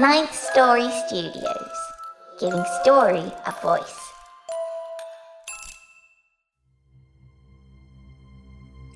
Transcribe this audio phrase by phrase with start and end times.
[0.00, 1.76] Ninth Story Studios,
[2.40, 4.00] giving story a voice.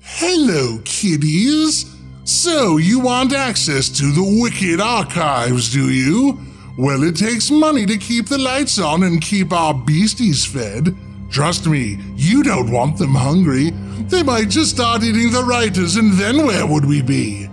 [0.01, 1.85] Hello, kiddies.
[2.23, 6.39] So, you want access to the Wicked Archives, do you?
[6.75, 10.97] Well, it takes money to keep the lights on and keep our beasties fed.
[11.29, 13.69] Trust me, you don't want them hungry.
[14.09, 17.47] They might just start eating the writers, and then where would we be?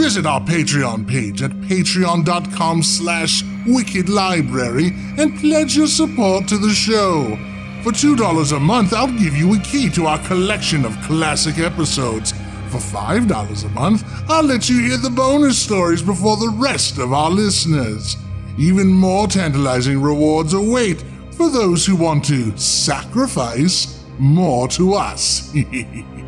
[0.00, 7.36] Visit our Patreon page at patreon.com slash wickedlibrary and pledge your support to the show.
[7.84, 12.32] For $2 a month, I'll give you a key to our collection of classic episodes.
[12.70, 17.12] For $5 a month, I'll let you hear the bonus stories before the rest of
[17.12, 18.16] our listeners.
[18.58, 25.54] Even more tantalizing rewards await for those who want to sacrifice more to us.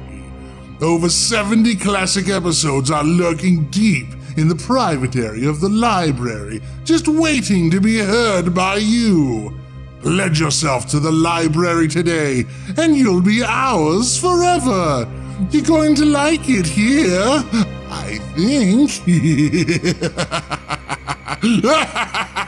[0.82, 7.06] Over 70 classic episodes are lurking deep in the private area of the library, just
[7.06, 9.56] waiting to be heard by you.
[10.00, 12.44] Pledge yourself to the library today,
[12.76, 15.08] and you'll be ours forever.
[15.52, 17.44] You're going to like it here,
[17.88, 18.90] I think.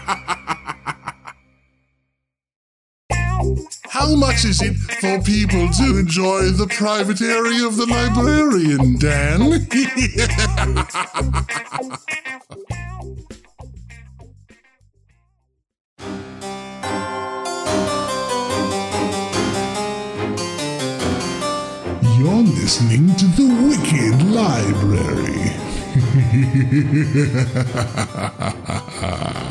[4.05, 9.41] How much is it for people to enjoy the private area of the librarian, Dan?
[22.19, 25.45] You're listening to the Wicked Library.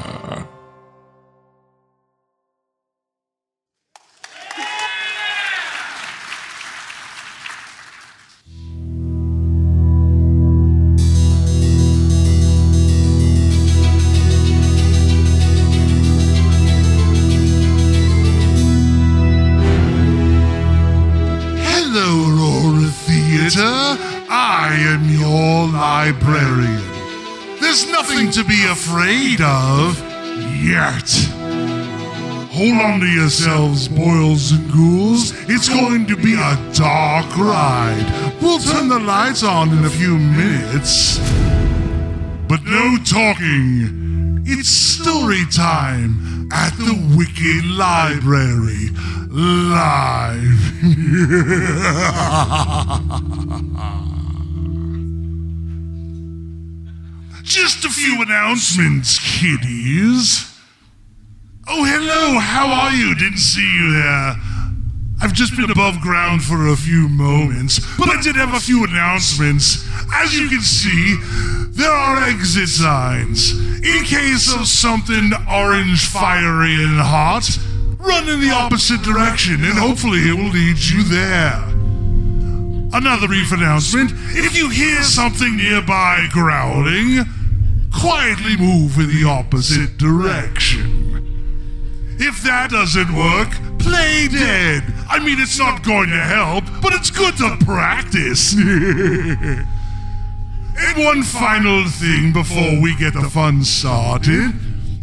[29.41, 29.99] of
[30.61, 31.09] yet.
[32.51, 35.33] Hold on to yourselves, boils and ghouls.
[35.49, 38.35] It's going to be a dark ride.
[38.41, 41.17] We'll turn the lights on in a few minutes.
[42.47, 44.43] But no talking.
[44.45, 48.91] It's story time at the Wicked Library.
[49.29, 50.59] Live.
[57.43, 60.49] Just a few announcements, kiddies.
[61.67, 63.13] Oh, hello, how are you?
[63.15, 64.35] Didn't see you there.
[65.21, 68.85] I've just been above ground for a few moments, but I did have a few
[68.85, 69.85] announcements.
[70.13, 71.17] As you can see,
[71.71, 73.51] there are exit signs.
[73.51, 77.59] In case of something orange, fiery, and hot,
[77.99, 81.72] run in the opposite direction and hopefully it will lead you there.
[82.93, 87.25] Another brief announcement if you hear something nearby growling,
[87.91, 91.09] quietly move in the opposite direction.
[92.19, 93.49] If that doesn't work,
[93.79, 94.83] play dead.
[95.09, 98.53] I mean, it's not going to help, but it's good to practice.
[98.57, 99.65] and
[100.95, 104.53] one final thing before we get the fun started.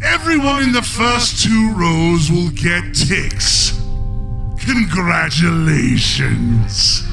[0.01, 3.77] Everyone in the first two rows will get ticks.
[4.65, 7.10] Congratulations.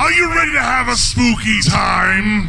[0.00, 2.48] Are you ready to have a spooky time?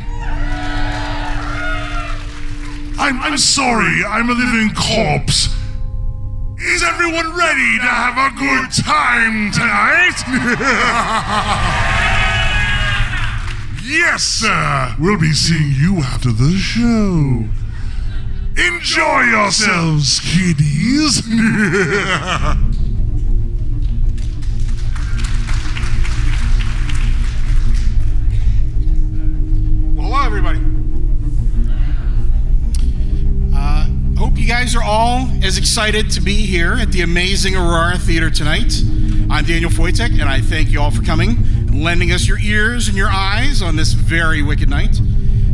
[2.98, 5.54] I'm, I'm sorry, I'm a living corpse.
[6.58, 10.16] Is everyone ready to have a good time tonight?
[13.84, 14.96] yes, sir.
[14.98, 17.50] We'll be seeing you after the show.
[18.56, 21.28] Enjoy yourselves, kiddies.
[30.32, 30.60] everybody.
[33.54, 33.86] Uh,
[34.18, 38.30] hope you guys are all as excited to be here at the amazing Aurora Theater
[38.30, 38.74] tonight.
[39.30, 42.88] I'm Daniel Foytik, and I thank you all for coming and lending us your ears
[42.88, 44.96] and your eyes on this very wicked night.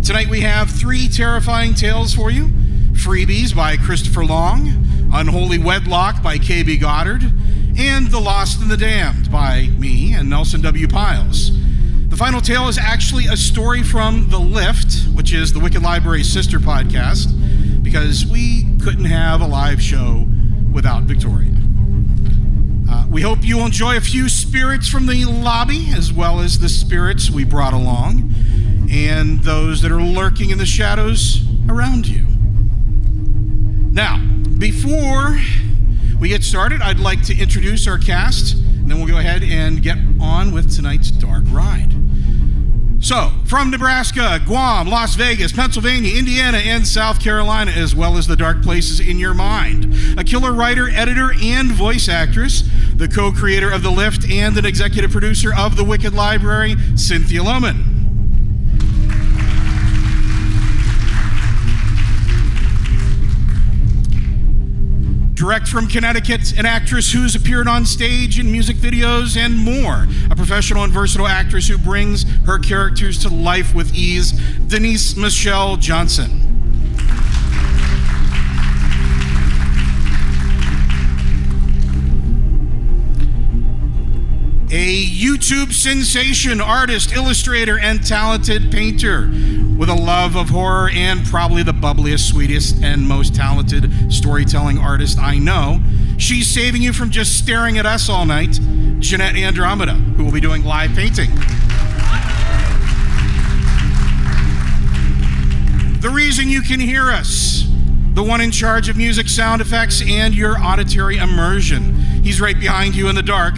[0.06, 2.50] Tonight we have three terrifying tales for you
[2.92, 4.68] Freebies by Christopher Long,
[5.12, 6.78] Unholy Wedlock by K.B.
[6.78, 7.24] Goddard,
[7.80, 10.88] and The Lost and the Damned by me and Nelson W.
[10.88, 11.50] Pyles.
[12.10, 16.32] The final tale is actually a story from The Lift, which is the Wicked Library's
[16.32, 17.28] sister podcast,
[17.84, 20.26] because we couldn't have a live show
[20.72, 21.52] without Victoria.
[22.90, 26.70] Uh, we hope you enjoy a few spirits from the lobby, as well as the
[26.70, 28.34] spirits we brought along,
[28.90, 32.26] and those that are lurking in the shadows around you.
[33.92, 34.18] Now,
[34.58, 35.38] before
[36.20, 39.84] we get started, I'd like to introduce our cast, and then we'll go ahead and
[39.84, 41.97] get on with tonight's dark ride.
[43.00, 48.36] So, from Nebraska, Guam, Las Vegas, Pennsylvania, Indiana, and South Carolina, as well as the
[48.36, 52.64] dark places in your mind, a killer writer, editor, and voice actress,
[52.96, 57.42] the co creator of The Lift, and an executive producer of The Wicked Library, Cynthia
[57.42, 57.97] Lohman.
[65.38, 70.08] Direct from Connecticut, an actress who's appeared on stage in music videos and more.
[70.32, 74.32] A professional and versatile actress who brings her characters to life with ease,
[74.68, 76.47] Denise Michelle Johnson.
[84.70, 89.32] A YouTube sensation, artist, illustrator, and talented painter
[89.78, 95.20] with a love of horror and probably the bubbliest, sweetest, and most talented storytelling artist
[95.20, 95.80] I know.
[96.18, 98.60] She's saving you from just staring at us all night,
[99.00, 101.30] Jeanette Andromeda, who will be doing live painting.
[106.02, 107.66] The reason you can hear us,
[108.14, 111.96] the one in charge of music, sound effects, and your auditory immersion.
[112.22, 113.56] He's right behind you in the dark.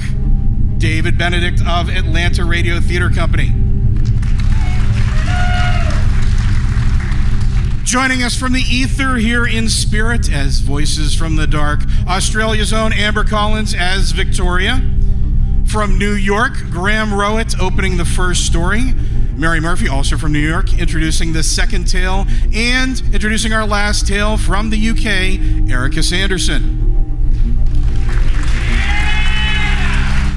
[0.79, 3.53] David Benedict of Atlanta Radio Theater Company.
[7.83, 12.93] Joining us from the ether here in spirit as Voices from the Dark, Australia's own
[12.93, 14.81] Amber Collins as Victoria.
[15.67, 18.93] From New York, Graham Rowett opening the first story.
[19.35, 24.37] Mary Murphy, also from New York, introducing the second tale, and introducing our last tale
[24.37, 26.78] from the UK, Erica Sanderson.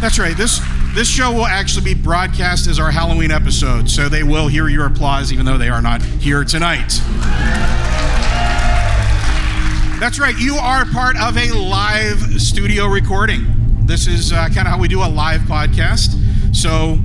[0.03, 0.37] That's right.
[0.37, 0.61] This
[0.97, 4.87] this show will actually be broadcast as our Halloween episode, so they will hear your
[4.87, 7.01] applause even though they are not here tonight.
[10.01, 10.35] That's right.
[10.37, 13.47] You are part of a live studio recording.
[13.87, 16.19] This is uh, kind of how we do a live podcast.
[16.53, 16.99] So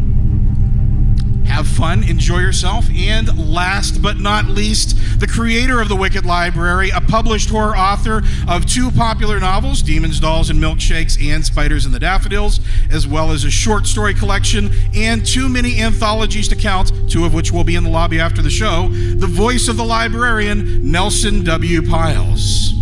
[1.47, 6.89] have fun, enjoy yourself, and last but not least, the creator of The Wicked Library,
[6.89, 11.93] a published horror author of two popular novels, Demons, Dolls, and Milkshakes, and Spiders and
[11.93, 12.59] the Daffodils,
[12.91, 17.33] as well as a short story collection and too many anthologies to count, two of
[17.33, 21.43] which will be in the lobby after the show, the voice of the librarian, Nelson
[21.43, 21.87] W.
[21.87, 22.73] Pyles.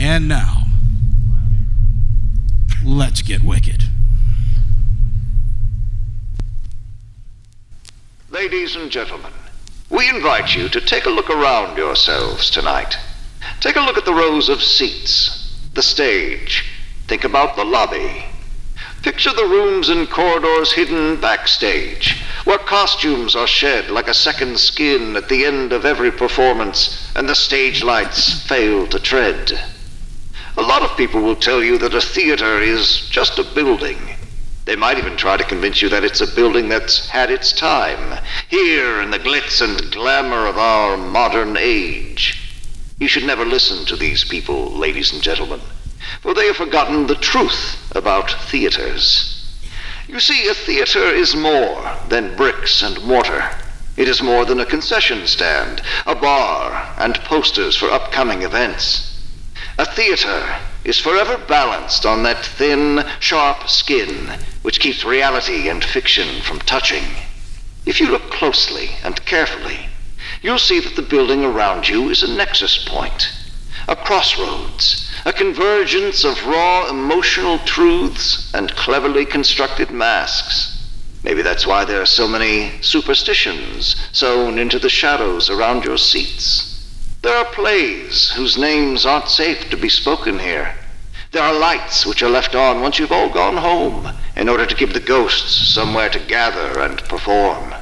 [0.00, 0.57] And now,
[2.88, 3.82] Let's get wicked.
[8.30, 9.30] Ladies and gentlemen,
[9.90, 12.96] we invite you to take a look around yourselves tonight.
[13.60, 16.64] Take a look at the rows of seats, the stage.
[17.06, 18.24] Think about the lobby.
[19.02, 25.14] Picture the rooms and corridors hidden backstage, where costumes are shed like a second skin
[25.14, 29.60] at the end of every performance, and the stage lights fail to tread.
[30.58, 33.96] A lot of people will tell you that a theater is just a building.
[34.64, 38.20] They might even try to convince you that it's a building that's had its time,
[38.48, 42.52] here in the glitz and glamour of our modern age.
[42.98, 45.60] You should never listen to these people, ladies and gentlemen,
[46.22, 49.62] for they have forgotten the truth about theaters.
[50.08, 53.48] You see, a theater is more than bricks and mortar.
[53.96, 59.17] It is more than a concession stand, a bar, and posters for upcoming events.
[59.78, 66.42] A theater is forever balanced on that thin, sharp skin which keeps reality and fiction
[66.42, 67.04] from touching.
[67.86, 69.88] If you look closely and carefully,
[70.42, 73.32] you'll see that the building around you is a nexus point,
[73.86, 80.90] a crossroads, a convergence of raw emotional truths and cleverly constructed masks.
[81.22, 86.67] Maybe that's why there are so many superstitions sewn into the shadows around your seats.
[87.20, 90.74] There are plays whose names aren't safe to be spoken here.
[91.32, 94.74] There are lights which are left on once you've all gone home in order to
[94.74, 97.74] give the ghosts somewhere to gather and perform.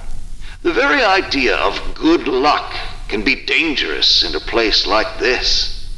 [0.62, 2.74] The very idea of good luck
[3.08, 5.88] can be dangerous in a place like this.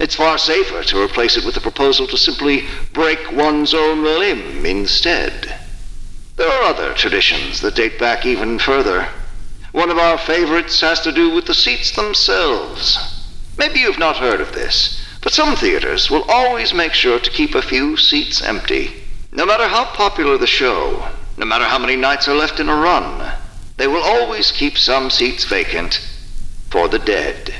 [0.00, 4.66] It's far safer to replace it with a proposal to simply break one's own limb
[4.66, 5.54] instead.
[6.36, 9.08] There are other traditions that date back even further.
[9.78, 12.98] One of our favorites has to do with the seats themselves.
[13.56, 17.54] Maybe you've not heard of this, but some theaters will always make sure to keep
[17.54, 18.90] a few seats empty.
[19.30, 21.06] No matter how popular the show,
[21.36, 23.32] no matter how many nights are left in a run,
[23.76, 26.00] they will always keep some seats vacant
[26.70, 27.54] for the dead.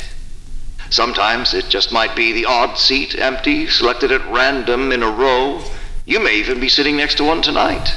[0.91, 5.63] Sometimes it just might be the odd seat empty, selected at random in a row.
[6.05, 7.95] You may even be sitting next to one tonight.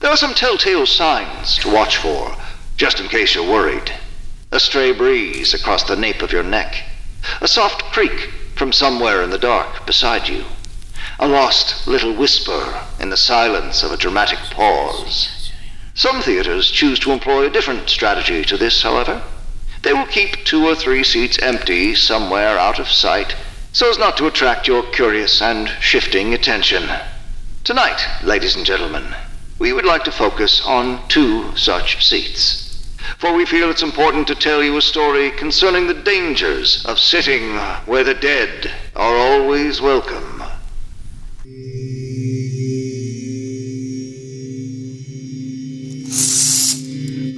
[0.00, 2.36] There are some telltale signs to watch for,
[2.76, 3.90] just in case you're worried.
[4.52, 6.84] A stray breeze across the nape of your neck,
[7.40, 10.44] a soft creak from somewhere in the dark beside you,
[11.18, 15.52] a lost little whisper in the silence of a dramatic pause.
[15.94, 19.22] Some theaters choose to employ a different strategy to this, however.
[19.82, 23.34] They will keep two or three seats empty somewhere out of sight
[23.72, 26.88] so as not to attract your curious and shifting attention.
[27.62, 29.14] Tonight, ladies and gentlemen,
[29.58, 32.65] we would like to focus on two such seats.
[33.18, 37.56] For we feel it's important to tell you a story concerning the dangers of sitting
[37.86, 40.42] where the dead are always welcome.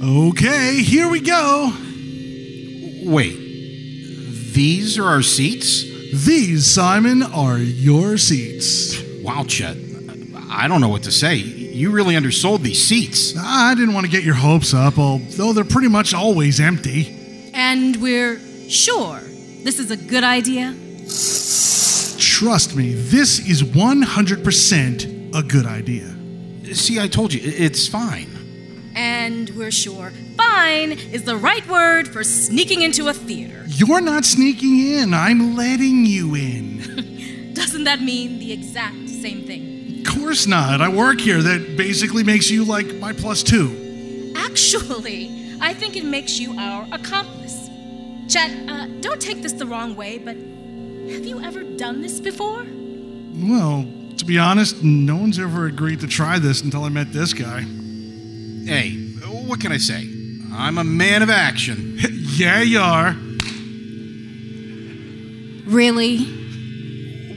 [0.01, 1.73] Okay, here we go.
[3.03, 3.35] Wait,
[4.53, 5.83] these are our seats?
[6.25, 9.01] These, Simon, are your seats.
[9.21, 9.77] Wow, Chet.
[10.49, 11.58] I don't know what to say.
[11.79, 13.37] You really undersold these seats.
[13.37, 17.51] I didn't want to get your hopes up, although they're pretty much always empty.
[17.53, 19.21] And we're sure
[19.63, 20.75] this is a good idea?
[22.19, 26.75] Trust me, this is 100% a good idea.
[26.75, 28.91] See, I told you, it's fine.
[28.93, 33.63] And we're sure fine is the right word for sneaking into a theater.
[33.67, 37.53] You're not sneaking in, I'm letting you in.
[37.53, 39.78] Doesn't that mean the exact same thing?
[39.99, 40.81] Of course not.
[40.81, 41.41] I work here.
[41.41, 44.33] That basically makes you like my plus two.
[44.37, 47.69] Actually, I think it makes you our accomplice.
[48.27, 52.65] Chet, uh, don't take this the wrong way, but have you ever done this before?
[53.33, 53.85] Well,
[54.17, 57.61] to be honest, no one's ever agreed to try this until I met this guy.
[57.61, 58.91] Hey,
[59.47, 60.07] what can I say?
[60.53, 61.97] I'm a man of action.
[62.11, 63.15] yeah, you are.
[65.65, 66.17] Really?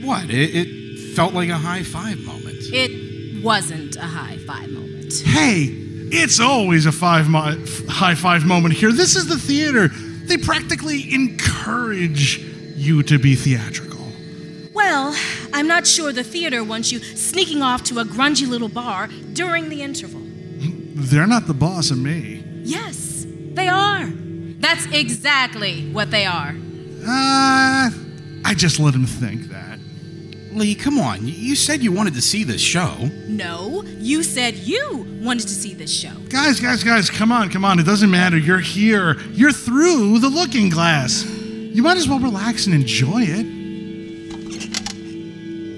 [0.01, 0.29] What?
[0.29, 2.42] It, it felt like a high five moment.
[2.75, 5.13] It wasn't a high five moment.
[5.23, 5.67] Hey,
[6.11, 8.91] it's always a five mo- high five moment here.
[8.91, 9.89] This is the theater.
[9.89, 12.39] They practically encourage
[12.75, 14.07] you to be theatrical.
[14.73, 15.15] Well,
[15.53, 19.69] I'm not sure the theater wants you sneaking off to a grungy little bar during
[19.69, 20.21] the interval.
[20.23, 22.43] They're not the boss of me.
[22.63, 24.09] Yes, they are.
[24.59, 26.55] That's exactly what they are.
[27.05, 27.89] Uh,
[28.45, 29.72] I just let him think that.
[30.55, 31.19] Lee, come on.
[31.21, 33.09] You said you wanted to see this show.
[33.27, 36.13] No, you said you wanted to see this show.
[36.29, 37.79] Guys, guys, guys, come on, come on.
[37.79, 38.37] It doesn't matter.
[38.37, 39.19] You're here.
[39.31, 41.25] You're through the looking glass.
[41.25, 43.45] You might as well relax and enjoy it.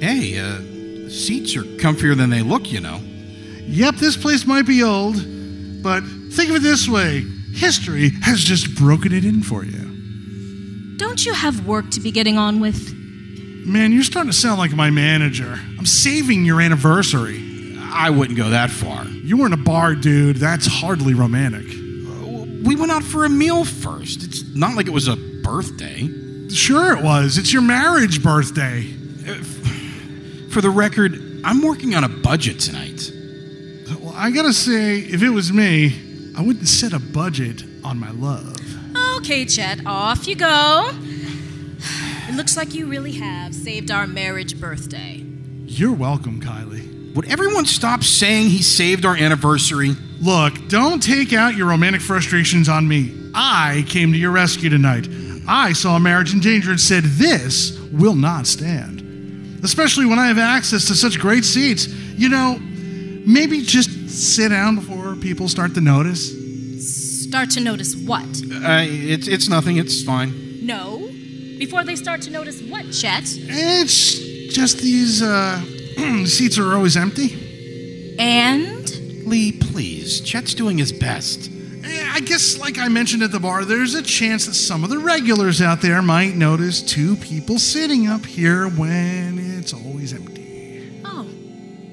[0.04, 3.00] Hey, uh, seats are comfier than they look, you know.
[3.68, 5.16] Yep, this place might be old,
[5.82, 6.02] but
[6.32, 10.98] think of it this way history has just broken it in for you.
[10.98, 13.05] Don't you have work to be getting on with?
[13.66, 15.60] Man, you're starting to sound like my manager.
[15.80, 17.42] I'm saving your anniversary.
[17.80, 19.06] I wouldn't go that far.
[19.06, 20.38] You were in a bar, dude.
[20.38, 21.66] That's hardly romantic.
[22.66, 24.24] We went out for a meal first.
[24.24, 26.08] It's not like it was a birthday.
[26.50, 27.38] Sure, it was.
[27.40, 28.84] It's your marriage birthday.
[30.52, 33.12] For the record, I'm working on a budget tonight.
[34.00, 38.12] Well, I gotta say, if it was me, I wouldn't set a budget on my
[38.12, 38.56] love.
[39.18, 40.92] Okay, Chet, off you go.
[42.36, 45.24] It looks like you really have saved our marriage birthday.
[45.68, 47.16] You're welcome, Kylie.
[47.16, 49.96] Would everyone stop saying he saved our anniversary?
[50.20, 53.32] Look, don't take out your romantic frustrations on me.
[53.34, 55.08] I came to your rescue tonight.
[55.48, 59.64] I saw a marriage in danger and said, This will not stand.
[59.64, 61.88] Especially when I have access to such great seats.
[61.88, 66.34] You know, maybe just sit down before people start to notice.
[67.24, 68.26] Start to notice what?
[68.26, 69.78] Uh, it's, it's nothing.
[69.78, 70.66] It's fine.
[70.66, 71.05] No.
[71.58, 73.24] Before they start to notice what, Chet?
[73.26, 75.62] It's just these uh,
[76.26, 78.16] seats are always empty.
[78.20, 79.26] And?
[79.26, 80.22] Lee, please.
[80.22, 81.50] Chet's doing his best.
[81.84, 84.90] Eh, I guess, like I mentioned at the bar, there's a chance that some of
[84.90, 91.02] the regulars out there might notice two people sitting up here when it's always empty.
[91.06, 91.28] Oh,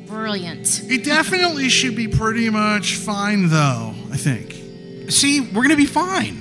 [0.07, 0.83] brilliant.
[0.90, 5.11] It definitely should be pretty much fine, though, I think.
[5.11, 6.40] See, we're going to be fine.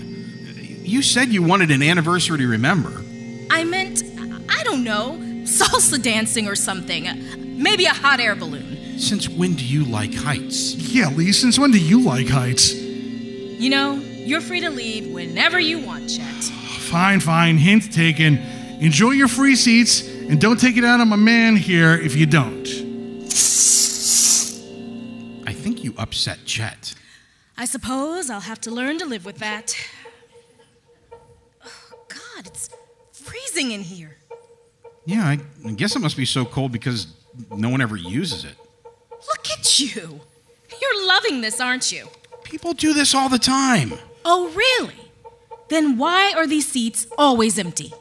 [0.84, 3.02] You said you wanted an anniversary to remember.
[3.54, 4.04] I meant,
[4.50, 7.62] I don't know, salsa dancing or something.
[7.62, 8.98] Maybe a hot air balloon.
[8.98, 10.74] Since when do you like heights?
[10.76, 12.74] Yeah, Lee, since when do you like heights?
[12.74, 16.44] You know, you're free to leave whenever you want, Chet.
[16.90, 17.58] Fine, fine.
[17.58, 18.38] Hint taken.
[18.80, 22.26] Enjoy your free seats and don't take it out on my man here if you
[22.26, 22.68] don't.
[25.46, 26.96] I think you upset Chet.
[27.58, 29.76] I suppose I'll have to learn to live with that.
[31.64, 32.70] Oh, God, it's
[33.52, 34.18] freezing in here.
[35.06, 37.08] Yeah, I, I guess it must be so cold because
[37.56, 38.56] no one ever uses it.
[39.12, 40.20] Look at you.
[40.82, 42.08] You're loving this, aren't you?
[42.44, 43.94] People do this all the time.
[44.26, 44.96] Oh, really?
[45.70, 47.94] Then why are these seats always empty?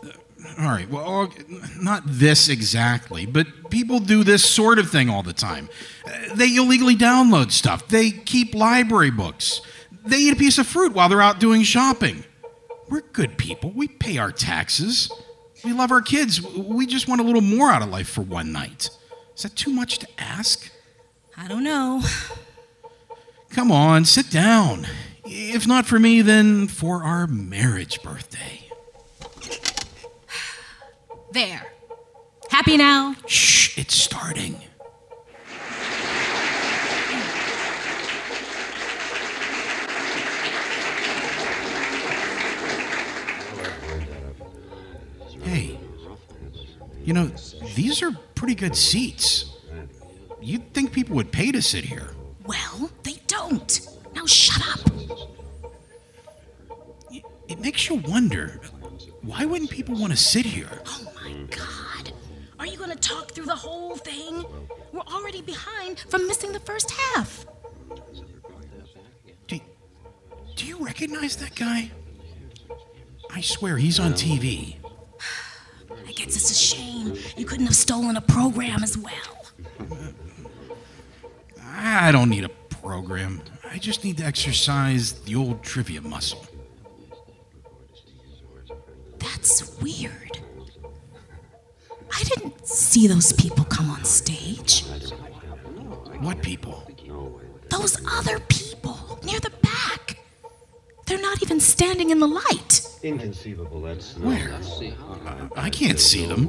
[0.58, 5.22] All right, well, uh, not this exactly, but people do this sort of thing all
[5.22, 5.68] the time.
[6.04, 9.60] Uh, They illegally download stuff, they keep library books,
[10.04, 12.24] they eat a piece of fruit while they're out doing shopping.
[12.88, 15.10] We're good people, we pay our taxes,
[15.64, 18.52] we love our kids, we just want a little more out of life for one
[18.52, 18.90] night.
[19.36, 20.70] Is that too much to ask?
[21.36, 22.02] I don't know.
[23.50, 24.86] Come on, sit down.
[25.24, 28.68] If not for me, then for our marriage birthday.
[31.32, 31.72] There.
[32.50, 33.14] Happy now?
[33.26, 34.49] Shh, it's starting.
[47.10, 47.26] You know,
[47.74, 49.56] these are pretty good seats.
[50.40, 52.12] You'd think people would pay to sit here.
[52.46, 53.80] Well, they don't.
[54.14, 54.92] Now shut up.
[57.48, 58.60] It makes you wonder
[59.22, 60.70] why wouldn't people want to sit here?
[60.86, 62.12] Oh my god.
[62.60, 64.44] Are you going to talk through the whole thing?
[64.92, 67.44] We're already behind from missing the first half.
[69.48, 69.58] Do,
[70.54, 71.90] do you recognize that guy?
[73.32, 74.76] I swear he's on TV.
[76.06, 76.54] I guess it's a
[77.36, 79.12] you couldn't have stolen a program as well.
[81.62, 83.42] I don't need a program.
[83.70, 86.44] I just need to exercise the old trivia muscle.
[89.18, 90.40] That's weird.
[92.12, 94.84] I didn't see those people come on stage.
[96.20, 96.86] What people?
[97.68, 99.59] Those other people near the.
[101.10, 102.86] They're not even standing in the light.
[103.02, 105.50] Inconceivable, that's not Where?
[105.56, 106.48] I can't see them.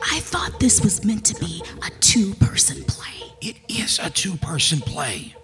[0.00, 3.34] I thought this was meant to be a two person play.
[3.42, 5.34] It is a two person play.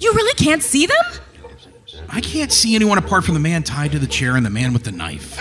[0.00, 1.22] You really can't see them?
[2.08, 4.72] I can't see anyone apart from the man tied to the chair and the man
[4.72, 5.38] with the knife.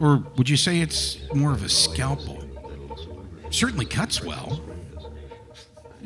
[0.00, 2.42] Or would you say it's more of a scalpel?
[3.50, 4.60] Certainly cuts well.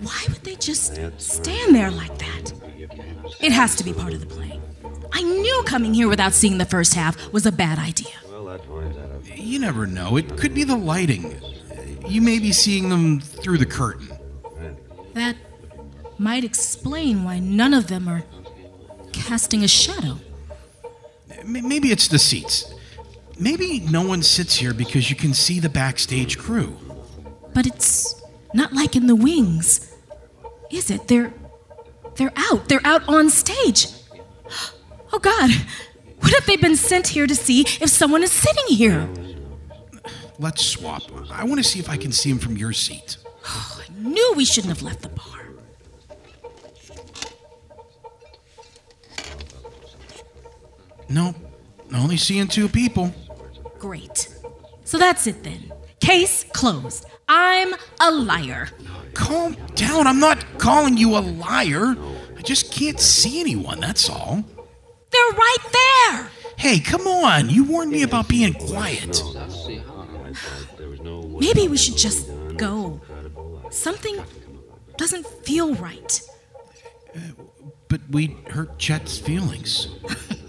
[0.03, 2.53] Why would they just stand there like that?
[3.41, 4.61] It has to be part of the play.
[5.13, 8.13] I knew coming here without seeing the first half was a bad idea.
[8.29, 9.39] Well, that finds that out.
[9.39, 10.17] You never know.
[10.17, 11.41] It could be the lighting.
[12.09, 14.09] You may be seeing them through the curtain.
[15.15, 15.37] That
[16.19, 18.25] might explain why none of them are
[19.13, 20.19] casting a shadow.
[21.45, 22.73] Maybe it's the seats.
[23.39, 26.77] Maybe no one sits here because you can see the backstage crew.
[27.53, 28.21] But it's
[28.55, 29.93] not like in the wings.
[30.71, 31.09] Is it?
[31.09, 31.35] They're
[32.17, 32.69] they're out.
[32.69, 33.89] They're out on stage.
[35.13, 35.49] Oh god.
[36.19, 39.09] What if they've been sent here to see if someone is sitting here?
[40.41, 41.03] Let's swap.
[41.31, 43.19] I want to see if I can see him from your seat.
[43.47, 45.35] Oh, I knew we shouldn't have left the bar.
[51.09, 51.37] Nope.
[51.95, 53.15] Only seeing two people.
[53.79, 54.35] Great.
[54.85, 55.73] So that's it then.
[56.01, 57.07] Case closed.
[57.29, 58.69] I'm a liar.
[59.15, 60.07] Calm down.
[60.07, 61.97] I'm not calling you a liar.
[62.37, 64.45] I just can't see anyone, that's all.
[65.11, 66.31] They're right there.
[66.57, 67.49] Hey, come on.
[67.49, 69.23] You warned me about being quiet.
[71.03, 73.01] Maybe we should just go.
[73.71, 74.23] Something
[74.97, 76.21] doesn't feel right.
[77.15, 77.21] Uh,
[77.89, 79.89] but we'd hurt Chet's feelings.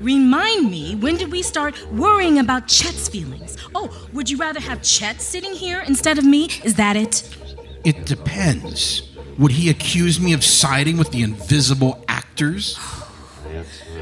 [0.00, 3.56] Remind me, when did we start worrying about Chet's feelings?
[3.74, 6.48] Oh, would you rather have Chet sitting here instead of me?
[6.62, 7.36] Is that it?
[7.84, 9.10] It depends.
[9.38, 12.78] Would he accuse me of siding with the invisible actors?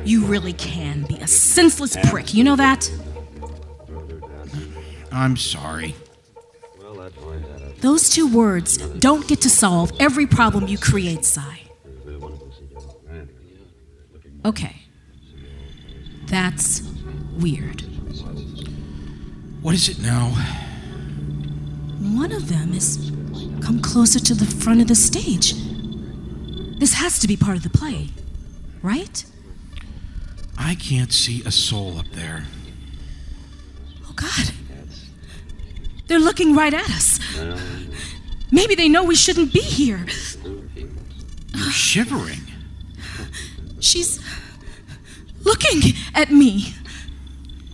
[0.05, 2.35] You really can be a senseless prick.
[2.35, 2.91] You know that?
[5.11, 5.95] I'm sorry.
[6.81, 7.77] Well, that finds that out.
[7.79, 11.61] Those two words don't get to solve every problem you create, Sai.
[14.45, 14.82] Okay.
[16.33, 16.81] That's
[17.39, 17.83] weird.
[19.61, 20.31] What is it now?
[22.01, 23.13] One of them is
[23.61, 25.53] come closer to the front of the stage.
[26.79, 28.09] This has to be part of the play,
[28.83, 29.23] right?
[30.57, 32.47] I can't see a soul up there.
[34.09, 34.55] Oh, God.
[36.07, 37.21] They're looking right at us.
[38.51, 40.07] Maybe they know we shouldn't be here.
[41.55, 42.41] You're shivering.
[43.81, 44.22] She's
[45.45, 46.75] looking at me.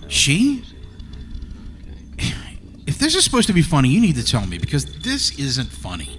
[0.09, 0.65] She?
[2.87, 5.69] If this is supposed to be funny, you need to tell me because this isn't
[5.69, 6.19] funny.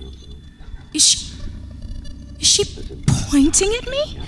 [0.93, 1.35] Is she.
[2.39, 2.63] Is she
[3.05, 4.21] pointing at me?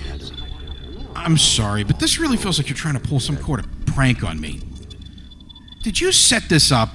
[1.14, 4.24] I'm sorry, but this really feels like you're trying to pull some sort of prank
[4.24, 4.60] on me.
[5.82, 6.90] Did you set this up?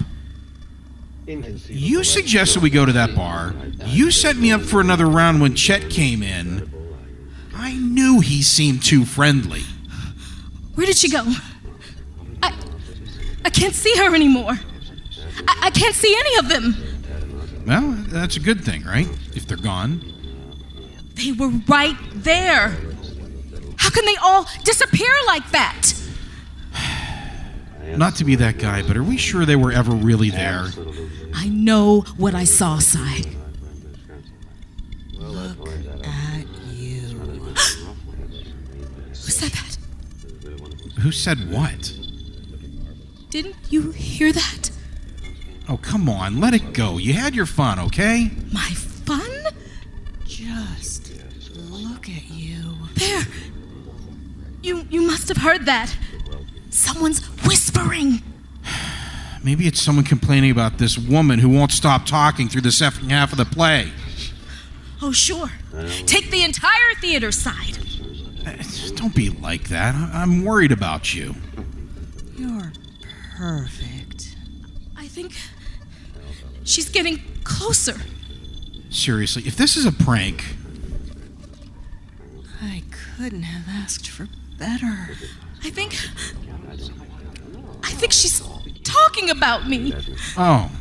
[1.26, 3.54] You suggested we go to that bar.
[3.86, 6.72] You set me up for another round when Chet came in.
[7.54, 9.64] I knew he seemed too friendly.
[10.78, 11.24] Where did she go?
[12.44, 12.54] I,
[13.44, 14.52] I can't see her anymore.
[15.48, 16.76] I, I can't see any of them.
[17.66, 19.08] Well, that's a good thing, right?
[19.34, 20.04] If they're gone.
[21.16, 22.78] They were right there.
[23.78, 25.94] How can they all disappear like that?
[27.98, 30.68] Not to be that guy, but are we sure they were ever really there?
[31.34, 33.24] I know what I saw, Sai.
[35.20, 35.67] At
[41.02, 41.94] Who said what?
[43.30, 44.72] Didn't you hear that?
[45.70, 46.98] Oh, come on, let it go.
[46.98, 48.32] You had your fun, okay?
[48.52, 49.30] My fun?
[50.26, 51.12] Just
[51.56, 52.78] look at you.
[52.96, 53.26] There.
[54.64, 55.96] You you must have heard that.
[56.70, 58.22] Someone's whispering.
[59.44, 63.32] Maybe it's someone complaining about this woman who won't stop talking through the second half
[63.32, 63.92] of the play.
[65.02, 65.52] Oh, sure.
[66.06, 67.78] Take the entire theater side.
[68.96, 69.96] Don't be like that.
[69.96, 71.36] I'm worried about you.
[72.38, 72.72] You're
[73.38, 74.36] perfect.
[74.96, 75.34] I think
[76.64, 77.96] she's getting closer.
[78.90, 80.44] Seriously, if this is a prank,
[82.62, 82.84] I
[83.18, 85.10] couldn't have asked for better.
[85.64, 85.96] I think.
[87.84, 88.42] I think she's
[88.84, 89.94] talking about me.
[90.38, 90.72] oh,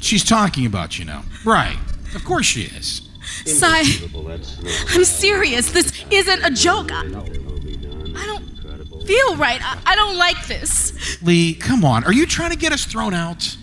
[0.00, 1.24] she's talking about you now.
[1.44, 1.78] Right.
[2.14, 3.08] Of course she is.
[3.22, 5.70] Sai, Inconceivable, that's not I'm serious.
[5.70, 6.90] This isn't a joke.
[6.92, 9.60] I, I don't feel right.
[9.62, 11.20] I, I don't like this.
[11.22, 12.04] Lee, come on.
[12.04, 13.56] Are you trying to get us thrown out?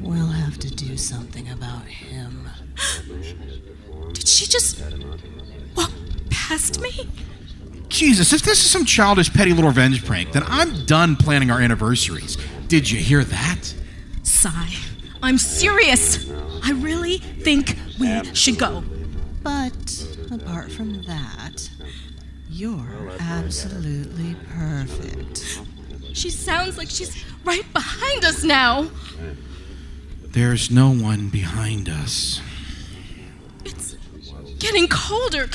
[0.00, 2.48] We'll have to do something about him.
[4.12, 4.82] Did she just
[5.76, 5.90] walk
[6.30, 7.08] past me?
[7.88, 11.60] Jesus, if this is some childish, petty little revenge prank, then I'm done planning our
[11.60, 12.36] anniversaries.
[12.66, 13.72] Did you hear that?
[14.24, 14.74] Sai,
[15.24, 16.30] I'm serious.
[16.62, 18.84] I really think we should go.
[19.42, 21.70] But apart from that,
[22.50, 25.60] you're absolutely perfect.
[26.12, 28.90] She sounds like she's right behind us now.
[30.22, 32.42] There's no one behind us.
[33.64, 33.96] It's
[34.58, 35.48] getting colder.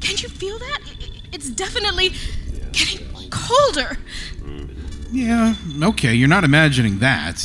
[0.00, 0.78] Can you feel that?
[0.86, 2.12] I- I- It's definitely
[2.72, 3.98] getting colder.
[5.12, 7.44] Yeah, okay, you're not imagining that.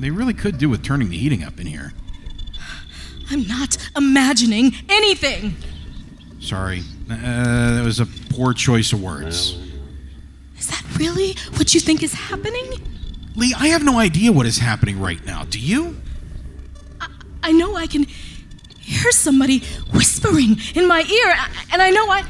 [0.00, 1.92] They really could do with turning the heating up in here.
[3.30, 5.54] I'm not imagining anything.
[6.40, 6.82] Sorry.
[7.10, 9.58] Uh, that was a poor choice of words.
[10.58, 12.72] Is that really what you think is happening?
[13.36, 15.44] Lee, I have no idea what is happening right now.
[15.44, 15.96] Do you?
[17.42, 18.04] I know I can
[18.78, 19.60] hear somebody
[19.92, 21.36] whispering in my ear,
[21.72, 22.24] and I know I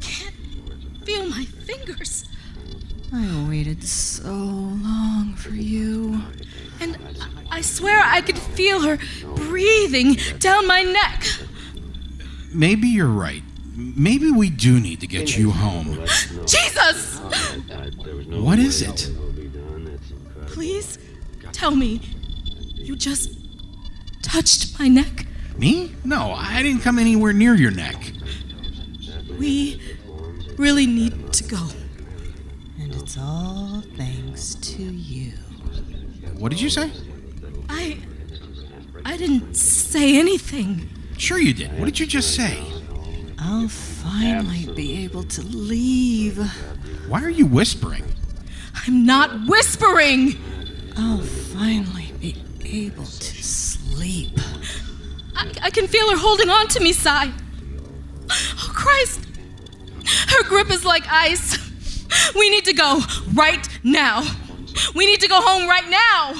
[0.00, 0.34] can't
[1.04, 2.24] feel my fingers.
[3.12, 6.22] I waited so long for you.
[6.80, 6.96] And
[7.50, 8.98] I- I swear I could feel her
[9.36, 11.26] breathing down my neck.
[12.52, 13.42] Maybe you're right.
[13.76, 15.98] Maybe we do need to get you home.
[16.46, 17.18] Jesus!
[18.28, 19.10] What is it?
[20.48, 20.98] Please
[21.52, 22.00] tell me
[22.74, 23.30] you just
[24.22, 25.26] touched my neck.
[25.56, 25.92] Me?
[26.04, 28.12] No, I didn't come anywhere near your neck.
[29.38, 29.80] We
[30.56, 31.68] really need to go.
[32.80, 35.09] And it's all thanks to you.
[36.40, 36.90] What did you say?
[37.68, 37.98] I.
[39.04, 40.88] I didn't say anything.
[41.18, 41.78] Sure you did.
[41.78, 42.58] What did you just say?
[43.38, 46.38] I'll finally be able to leave.
[47.08, 48.04] Why are you whispering?
[48.86, 50.36] I'm not whispering!
[50.96, 54.38] I'll finally be able to sleep.
[55.36, 57.32] I, I can feel her holding on to me, Sai.
[58.30, 59.26] Oh, Christ!
[60.28, 61.58] Her grip is like ice.
[62.34, 63.00] We need to go
[63.34, 64.22] right now.
[64.94, 66.34] We need to go home right now.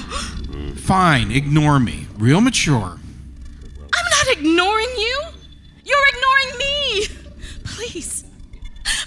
[0.74, 2.06] Fine, ignore me.
[2.18, 2.98] Real mature.
[3.94, 5.22] I'm not ignoring you.
[5.84, 7.06] You're ignoring me.
[7.64, 8.24] Please,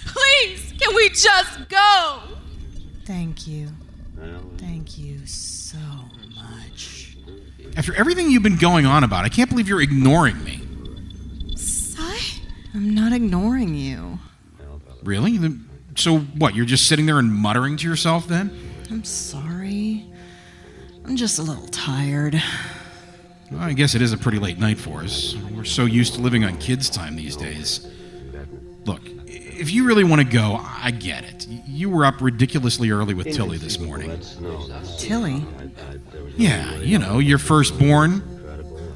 [0.06, 2.20] please, can we just go?
[3.04, 3.68] Thank you.
[4.58, 5.78] Thank you so
[6.34, 7.16] much.
[7.76, 10.60] After everything you've been going on about, I can't believe you're ignoring me.
[11.56, 12.40] Sai?
[12.74, 14.18] I'm not ignoring you.
[15.02, 15.38] Really?
[15.96, 16.54] So what?
[16.54, 18.63] You're just sitting there and muttering to yourself then?
[18.90, 20.06] I'm sorry.
[21.04, 22.40] I'm just a little tired.
[23.50, 25.36] Well, I guess it is a pretty late night for us.
[25.54, 27.86] We're so used to living on kids' time these days.
[28.84, 31.46] Look, if you really want to go, I get it.
[31.66, 34.08] You were up ridiculously early with Tilly this morning.
[34.08, 35.44] That's no, that's Tilly?
[36.36, 38.22] Yeah, you know, your firstborn.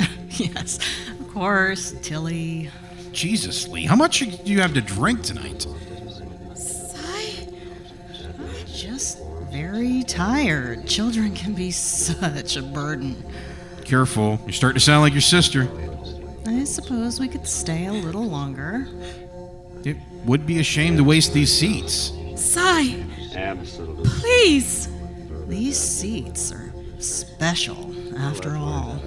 [0.30, 0.78] yes,
[1.20, 2.70] of course, Tilly.
[3.12, 5.66] Jesus, Lee, how much do you have to drink tonight?
[9.62, 10.86] Very tired.
[10.86, 13.16] Children can be such a burden.
[13.84, 15.68] Careful, you're starting to sound like your sister.
[16.46, 18.86] I suppose we could stay a little longer.
[19.84, 22.12] It would be a shame to waste these seats.
[22.36, 23.04] Sigh.
[23.34, 24.08] Absolutely.
[24.08, 24.88] please.
[25.48, 29.00] These seats are special, after all.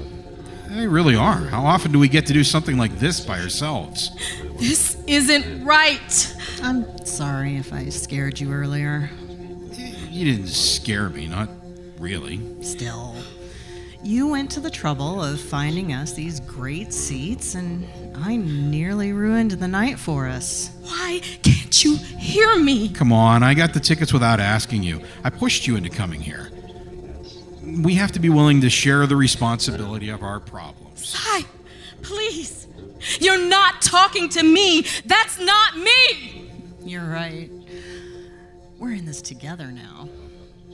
[0.68, 1.38] They really are.
[1.38, 4.12] How often do we get to do something like this by ourselves?
[4.60, 6.36] This isn't right.
[6.62, 9.10] I'm sorry if I scared you earlier.
[10.12, 11.48] You didn't scare me, not
[11.98, 12.42] really.
[12.62, 13.16] Still,
[14.04, 19.52] you went to the trouble of finding us these great seats, and I nearly ruined
[19.52, 20.70] the night for us.
[20.82, 22.90] Why can't you hear me?
[22.90, 25.02] Come on, I got the tickets without asking you.
[25.24, 26.52] I pushed you into coming here.
[27.82, 31.08] We have to be willing to share the responsibility of our problems.
[31.08, 31.44] Sai,
[32.02, 32.68] please.
[33.22, 34.86] You're not talking to me.
[35.06, 36.52] That's not me.
[36.84, 37.50] You're right.
[38.82, 40.10] We're in this together now.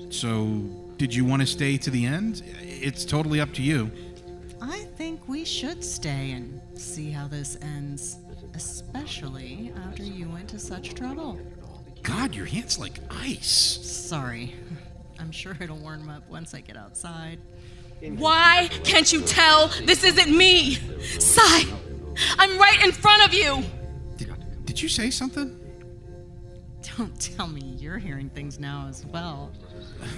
[0.10, 0.62] So,
[0.96, 2.42] did you want to stay to the end?
[2.62, 3.92] It's totally up to you.
[4.62, 8.20] I think we should stay and see how this ends,
[8.54, 11.38] especially after you went to such trouble.
[12.02, 13.46] God, your hand's like ice.
[13.82, 14.56] Sorry.
[15.20, 17.40] I'm sure it'll warm up once I get outside.
[18.00, 20.76] Why can't you tell this isn't me?
[21.20, 21.66] Sai,
[22.40, 23.66] I'm right in front of you.
[24.16, 25.67] Did, did you say something?
[26.96, 29.52] Don't tell me you're hearing things now as well.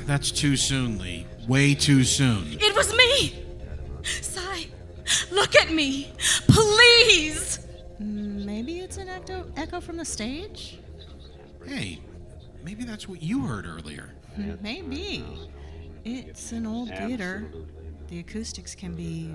[0.06, 1.26] That's too soon, Lee.
[1.48, 2.46] Way too soon.
[2.52, 3.46] It was me.
[4.04, 4.68] Sai,
[5.32, 6.12] look at me.
[6.48, 7.60] Please.
[8.00, 10.80] Maybe it's an echo, echo from the stage?
[11.66, 12.00] Hey,
[12.64, 14.12] maybe that's what you heard earlier.
[14.62, 15.26] Maybe.
[16.06, 17.52] It's an old theater.
[18.08, 19.34] The acoustics can be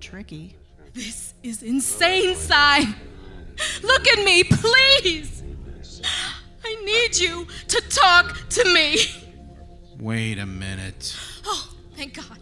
[0.00, 0.56] tricky.
[0.92, 2.80] This is insane, Sai.
[3.82, 5.42] Look at me, please.
[6.64, 8.98] I need you to talk to me.
[9.98, 11.16] Wait a minute.
[11.46, 12.38] Oh, thank God.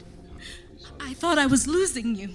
[1.01, 2.31] I thought I was losing you.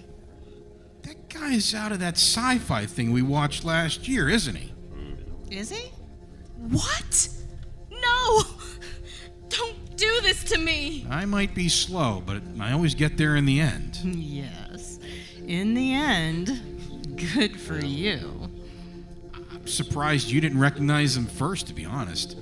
[1.04, 4.74] That guy's out of that sci fi thing we watched last year, isn't he?
[5.52, 5.92] Is he?
[6.58, 7.30] What?
[7.92, 8.42] No!
[9.50, 11.06] Don't do this to me.
[11.10, 13.98] I might be slow, but I always get there in the end.
[14.04, 15.00] Yes.
[15.46, 18.45] In the end, good for you.
[19.66, 22.38] Surprised you didn't recognize him first, to be honest.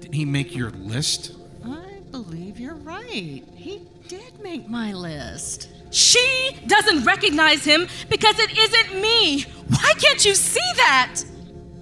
[0.00, 1.34] Didn't he make your list?
[1.64, 3.42] I believe you're right.
[3.54, 5.68] He did make my list.
[5.90, 9.42] She doesn't recognize him because it isn't me.
[9.68, 11.22] Why can't you see that?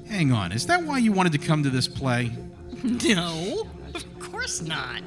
[0.09, 2.31] Hang on, is that why you wanted to come to this play?
[2.85, 5.03] No, of course not.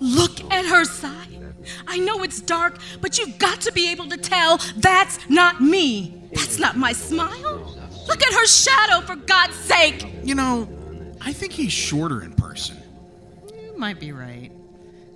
[0.00, 1.28] Look at her side.
[1.86, 6.20] I know it's dark, but you've got to be able to tell that's not me.
[6.32, 7.78] That's not my smile.
[8.06, 10.06] Look at her shadow, for God's sake.
[10.22, 10.68] You know,
[11.20, 12.76] I think he's shorter in person.
[13.48, 14.50] You might be right.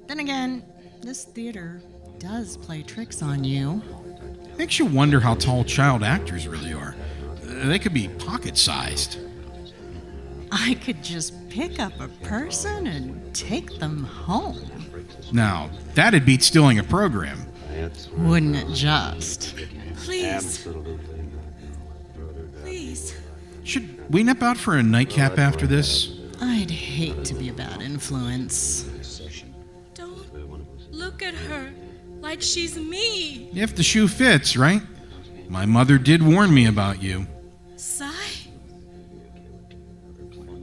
[0.07, 0.65] Then again,
[1.03, 1.83] this theater
[2.19, 3.83] does play tricks on you.
[4.57, 6.97] Makes you wonder how tall child actors really are.
[7.43, 9.19] They could be pocket sized.
[10.51, 14.71] I could just pick up a person and take them home.
[15.33, 17.39] Now, that'd beat stealing a program.
[18.17, 19.55] Wouldn't it just?
[19.97, 20.67] Please,
[22.89, 23.15] please.
[23.65, 26.17] Should we nip out for a nightcap after this?
[26.41, 28.85] I'd hate to be a bad influence.
[29.95, 31.71] Don't look at her
[32.21, 33.51] like she's me.
[33.55, 34.83] If the shoe fits, right?
[35.49, 37.27] My mother did warn me about you.
[37.77, 38.13] Sai,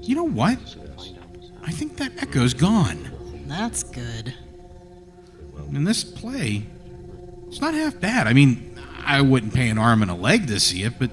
[0.02, 0.60] You know what?
[1.64, 3.12] I think that echo's gone.
[3.48, 4.34] That's good.
[5.74, 6.66] And this play,
[7.48, 8.28] it's not half bad.
[8.28, 11.10] I mean, I wouldn't pay an arm and a leg to see it, but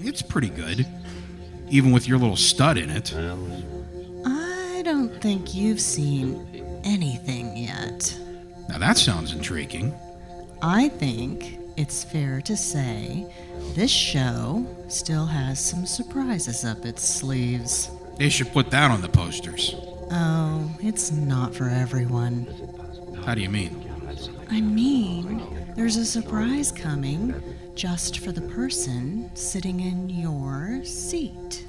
[0.00, 0.86] it's pretty good.
[1.70, 3.14] Even with your little stud in it.
[4.24, 8.18] I don't think you've seen anything yet.
[8.68, 9.94] Now that sounds intriguing.
[10.62, 13.26] I think it's fair to say
[13.74, 17.90] this show still has some surprises up its sleeves.
[18.16, 19.74] They should put that on the posters.
[20.10, 22.46] Oh, it's not for everyone.
[23.24, 23.84] How do you mean?
[24.50, 25.42] I mean,
[25.76, 27.34] there's a surprise coming
[27.78, 31.64] just for the person sitting in your seat.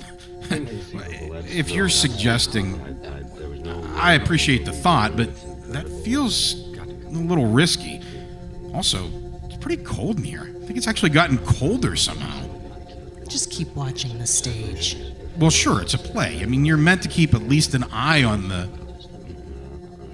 [0.49, 2.81] If you're suggesting,
[3.95, 5.29] I appreciate the thought, but
[5.71, 8.01] that feels a little risky.
[8.73, 9.07] Also,
[9.43, 10.51] it's pretty cold in here.
[10.63, 12.43] I think it's actually gotten colder somehow.
[13.27, 14.97] Just keep watching the stage.
[15.37, 16.41] Well, sure, it's a play.
[16.41, 18.67] I mean, you're meant to keep at least an eye on the.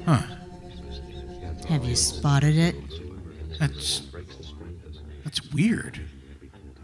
[0.06, 0.22] Huh.
[1.70, 2.76] Have you spotted it?
[3.60, 4.02] That's.
[5.36, 6.00] It's weird.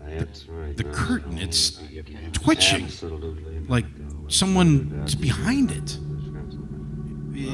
[0.10, 0.28] The,
[0.76, 1.80] the curtain, it's
[2.34, 2.90] twitching.
[3.70, 3.86] Like
[4.28, 5.98] someone's behind it.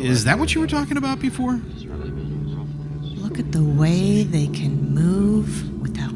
[0.03, 1.61] Is that what you were talking about before?
[3.01, 6.15] Look at the way they can move without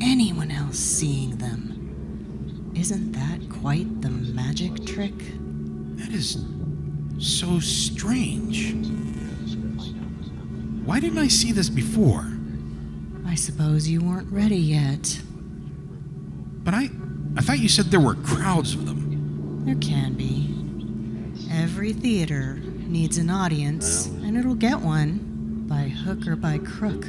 [0.00, 2.72] anyone else seeing them.
[2.74, 5.18] Isn't that quite the magic trick?
[5.96, 6.42] That is
[7.18, 8.72] so strange.
[10.86, 12.32] Why didn't I see this before?
[13.26, 15.20] I suppose you weren't ready yet.
[16.64, 16.90] But I
[17.36, 19.62] I thought you said there were crowds of them.
[19.64, 20.48] There can be.
[21.50, 27.06] Every theater needs an audience, and it'll get one by hook or by crook.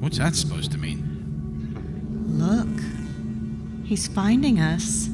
[0.00, 1.02] What's that supposed to mean?
[2.26, 5.08] Look, he's finding us.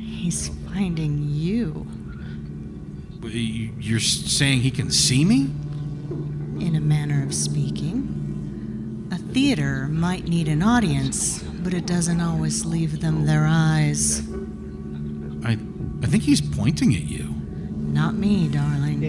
[0.00, 1.86] He's finding you.
[3.22, 5.50] You- You're saying he can see me?
[6.60, 8.15] In a manner of speaking,
[9.10, 14.20] a theater might need an audience, but it doesn't always leave them their eyes.
[15.44, 15.52] I
[16.02, 17.34] I think he's pointing at you.
[17.78, 19.00] Not me, darling.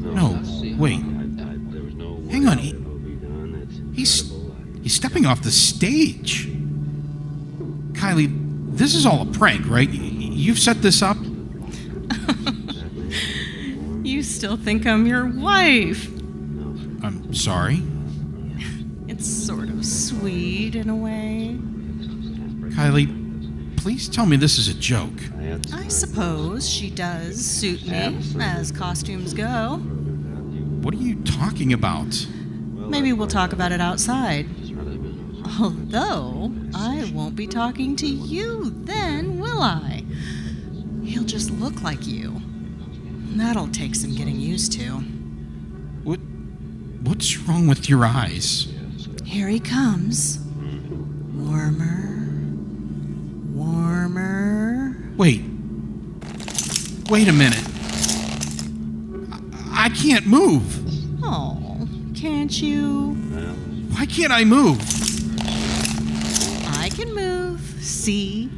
[0.00, 0.34] No.
[0.34, 1.00] No, wait.
[1.00, 3.54] I, I, there was no Hang on, he- movie done.
[3.62, 4.32] It's He's
[4.82, 6.48] he's stepping off the stage.
[7.92, 8.28] Kylie,
[8.76, 9.88] this is all a prank, right?
[9.90, 11.16] You've set this up?
[14.02, 16.06] You still think I'm your wife.
[17.02, 17.80] I'm sorry.
[20.22, 21.58] It's sort of sweet in a way.
[22.76, 25.20] Kylie, please tell me this is a joke.
[25.38, 29.76] I I suppose she does suit me, as costumes go.
[30.82, 32.26] What are you talking about?
[32.74, 34.46] Maybe we'll talk about it outside.
[35.60, 40.04] Although, I won't be talking to you then, will I?
[41.02, 42.40] He'll just look like you.
[43.36, 44.98] That'll take some getting used to.
[46.04, 46.20] What
[47.02, 48.68] what's wrong with your eyes?
[49.30, 50.40] Here he comes.
[51.36, 52.18] Warmer.
[53.54, 54.96] Warmer.
[55.16, 55.42] Wait.
[57.08, 57.64] Wait a minute.
[59.62, 61.22] I, I can't move.
[61.22, 63.12] Oh, can't you?
[63.92, 64.80] Why can't I move?
[66.76, 67.60] I can move.
[67.80, 68.50] See?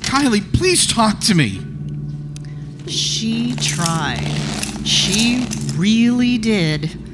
[0.00, 1.60] Kylie, please talk to me.
[2.86, 4.26] She tried.
[4.86, 5.46] She
[5.76, 7.09] really did.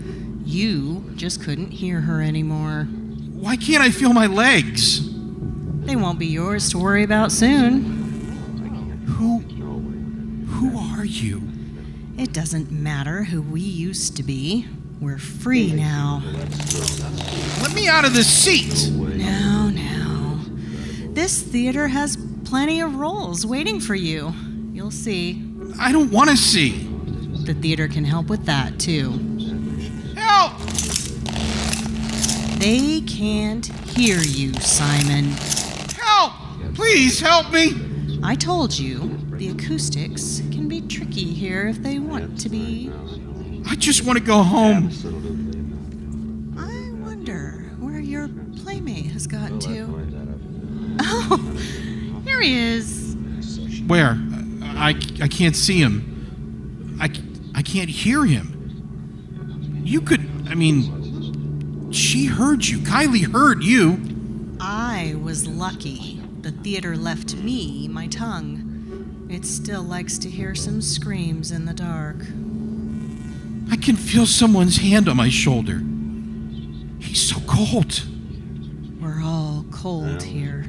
[0.46, 2.84] You just couldn't hear her anymore.
[2.84, 5.00] Why can't I feel my legs?
[5.84, 7.82] They won't be yours to worry about soon.
[9.08, 9.40] Who
[10.46, 11.42] Who are you?
[12.16, 14.66] It doesn't matter who we used to be.
[15.00, 16.22] We're free now.
[17.60, 18.90] Let me out of this seat.
[18.92, 20.40] Now, now.
[21.10, 24.32] This theater has plenty of roles waiting for you.
[24.72, 25.44] You'll see.
[25.78, 26.88] I don't want to see.
[27.44, 29.35] The theater can help with that, too.
[30.26, 30.58] Help!
[32.58, 35.26] They can't hear you, Simon.
[35.96, 36.32] Help!
[36.74, 37.74] Please help me.
[38.24, 42.90] I told you, the acoustics can be tricky here if they want to be.
[43.68, 44.90] I just want to go home.
[46.58, 50.98] I wonder where your playmate has gotten to.
[51.02, 51.38] Oh,
[52.24, 53.16] here he is.
[53.86, 54.18] Where?
[54.62, 56.96] I, I can't see him.
[57.00, 57.10] I,
[57.54, 58.55] I can't hear him.
[59.86, 62.78] You could, I mean, she heard you.
[62.78, 64.00] Kylie heard you.
[64.58, 66.20] I was lucky.
[66.40, 69.28] The theater left me my tongue.
[69.30, 72.16] It still likes to hear some screams in the dark.
[73.70, 75.80] I can feel someone's hand on my shoulder.
[76.98, 78.02] He's so cold.
[79.00, 80.66] We're all cold here.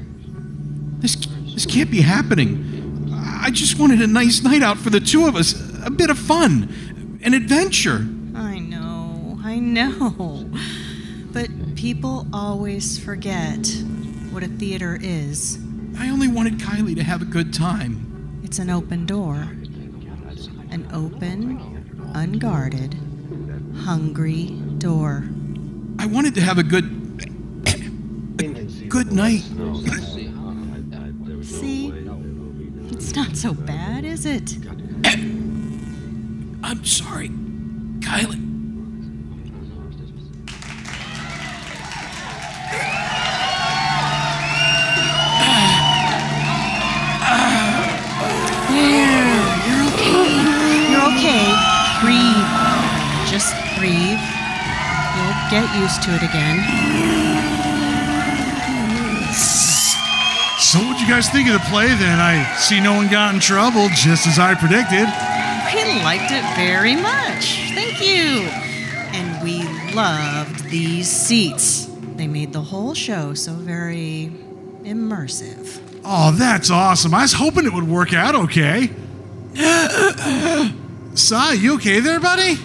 [1.00, 1.16] This,
[1.56, 3.12] this can't be happening.
[3.12, 6.20] I just wanted a nice night out for the two of us, a bit of
[6.20, 8.08] fun, an adventure.
[9.68, 10.50] I know,
[11.34, 13.68] But people always forget
[14.32, 15.60] what a theater is.
[16.00, 18.40] I only wanted Kylie to have a good time.
[18.44, 19.36] It's an open door.
[20.72, 21.60] An open,
[22.16, 22.96] unguarded,
[23.84, 24.46] hungry
[24.78, 25.26] door.
[26.00, 26.86] I wanted to have a good,
[28.40, 29.44] A good night.
[29.52, 31.92] No, that's- I, I, there was no See?
[31.92, 32.90] way that movie done.
[32.94, 34.58] It's not so bad, is it?
[36.64, 37.28] I'm sorry,
[38.00, 38.47] Kylie.
[55.62, 56.58] Get used to it again.
[60.60, 62.20] So, what'd you guys think of the play then?
[62.20, 65.08] I see no one got in trouble, just as I predicted.
[65.74, 67.72] We liked it very much.
[67.74, 68.48] Thank you.
[69.18, 71.90] And we loved these seats.
[72.16, 74.32] They made the whole show so very
[74.84, 75.82] immersive.
[76.04, 77.16] Oh, that's awesome.
[77.16, 78.92] I was hoping it would work out okay.
[81.16, 82.58] Sai, you okay there, buddy?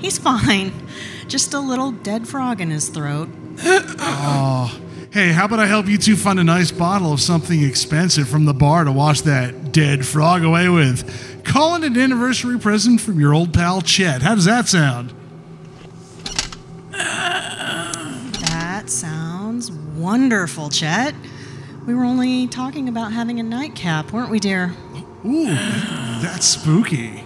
[0.00, 0.79] He's fine.
[1.30, 3.28] Just a little dead frog in his throat.
[3.62, 4.80] oh.
[5.12, 8.46] Hey, how about I help you two find a nice bottle of something expensive from
[8.46, 11.44] the bar to wash that dead frog away with?
[11.44, 14.22] Call it an anniversary present from your old pal Chet.
[14.22, 15.14] How does that sound?
[16.90, 21.14] That sounds wonderful, Chet.
[21.86, 24.74] We were only talking about having a nightcap, weren't we, dear?
[25.24, 27.22] Ooh, that's spooky.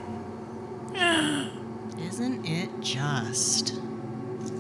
[0.95, 3.81] Isn't it just?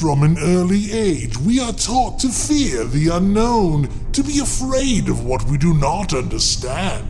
[0.00, 5.24] From an early age, we are taught to fear the unknown, to be afraid of
[5.24, 7.06] what we do not understand.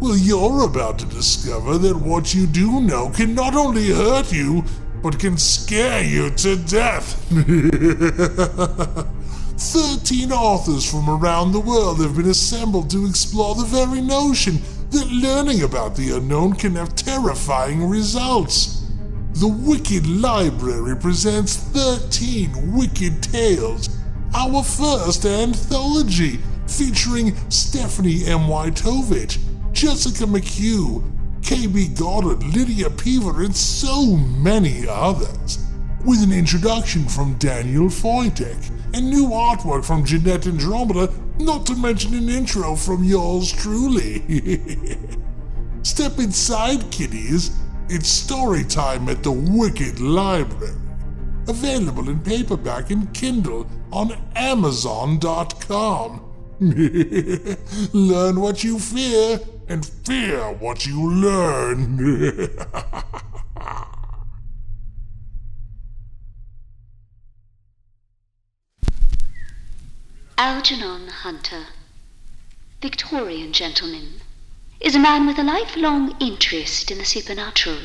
[0.00, 4.64] Well, you're about to discover that what you do know can not only hurt you,
[5.02, 7.22] but can scare you to death.
[9.58, 15.10] Thirteen authors from around the world have been assembled to explore the very notion that
[15.10, 18.77] learning about the unknown can have terrifying results.
[19.38, 23.88] The Wicked Library presents 13 Wicked Tales,
[24.34, 28.48] our first anthology featuring Stephanie M.
[28.48, 29.38] Wytovich,
[29.70, 31.08] Jessica McHugh,
[31.42, 35.64] KB Goddard, Lydia Peever, and so many others.
[36.04, 42.12] With an introduction from Daniel Foytik and new artwork from Jeanette Andromeda, not to mention
[42.14, 44.18] an intro from yours truly.
[45.84, 47.52] Step inside, kiddies.
[47.90, 50.74] It's story time at the Wicked Library.
[51.48, 56.20] Available in paperback and Kindle on Amazon.com.
[56.60, 62.58] learn what you fear and fear what you learn.
[70.36, 71.64] Algernon Hunter,
[72.82, 74.20] Victorian gentleman,
[74.80, 77.80] is a man with a lifelong interest in the supernatural.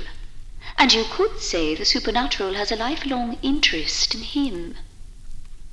[0.77, 4.77] And you could say the supernatural has a lifelong interest in him.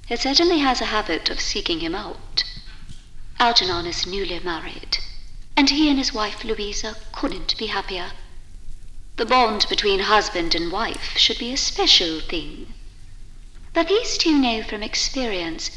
[0.08, 2.42] It certainly has a habit of seeking him out.
[3.38, 4.98] Algernon is newly married,
[5.56, 8.12] and he and his wife Louisa couldn't be happier.
[9.16, 12.72] The bond between husband and wife should be a special thing.
[13.74, 15.70] But these two know from experience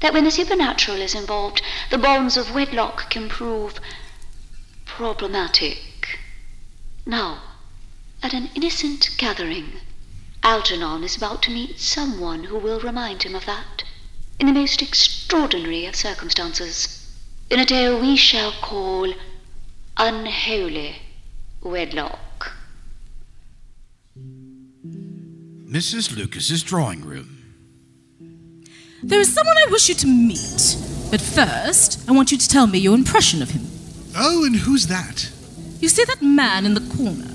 [0.00, 3.80] that when the supernatural is involved, the bonds of wedlock can prove
[4.96, 6.20] problematic.
[7.04, 7.42] Now,
[8.22, 9.72] at an innocent gathering,
[10.44, 13.82] Algernon is about to meet someone who will remind him of that,
[14.38, 17.10] in the most extraordinary of circumstances,
[17.50, 19.12] in a tale we shall call
[19.96, 20.96] Unholy
[21.60, 22.52] Wedlock.
[24.16, 26.16] Mrs.
[26.16, 27.30] Lucas's drawing room.
[29.02, 30.76] There is someone I wish you to meet.
[31.10, 33.73] But first, I want you to tell me your impression of him.
[34.16, 35.30] Oh, and who's that?
[35.80, 37.30] You see that man in the corner?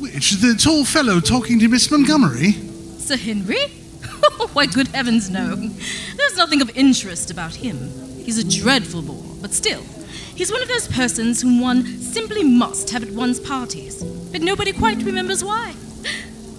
[0.00, 2.52] Which, the tall fellow talking to Miss Montgomery?
[2.98, 3.66] Sir Henry?
[4.54, 5.54] Why, good heavens, no.
[5.54, 7.76] There's nothing of interest about him.
[8.24, 9.82] He's a dreadful bore, but still,
[10.34, 14.02] he's one of those persons whom one simply must have at one's parties,
[14.32, 15.74] but nobody quite remembers why.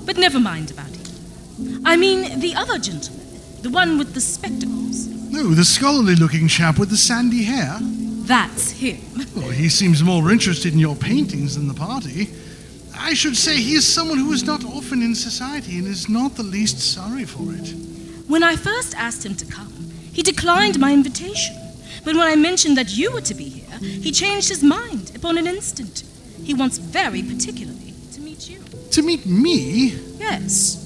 [0.05, 1.81] But never mind about him.
[1.85, 3.25] I mean, the other gentleman,
[3.63, 5.07] the one with the spectacles.
[5.07, 7.79] No, the scholarly looking chap with the sandy hair.
[8.25, 8.99] That's him.
[9.35, 12.29] Well, he seems more interested in your paintings than the party.
[12.97, 16.35] I should say he is someone who is not often in society and is not
[16.35, 17.69] the least sorry for it.
[18.27, 21.55] When I first asked him to come, he declined my invitation.
[22.03, 25.37] But when I mentioned that you were to be here, he changed his mind upon
[25.37, 26.03] an instant.
[26.43, 28.63] He wants very particularly to meet you.
[28.91, 29.99] To meet me?
[30.17, 30.81] Yes.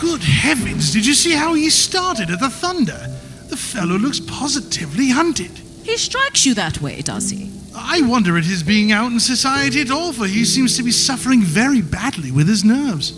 [0.00, 3.19] Good heavens, did you see how he started at the thunder?
[3.50, 5.50] The fellow looks positively hunted.
[5.82, 7.50] He strikes you that way, does he?
[7.74, 10.92] I wonder at his being out in society at all, for he seems to be
[10.92, 13.12] suffering very badly with his nerves.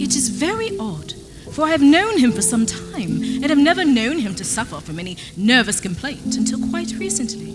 [0.00, 1.12] It is very odd,
[1.52, 4.80] for I have known him for some time, and have never known him to suffer
[4.80, 7.52] from any nervous complaint until quite recently.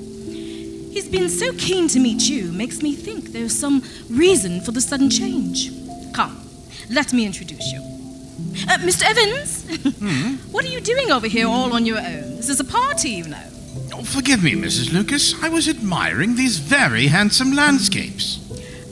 [0.94, 4.82] He's been so keen to meet you, makes me think there's some reason for the
[4.82, 5.72] sudden change.
[6.14, 6.48] Come,
[6.92, 7.99] let me introduce you.
[8.68, 9.04] Uh, Mr.
[9.04, 10.42] Evans?
[10.52, 12.36] what are you doing over here all on your own?
[12.38, 13.44] This is a party, you know.
[13.94, 14.92] Oh, forgive me, Mrs.
[14.94, 15.42] Lucas.
[15.44, 18.40] I was admiring these very handsome landscapes.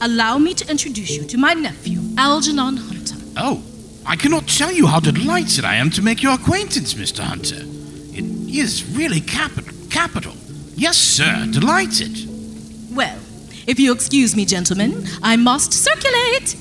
[0.02, 3.16] Allow me to introduce you to my nephew, Algernon Hunter.
[3.36, 3.64] Oh,
[4.06, 7.20] I cannot tell you how delighted I am to make your acquaintance, Mr.
[7.20, 7.62] Hunter.
[8.18, 8.26] It
[8.56, 9.74] is really capital.
[9.90, 10.34] Capital.
[10.76, 11.48] Yes, sir.
[11.52, 12.16] Delighted.
[12.96, 13.18] Well,
[13.68, 16.56] if you excuse me, gentlemen, I must circulate.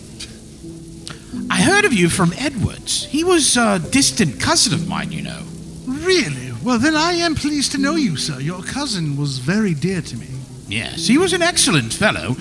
[1.50, 3.04] I heard of you from Edwards.
[3.04, 5.42] He was a distant cousin of mine, you know.
[5.86, 6.52] Really?
[6.62, 8.40] Well, then I am pleased to know you, sir.
[8.40, 10.26] Your cousin was very dear to me.
[10.68, 12.36] Yes, he was an excellent fellow,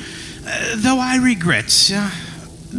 [0.47, 2.09] uh, though I regret uh,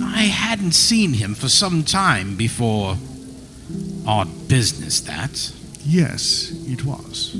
[0.03, 2.97] I hadn't seen him for some time before.
[4.07, 5.53] Odd business, that.
[5.85, 7.35] Yes, it was.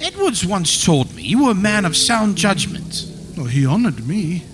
[0.00, 3.06] Edwards once told me you were a man of sound judgment.
[3.36, 4.44] Well, he honored me.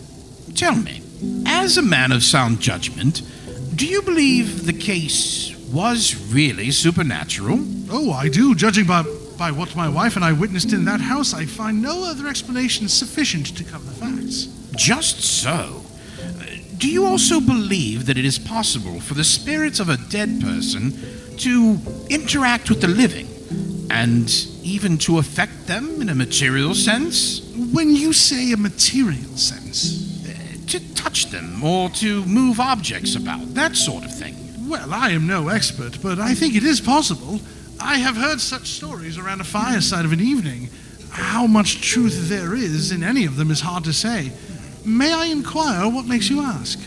[0.55, 1.00] Tell me,
[1.47, 3.23] as a man of sound judgment,
[3.75, 7.59] do you believe the case was really supernatural?
[7.91, 8.55] Oh, I do.
[8.55, 9.05] Judging by,
[9.39, 12.89] by what my wife and I witnessed in that house, I find no other explanation
[12.89, 14.47] sufficient to cover the facts.
[14.77, 15.83] Just so.
[16.77, 20.93] Do you also believe that it is possible for the spirits of a dead person
[21.39, 23.29] to interact with the living
[23.91, 24.31] and
[24.63, 27.41] even to affect them in a material sense?
[27.73, 30.10] When you say a material sense,
[30.71, 34.37] To touch them or to move objects about, that sort of thing.
[34.69, 37.41] well, I am no expert, but I think it is possible.
[37.81, 40.69] I have heard such stories around a fireside of an evening.
[41.11, 44.31] How much truth there is in any of them is hard to say.
[44.85, 46.79] May I inquire what makes you ask?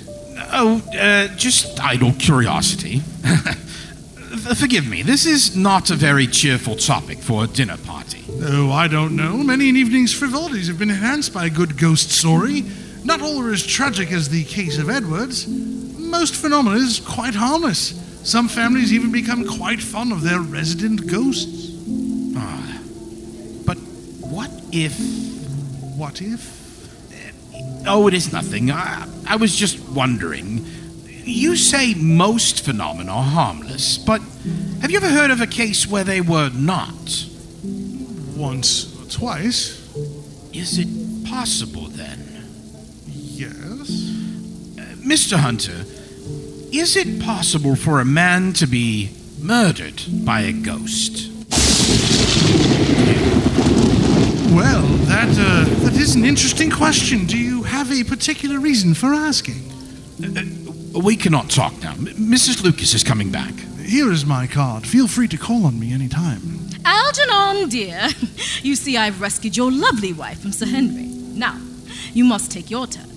[0.54, 3.00] Oh, uh, just idle curiosity.
[4.58, 8.24] Forgive me, this is not a very cheerful topic for a dinner party.
[8.44, 9.38] Oh, I don't know.
[9.38, 12.64] Many an evening's frivolities have been enhanced by a good ghost story.
[13.06, 15.48] Not all are as tragic as the case of Edwards.
[15.48, 18.00] Most phenomena is quite harmless.
[18.24, 21.72] Some families even become quite fond of their resident ghosts.
[22.38, 22.80] Ah.
[23.66, 23.78] But
[24.22, 24.98] what if.
[25.98, 26.64] What if?
[27.86, 28.72] Oh, it is nothing.
[28.72, 30.66] I, I was just wondering.
[31.26, 34.22] You say most phenomena are harmless, but
[34.82, 37.28] have you ever heard of a case where they were not?
[38.36, 39.80] Once or twice.
[40.54, 42.23] Is it possible then?
[43.50, 43.90] Yes.
[45.06, 45.38] Mr.
[45.38, 45.86] Hunter,
[46.72, 51.30] is it possible for a man to be murdered by a ghost?
[54.56, 57.26] Well, that uh, that is an interesting question.
[57.26, 59.62] Do you have a particular reason for asking?
[60.94, 61.94] We cannot talk now.
[61.94, 62.64] M- Mrs.
[62.64, 63.54] Lucas is coming back.
[63.84, 64.86] Here is my card.
[64.86, 66.42] Feel free to call on me anytime.
[66.86, 68.10] Algernon, dear,
[68.62, 71.06] you see I've rescued your lovely wife from Sir Henry.
[71.06, 71.60] Now,
[72.14, 73.10] you must take your turn.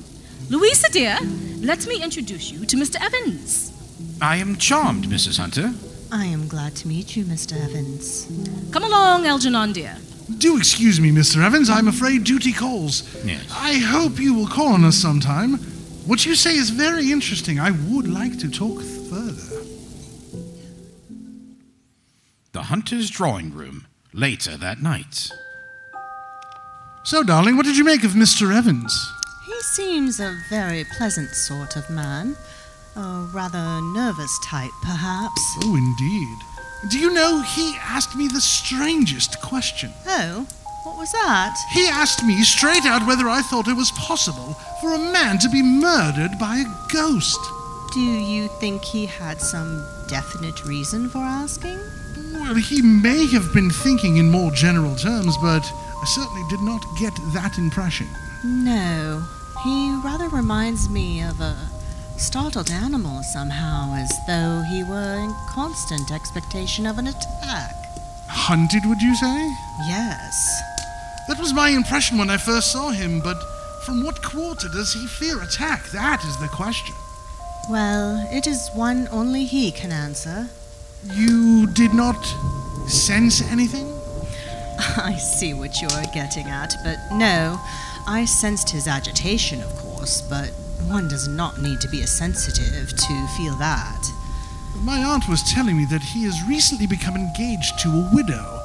[0.48, 1.18] Louisa, dear,
[1.58, 2.96] let me introduce you to Mr.
[3.04, 3.72] Evans.
[4.20, 5.38] I am charmed, Mrs.
[5.38, 5.72] Hunter.
[6.12, 7.52] I am glad to meet you, Mr.
[7.52, 8.26] Evans.
[8.70, 9.96] Come along, Algernon, dear.
[10.38, 11.42] Do excuse me, Mr.
[11.44, 11.68] Evans.
[11.68, 13.02] I'm afraid duty calls.
[13.24, 13.44] Yes.
[13.50, 15.54] I hope you will call on us sometime.
[16.06, 17.58] What you say is very interesting.
[17.58, 18.80] I would like to talk
[19.10, 19.64] further.
[22.52, 25.28] The Hunter's drawing room, later that night.
[27.04, 28.54] So, darling, what did you make of Mr.
[28.56, 29.12] Evans?
[29.72, 32.36] Seems a very pleasant sort of man.
[32.94, 35.40] A rather nervous type, perhaps.
[35.64, 36.38] Oh, indeed.
[36.88, 39.92] Do you know he asked me the strangest question?
[40.06, 40.46] Oh,
[40.84, 41.58] what was that?
[41.72, 45.48] He asked me straight out whether I thought it was possible for a man to
[45.50, 47.40] be murdered by a ghost.
[47.92, 51.78] Do you think he had some definite reason for asking?
[52.32, 56.84] Well, he may have been thinking in more general terms, but I certainly did not
[56.98, 58.06] get that impression.
[58.44, 59.24] No.
[59.66, 61.56] He rather reminds me of a
[62.16, 67.74] startled animal somehow, as though he were in constant expectation of an attack.
[68.28, 69.52] Hunted, would you say?
[69.88, 70.62] Yes.
[71.26, 73.42] That was my impression when I first saw him, but
[73.84, 75.86] from what quarter does he fear attack?
[75.86, 76.94] That is the question.
[77.68, 80.48] Well, it is one only he can answer.
[81.12, 82.22] You did not
[82.86, 83.92] sense anything?
[84.96, 87.60] I see what you're getting at, but no.
[88.06, 90.50] I sensed his agitation, of course, but
[90.88, 94.06] one does not need to be a sensitive to feel that.
[94.82, 98.60] My aunt was telling me that he has recently become engaged to a widow.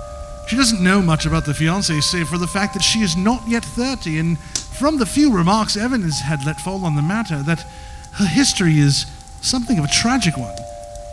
[0.48, 3.48] She doesn't know much about the fiancé, save for the fact that she is not
[3.48, 7.66] yet 30, and from the few remarks Evans had let fall on the matter, that
[8.14, 9.06] her history is
[9.42, 10.56] something of a tragic one.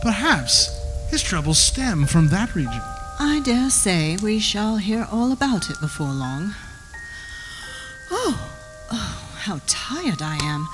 [0.03, 0.75] Perhaps
[1.11, 2.83] his troubles stem from that region.
[3.21, 6.55] I dare say we shall hear all about it before long.
[8.11, 8.51] Oh,
[8.91, 10.69] oh, how tired I am.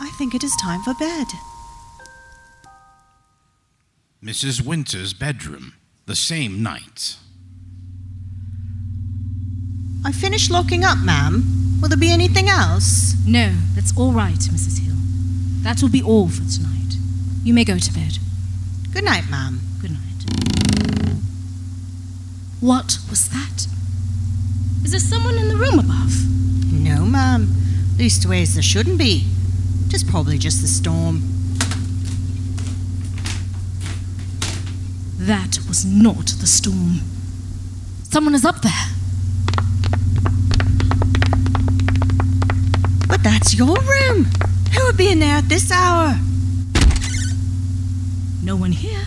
[0.00, 1.26] I think it is time for bed.
[4.22, 4.64] Mrs.
[4.64, 5.74] Winter's bedroom,
[6.06, 7.16] the same night.
[10.04, 11.78] I finished locking up, ma'am.
[11.80, 13.14] Will there be anything else?
[13.26, 14.80] No, that's all right, Mrs.
[14.80, 14.96] Hill.
[15.62, 16.96] That will be all for tonight.
[17.44, 18.18] You may go to bed.
[18.92, 19.60] Good night, ma'am.
[19.80, 19.98] Good night.
[22.60, 23.66] What was that?
[24.84, 26.37] Is there someone in the room above?
[26.70, 27.46] No, ma'am.
[27.96, 29.26] Leastways, there shouldn't be.
[29.90, 31.22] It's probably just the storm.
[35.18, 37.00] That was not the storm.
[38.04, 38.72] Someone is up there.
[43.08, 44.24] But that's your room.
[44.74, 46.18] Who would be in there at this hour?
[48.42, 49.06] No one here.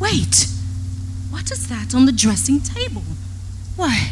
[0.00, 0.48] Wait.
[1.30, 3.02] What is that on the dressing table?
[3.76, 4.10] Why,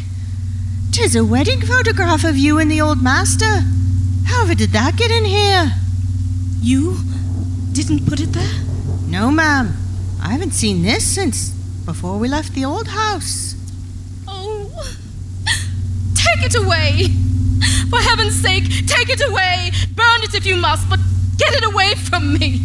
[0.93, 3.63] 'tis a wedding photograph of you and the old master.
[4.25, 5.71] However did that get in here?
[6.61, 6.99] You
[7.71, 8.61] didn't put it there?
[9.07, 9.75] No, ma'am.
[10.21, 11.49] I haven't seen this since
[11.85, 13.55] before we left the old house.
[14.27, 14.69] Oh.
[16.13, 17.07] Take it away!
[17.89, 19.71] For heaven's sake, take it away!
[19.95, 20.99] Burn it if you must, but
[21.37, 22.61] get it away from me!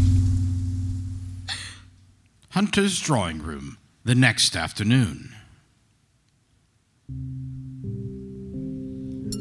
[2.51, 5.28] Hunter's drawing room the next afternoon.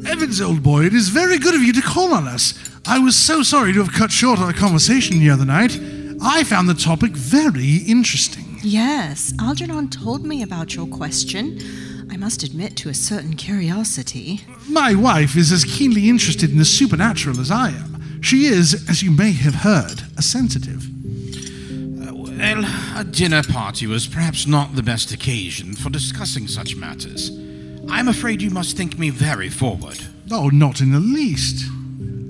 [0.06, 2.54] Evans, old boy, it is very good of you to call on us.
[2.86, 5.78] I was so sorry to have cut short our conversation the other night.
[6.22, 8.58] I found the topic very interesting.
[8.62, 11.58] Yes, Algernon told me about your question.
[12.10, 14.44] I must admit to a certain curiosity.
[14.68, 18.22] My wife is as keenly interested in the supernatural as I am.
[18.22, 20.86] She is, as you may have heard, a sensitive.
[22.08, 22.64] Uh, well,
[22.96, 27.30] a dinner party was perhaps not the best occasion for discussing such matters.
[27.90, 29.98] I'm afraid you must think me very forward.
[30.30, 31.66] Oh, not in the least.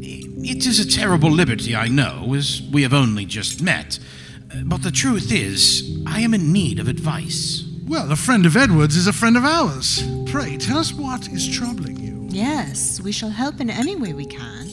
[0.00, 3.98] It is a terrible liberty, I know, as we have only just met.
[4.64, 7.64] But the truth is, I am in need of advice.
[7.86, 10.02] Well, a friend of Edward's is a friend of ours.
[10.26, 12.26] Pray, tell us what is troubling you.
[12.30, 14.70] Yes, we shall help in any way we can.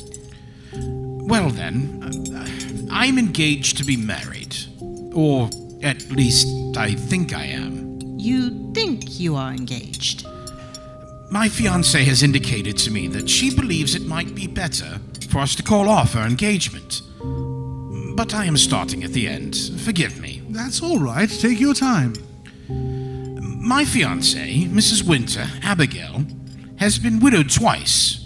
[1.27, 4.55] Well, then, uh, I'm engaged to be married.
[5.13, 5.49] Or
[5.81, 7.99] at least, I think I am.
[8.19, 10.27] You think you are engaged?
[11.31, 14.99] My fiancée has indicated to me that she believes it might be better
[15.29, 17.01] for us to call off our engagement.
[18.15, 19.57] But I am starting at the end.
[19.81, 20.43] Forgive me.
[20.49, 21.29] That's all right.
[21.29, 22.13] Take your time.
[22.69, 25.03] My fiancée, Mrs.
[25.05, 26.23] Winter, Abigail,
[26.77, 28.25] has been widowed twice.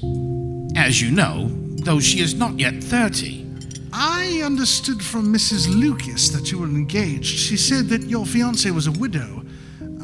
[0.76, 1.50] As you know,
[1.84, 3.48] though she is not yet 30.
[3.94, 5.68] I understood from Mrs.
[5.74, 7.40] Lucas that you were engaged.
[7.40, 9.44] She said that your fiancée was a widow.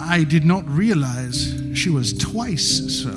[0.07, 3.11] I did not realize she was twice so.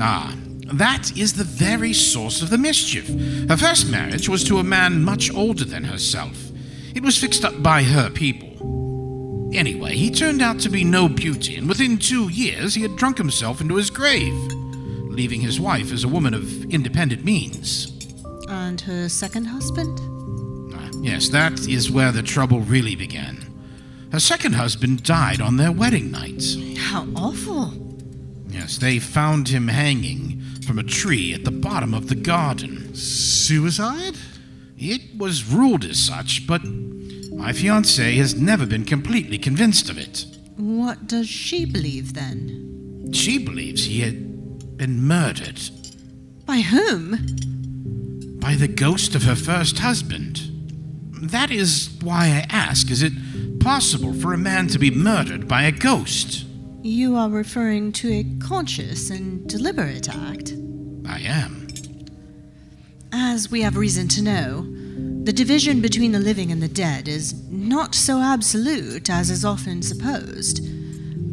[0.00, 0.36] Ah,
[0.72, 3.08] that is the very source of the mischief.
[3.48, 6.50] Her first marriage was to a man much older than herself.
[6.94, 8.48] It was fixed up by her people.
[9.54, 13.16] Anyway, he turned out to be no beauty, and within two years he had drunk
[13.16, 14.34] himself into his grave,
[15.04, 17.92] leaving his wife as a woman of independent means.
[18.48, 20.00] And her second husband?
[20.74, 23.37] Ah, yes, that is where the trouble really began.
[24.12, 26.44] Her second husband died on their wedding night.
[26.78, 27.74] How awful.
[28.48, 32.94] Yes, they found him hanging from a tree at the bottom of the garden.
[32.94, 34.16] Suicide?
[34.78, 40.24] It was ruled as such, but my fiancée has never been completely convinced of it.
[40.56, 43.10] What does she believe then?
[43.12, 45.60] She believes he had been murdered
[46.46, 47.18] By whom?
[48.40, 50.47] by the ghost of her first husband.
[51.22, 53.12] That is why I ask is it
[53.60, 56.44] possible for a man to be murdered by a ghost?
[56.82, 60.54] You are referring to a conscious and deliberate act.
[61.06, 61.66] I am.
[63.12, 64.66] As we have reason to know,
[65.24, 69.82] the division between the living and the dead is not so absolute as is often
[69.82, 70.60] supposed.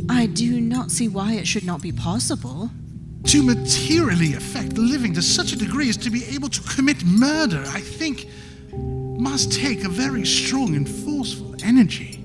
[0.09, 2.71] I do not see why it should not be possible.
[3.25, 7.05] To materially affect the living to such a degree as to be able to commit
[7.05, 8.27] murder, I think,
[9.17, 12.15] must take a very strong and forceful energy.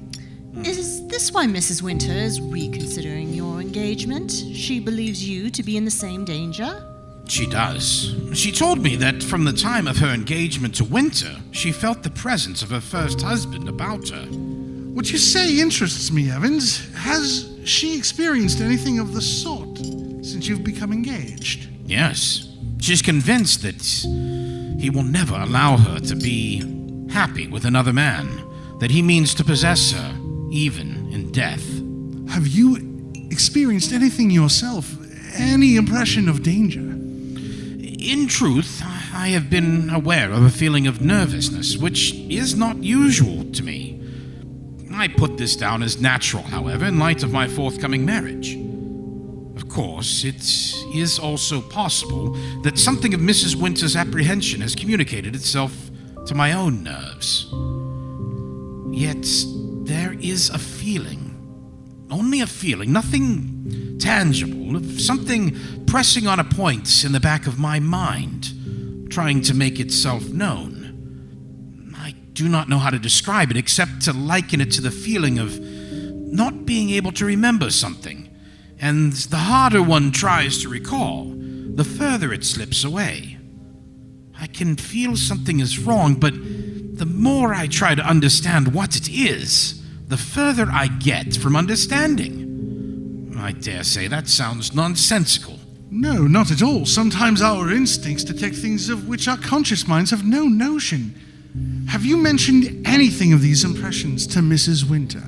[0.54, 0.64] Hmm.
[0.64, 1.82] Is this why Mrs.
[1.82, 4.30] Winter is reconsidering your engagement?
[4.30, 6.86] She believes you to be in the same danger?
[7.28, 8.14] She does.
[8.34, 12.10] She told me that from the time of her engagement to Winter, she felt the
[12.10, 14.26] presence of her first husband about her.
[14.94, 16.92] What you say interests me, Evans.
[16.94, 21.68] Has she experienced anything of the sort since you've become engaged?
[21.86, 22.48] Yes.
[22.80, 23.82] She's convinced that
[24.80, 26.79] he will never allow her to be
[27.10, 28.44] happy with another man,
[28.78, 30.18] that he means to possess her,
[30.50, 31.64] even in death.
[32.30, 34.96] Have you experienced anything yourself?
[35.34, 36.80] Any impression of danger?
[36.80, 38.82] In truth,
[39.12, 44.00] I have been aware of a feeling of nervousness, which is not usual to me.
[44.94, 48.56] I put this down as natural, however, in light of my forthcoming marriage.
[49.56, 50.42] Of course, it
[50.94, 53.54] is also possible that something of Mrs.
[53.54, 55.89] Winter's apprehension has communicated itself
[56.26, 57.52] to my own nerves.
[58.92, 59.26] Yet
[59.86, 65.56] there is a feeling, only a feeling, nothing tangible, of something
[65.86, 71.94] pressing on a point in the back of my mind, trying to make itself known.
[71.96, 75.38] I do not know how to describe it except to liken it to the feeling
[75.38, 78.28] of not being able to remember something.
[78.78, 83.39] And the harder one tries to recall, the further it slips away.
[84.50, 89.08] I can feel something is wrong, but the more I try to understand what it
[89.08, 93.32] is, the further I get from understanding.
[93.38, 95.60] I dare say that sounds nonsensical.
[95.88, 96.84] No, not at all.
[96.84, 101.14] Sometimes our instincts detect things of which our conscious minds have no notion.
[101.88, 104.90] Have you mentioned anything of these impressions to Mrs.
[104.90, 105.22] Winter?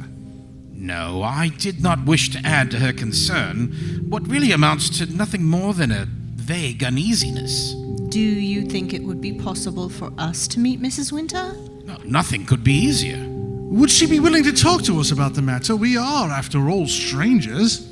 [0.73, 3.69] No, I did not wish to add to her concern
[4.09, 7.77] what really amounts to nothing more than a vague uneasiness.
[8.13, 11.13] Do you think it would be possible for us to meet Mrs.
[11.13, 11.55] Winter?
[11.87, 13.27] No, nothing could be easier.
[13.27, 15.75] Would she be willing to talk to us about the matter?
[15.75, 17.91] We are, after all, strangers.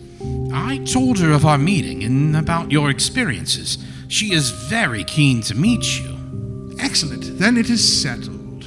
[0.52, 3.78] I told her of our meeting and about your experiences.
[4.08, 6.76] She is very keen to meet you.
[6.78, 7.38] Excellent.
[7.38, 8.66] Then it is settled.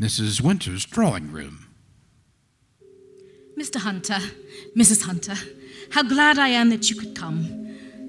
[0.00, 0.40] Mrs.
[0.40, 1.66] Winter's drawing room.
[3.58, 3.80] Mr.
[3.80, 4.20] Hunter,
[4.76, 5.02] Mrs.
[5.02, 5.34] Hunter,
[5.90, 7.61] how glad I am that you could come.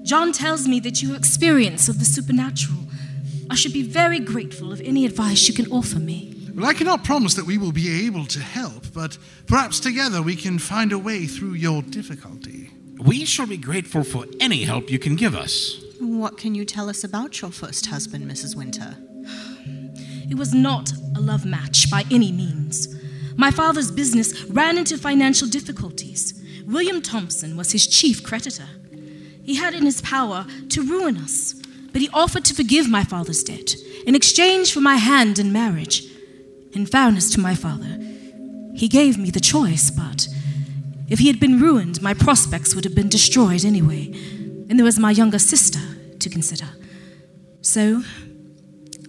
[0.04, 2.78] John tells me that you have experience of the supernatural.
[3.48, 6.50] I should be very grateful of any advice you can offer me.
[6.54, 10.36] Well, I cannot promise that we will be able to help, but perhaps together we
[10.36, 12.70] can find a way through your difficulty.
[12.98, 15.82] We shall be grateful for any help you can give us.
[15.98, 18.54] What can you tell us about your first husband, Mrs.
[18.54, 18.96] Winter?
[20.30, 22.94] It was not a love match by any means.
[23.36, 26.40] My father's business ran into financial difficulties.
[26.66, 28.68] William Thompson was his chief creditor.
[29.44, 31.54] He had in his power to ruin us,
[31.92, 33.74] but he offered to forgive my father's debt
[34.06, 36.04] in exchange for my hand in marriage.
[36.72, 37.98] In fairness to my father,
[38.74, 40.26] he gave me the choice, but
[41.08, 44.10] if he had been ruined, my prospects would have been destroyed anyway,
[44.68, 45.80] and there was my younger sister
[46.18, 46.66] to consider.
[47.60, 48.02] So,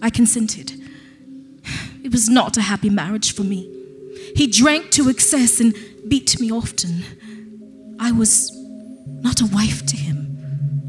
[0.00, 0.72] I consented.
[2.04, 3.72] It was not a happy marriage for me.
[4.36, 5.74] He drank to excess and
[6.08, 7.02] beat me often.
[7.98, 8.52] I was
[9.22, 10.25] not a wife to him.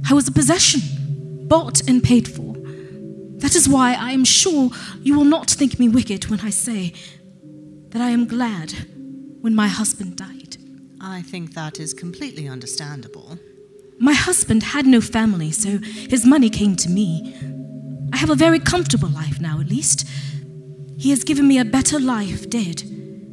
[0.10, 0.82] I was a possession,
[1.47, 2.55] bought and paid for.
[3.39, 6.93] That is why I am sure you will not think me wicked when I say
[7.89, 8.72] that I am glad
[9.41, 10.58] when my husband died.
[11.01, 13.38] I think that is completely understandable.
[13.99, 17.36] My husband had no family, so his money came to me.
[18.14, 20.08] I have a very comfortable life now, at least.
[20.97, 22.78] He has given me a better life dead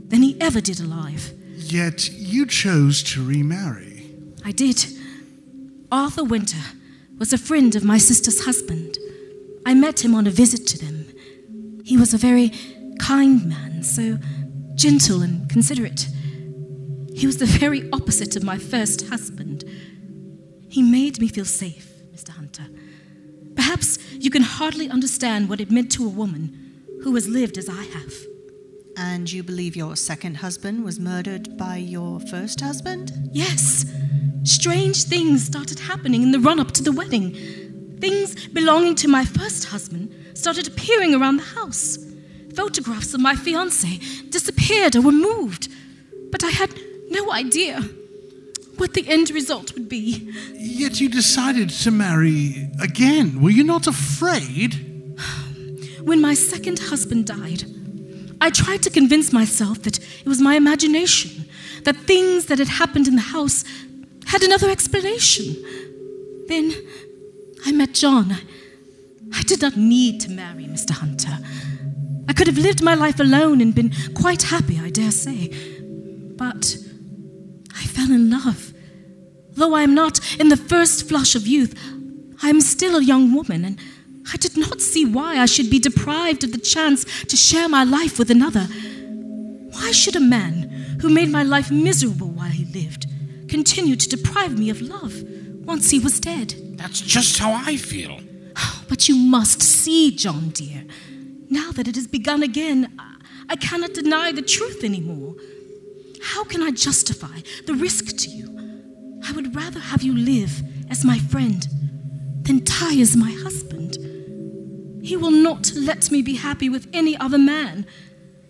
[0.09, 1.33] than he ever did alive.
[1.57, 4.11] Yet you chose to remarry.
[4.45, 4.85] I did.
[5.95, 6.59] Arthur Winter
[7.19, 8.99] was a friend of my sister's husband.
[9.65, 11.07] I met him on a visit to them.
[11.85, 12.51] He was a very
[12.99, 14.19] kind man, so
[14.75, 16.09] gentle and considerate.
[17.15, 19.63] He was the very opposite of my first husband.
[20.69, 22.31] He made me feel safe, Mr.
[22.31, 22.67] Hunter.
[23.55, 27.69] Perhaps you can hardly understand what it meant to a woman who has lived as
[27.69, 28.34] I have.
[28.97, 33.13] And you believe your second husband was murdered by your first husband?
[33.33, 33.87] Yes.
[34.45, 37.35] Strange things started happening in the run up to the wedding.
[38.01, 41.99] Things belonging to my first husband started appearing around the house.
[42.55, 45.69] Photographs of my fiance disappeared or were moved.
[46.31, 46.71] But I had
[47.11, 47.81] no idea
[48.77, 50.33] what the end result would be.
[50.53, 53.41] Yet you decided to marry again.
[53.41, 55.17] Were you not afraid?
[56.03, 57.65] When my second husband died,
[58.45, 61.49] I tried to convince myself that it was my imagination,
[61.85, 63.65] that things that had happened in the house
[64.27, 65.47] had another explanation.
[66.47, 66.75] Then
[67.65, 68.37] I met John.
[69.33, 70.91] I, did not need to marry Mr.
[70.91, 71.39] Hunter.
[72.29, 75.49] I could have lived my life alone and been quite happy, I dare say.
[76.37, 76.77] But
[77.75, 78.75] I fell in love.
[79.53, 81.75] Though I am not in the first flush of youth,
[82.43, 83.79] I am still a young woman, and
[84.33, 87.85] I did not see why I should be deprived of the chance to share my
[87.85, 88.67] life with another.
[89.73, 93.07] Why should a man who made my life miserable while he lived
[93.49, 95.23] continue to deprive me of love
[95.65, 96.55] once he was dead?
[96.77, 98.21] That's just how I feel.
[98.89, 100.85] But you must see, John dear.
[101.51, 102.93] Now that it has begun again,
[103.49, 105.37] I- cannot deny the truth anymore.
[106.23, 108.47] How can I justify the risk to you?
[109.27, 111.67] I would rather have you live as my friend
[112.43, 113.97] than die as my husband.
[115.05, 117.87] He will not let me be happy with any other man.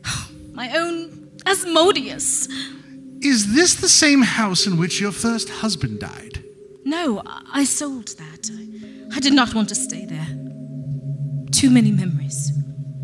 [0.53, 2.47] My own Asmodeus.
[3.21, 6.45] Is this the same house in which your first husband died?
[6.85, 8.51] No, I sold that.
[8.53, 10.29] I, I did not want to stay there.
[11.51, 12.53] Too many memories.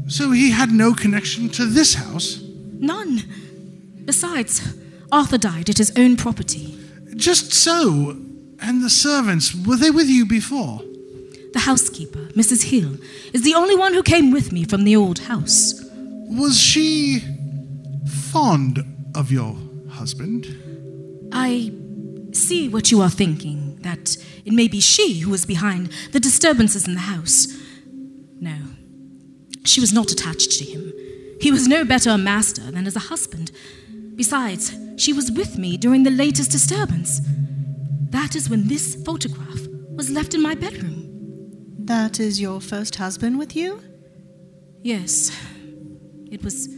[0.06, 2.40] So he had no connection to this house?
[2.78, 3.24] None.
[4.04, 4.76] Besides,
[5.10, 6.78] Arthur died at his own property.
[7.16, 8.10] Just so.
[8.62, 10.82] And the servants, were they with you before?
[11.52, 12.70] The housekeeper, Mrs.
[12.70, 12.96] Hill,
[13.32, 15.74] is the only one who came with me from the old house.
[16.28, 17.20] Was she
[18.30, 18.84] fond
[19.14, 19.56] of your
[19.90, 20.46] husband?
[21.32, 21.72] I
[22.32, 26.86] see what you are thinking, that it may be she who was behind the disturbances
[26.86, 27.48] in the house.
[28.40, 28.56] No,
[29.64, 30.92] she was not attached to him.
[31.40, 33.50] He was no better a master than as a husband.
[34.14, 37.20] Besides, she was with me during the latest disturbance.
[38.10, 40.99] That is when this photograph was left in my bedroom.
[41.90, 43.82] That is your first husband with you?
[44.80, 45.36] Yes,
[46.30, 46.68] it was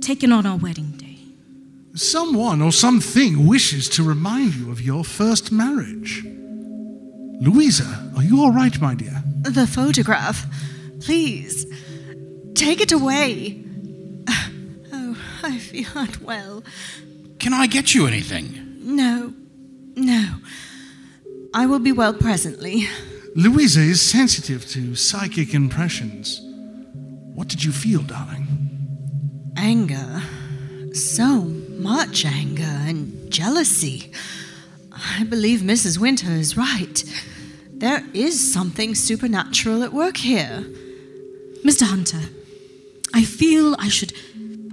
[0.00, 1.18] taken on our wedding day.
[1.94, 6.24] Someone or something wishes to remind you of your first marriage.
[6.24, 9.22] Louisa, are you all right, my dear?
[9.42, 10.46] The photograph.
[11.00, 11.66] Please,
[12.54, 13.62] take it away.
[14.94, 16.64] Oh, I feel unwell.
[17.38, 18.78] Can I get you anything?
[18.80, 19.34] No,
[19.94, 20.36] no.
[21.52, 22.88] I will be well presently.
[23.36, 26.40] Louisa is sensitive to psychic impressions.
[27.34, 28.46] What did you feel, darling?
[29.56, 30.22] Anger.
[30.92, 34.12] So much anger and jealousy.
[34.92, 35.98] I believe Mrs.
[35.98, 37.02] Winter is right.
[37.72, 40.64] There is something supernatural at work here.
[41.64, 41.82] Mr.
[41.82, 42.20] Hunter,
[43.12, 44.12] I feel I should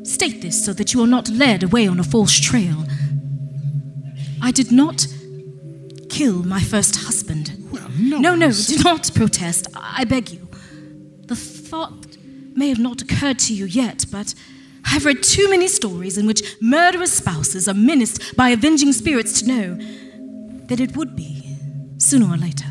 [0.04, 2.86] state this so that you are not led away on a false trail.
[4.40, 5.08] I did not
[6.10, 7.61] kill my first husband.
[8.00, 8.36] Well, no.
[8.36, 9.68] No, no, do not protest.
[9.76, 10.48] I beg you.
[11.28, 12.18] The thought
[12.56, 14.34] may have not occurred to you yet, but
[14.86, 19.48] I've read too many stories in which murderous spouses are menaced by avenging spirits to
[19.48, 19.76] know
[20.68, 21.58] that it would be,
[21.98, 22.66] sooner or later.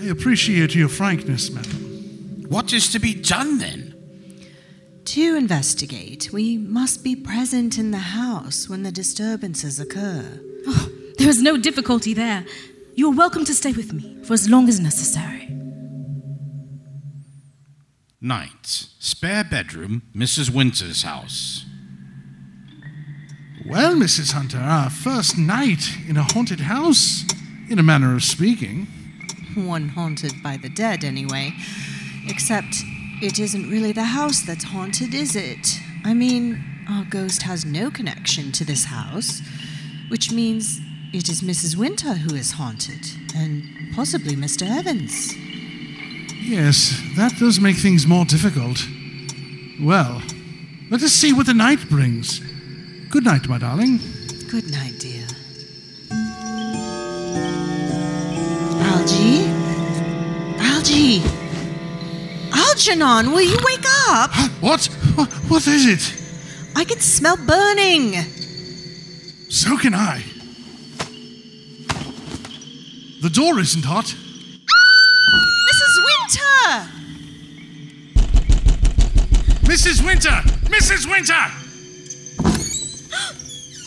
[0.00, 2.44] I appreciate your frankness, madam.
[2.48, 3.94] What is to be done then?
[5.06, 10.40] To investigate, we must be present in the house when the disturbances occur.
[10.66, 12.44] Oh, there is no difficulty there.
[12.98, 15.54] You are welcome to stay with me for as long as necessary.
[18.22, 18.86] Night.
[18.98, 20.48] Spare bedroom, Mrs.
[20.48, 21.66] Winter's house.
[23.66, 24.32] Well, Mrs.
[24.32, 27.26] Hunter, our first night in a haunted house,
[27.68, 28.86] in a manner of speaking.
[29.54, 31.52] One haunted by the dead, anyway.
[32.26, 32.76] Except
[33.20, 35.80] it isn't really the house that's haunted, is it?
[36.02, 39.42] I mean, our ghost has no connection to this house,
[40.08, 40.80] which means
[41.12, 41.76] it is Mrs.
[41.76, 43.00] Winter who is haunted,
[43.34, 44.68] and possibly Mr.
[44.68, 45.34] Evans.
[46.42, 48.86] Yes, that does make things more difficult.
[49.80, 50.22] Well,
[50.90, 52.40] let us see what the night brings.
[53.10, 53.98] Good night, my darling.
[54.48, 55.26] Good night, dear.
[58.80, 59.46] Algie?
[60.58, 61.22] Algie!
[62.52, 64.30] Algernon, will you wake up?
[64.60, 64.86] What?
[65.16, 66.22] What, what is it?
[66.76, 68.12] I can smell burning.
[69.48, 70.22] So can I.
[73.26, 74.14] The door isn't hot.
[75.66, 75.94] Mrs.
[76.06, 76.62] Winter!
[79.66, 80.06] Mrs.
[80.06, 80.42] Winter!
[80.70, 81.10] Mrs.
[81.10, 81.34] Winter!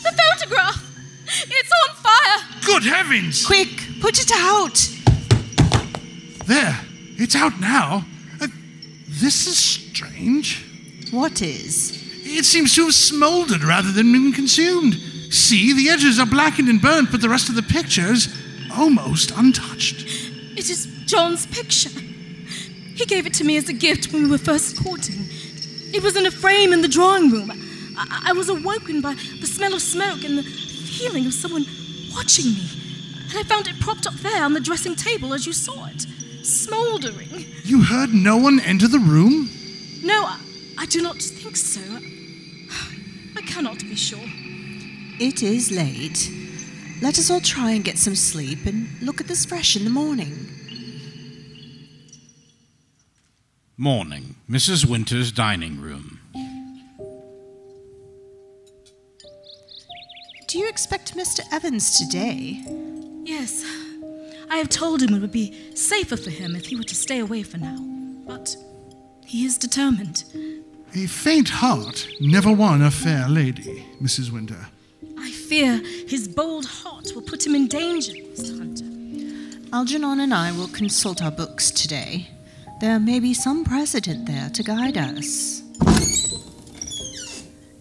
[0.02, 0.84] The photograph!
[1.26, 2.40] It's on fire!
[2.66, 3.46] Good heavens!
[3.46, 3.70] Quick,
[4.02, 4.76] put it out.
[6.44, 6.78] There,
[7.16, 8.04] it's out now.
[8.42, 8.48] Uh,
[9.08, 10.66] this is strange.
[11.12, 11.98] What is?
[12.26, 14.96] It seems to have smoldered rather than been consumed.
[15.32, 18.28] See, the edges are blackened and burnt, but the rest of the picture is
[18.76, 20.04] almost untouched.
[20.56, 21.90] It is John's picture.
[22.94, 25.26] He gave it to me as a gift when we were first courting.
[25.92, 27.50] It was in a frame in the drawing room.
[27.96, 31.64] I, I was awoken by the smell of smoke and the feeling of someone
[32.14, 32.68] watching me.
[33.30, 36.06] And I found it propped up there on the dressing table as you saw it,
[36.44, 37.46] smoldering.
[37.64, 39.48] You heard no one enter the room?
[40.02, 40.40] No, I,
[40.78, 41.80] I do not think so.
[43.36, 44.18] I cannot be sure.
[45.18, 46.30] It is late.
[47.02, 49.90] Let us all try and get some sleep and look at this fresh in the
[49.90, 50.48] morning.
[53.78, 54.36] Morning.
[54.50, 54.84] Mrs.
[54.84, 56.20] Winter's dining room.
[60.46, 61.40] Do you expect Mr.
[61.50, 62.62] Evans today?
[63.24, 63.64] Yes,
[64.50, 67.20] I have told him it would be safer for him if he were to stay
[67.20, 67.78] away for now.
[68.26, 68.54] But
[69.24, 70.24] he is determined.
[70.94, 74.30] A faint heart never won a fair lady, Mrs.
[74.30, 74.66] Winter.
[75.20, 78.58] I fear his bold heart will put him in danger, Mr.
[78.58, 78.84] Hunter.
[79.72, 82.28] Algernon and I will consult our books today.
[82.80, 85.60] There may be some precedent there to guide us.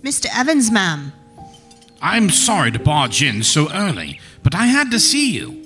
[0.04, 0.28] Mr.
[0.36, 1.14] Evans, ma'am.
[2.02, 5.66] I'm sorry to barge in so early, but I had to see you.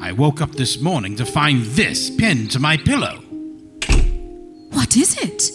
[0.00, 3.22] I woke up this morning to find this pinned to my pillow.
[4.72, 5.50] What is it?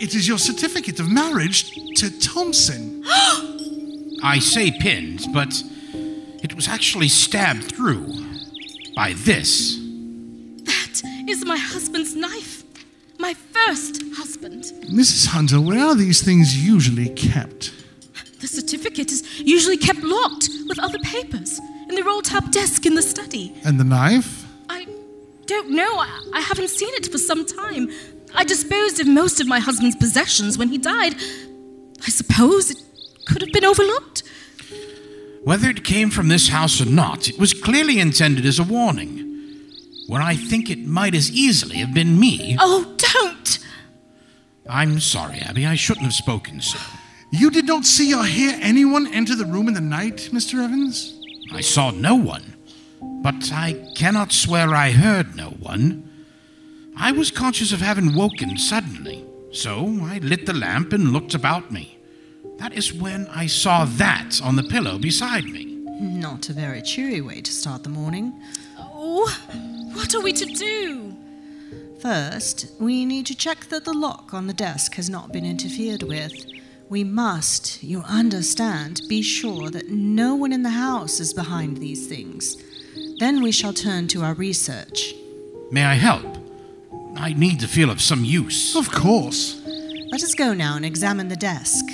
[0.00, 3.04] It is your certificate of marriage to Thompson.
[4.22, 5.62] I say pinned, but
[6.42, 8.06] it was actually stabbed through
[8.94, 9.76] by this.
[10.64, 12.64] That is my husband's knife.
[13.18, 14.64] My first husband.
[14.90, 15.26] Mrs.
[15.26, 17.72] Hunter, where are these things usually kept?
[18.40, 21.58] The certificate is usually kept locked with other papers
[21.88, 23.54] in the roll top desk in the study.
[23.64, 24.46] And the knife?
[24.70, 24.86] I
[25.46, 25.98] don't know.
[25.98, 27.90] I, I haven't seen it for some time.
[28.34, 31.14] I disposed of most of my husband's possessions when he died.
[32.06, 32.82] I suppose it
[33.30, 34.22] could have been overlooked.
[35.44, 39.26] Whether it came from this house or not, it was clearly intended as a warning.
[40.06, 42.56] Where I think it might as easily have been me.
[42.60, 43.58] Oh, don't!
[44.68, 46.78] I'm sorry, Abby, I shouldn't have spoken so.
[47.32, 50.62] You did not see or hear anyone enter the room in the night, Mr.
[50.62, 51.16] Evans?
[51.52, 52.56] I saw no one,
[53.22, 56.08] but I cannot swear I heard no one.
[56.96, 61.70] I was conscious of having woken suddenly, so I lit the lamp and looked about
[61.70, 61.99] me.
[62.60, 65.64] That is when I saw that on the pillow beside me.
[65.98, 68.34] Not a very cheery way to start the morning.
[68.78, 69.34] Oh,
[69.94, 71.16] what are we to do?
[72.02, 76.02] First, we need to check that the lock on the desk has not been interfered
[76.02, 76.34] with.
[76.90, 82.08] We must, you understand, be sure that no one in the house is behind these
[82.08, 82.56] things.
[83.20, 85.14] Then we shall turn to our research.
[85.70, 86.26] May I help?
[87.16, 88.76] I need to feel of some use.
[88.76, 89.62] Of course.
[90.10, 91.86] Let us go now and examine the desk.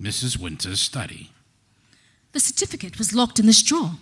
[0.00, 0.38] Mrs.
[0.38, 1.30] Winter's study.
[2.32, 3.92] The certificate was locked in this drawer.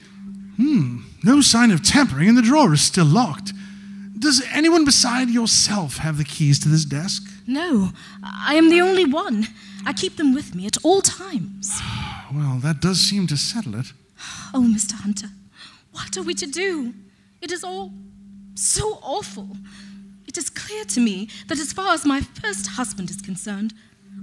[0.57, 3.53] Hmm, no sign of tampering, and the drawer is still locked.
[4.19, 7.23] Does anyone beside yourself have the keys to this desk?
[7.47, 7.91] No,
[8.23, 9.47] I am the only one.
[9.87, 11.81] I keep them with me at all times.
[12.31, 13.87] Well, that does seem to settle it.
[14.53, 14.93] Oh, Mr.
[14.93, 15.29] Hunter,
[15.93, 16.93] what are we to do?
[17.41, 17.95] It is all
[18.55, 19.57] so awful.
[20.27, 23.73] It is clear to me that as far as my first husband is concerned,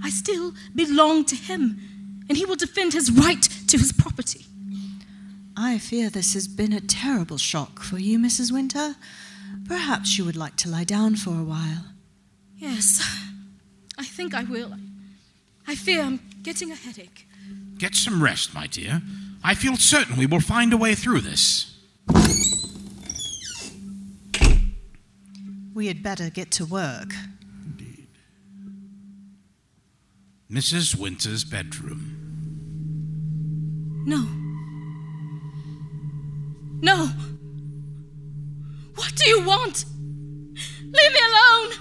[0.02, 4.46] I still belong to him, and he will defend his right to his property.
[5.56, 8.52] I fear this has been a terrible shock for you, Mrs.
[8.52, 8.96] Winter.
[9.66, 11.84] Perhaps you would like to lie down for a while.
[12.56, 13.02] Yes,
[13.98, 14.72] I think I will.
[15.66, 17.26] I fear I'm getting a headache.
[17.78, 19.02] Get some rest, my dear.
[19.42, 21.72] I feel certain we will find a way through this.
[25.74, 27.12] We had better get to work.
[30.50, 30.94] Mrs.
[30.96, 32.12] Winter's bedroom.
[34.06, 34.24] No.
[36.80, 37.10] No.
[38.94, 39.84] What do you want?
[40.82, 41.72] Leave me alone.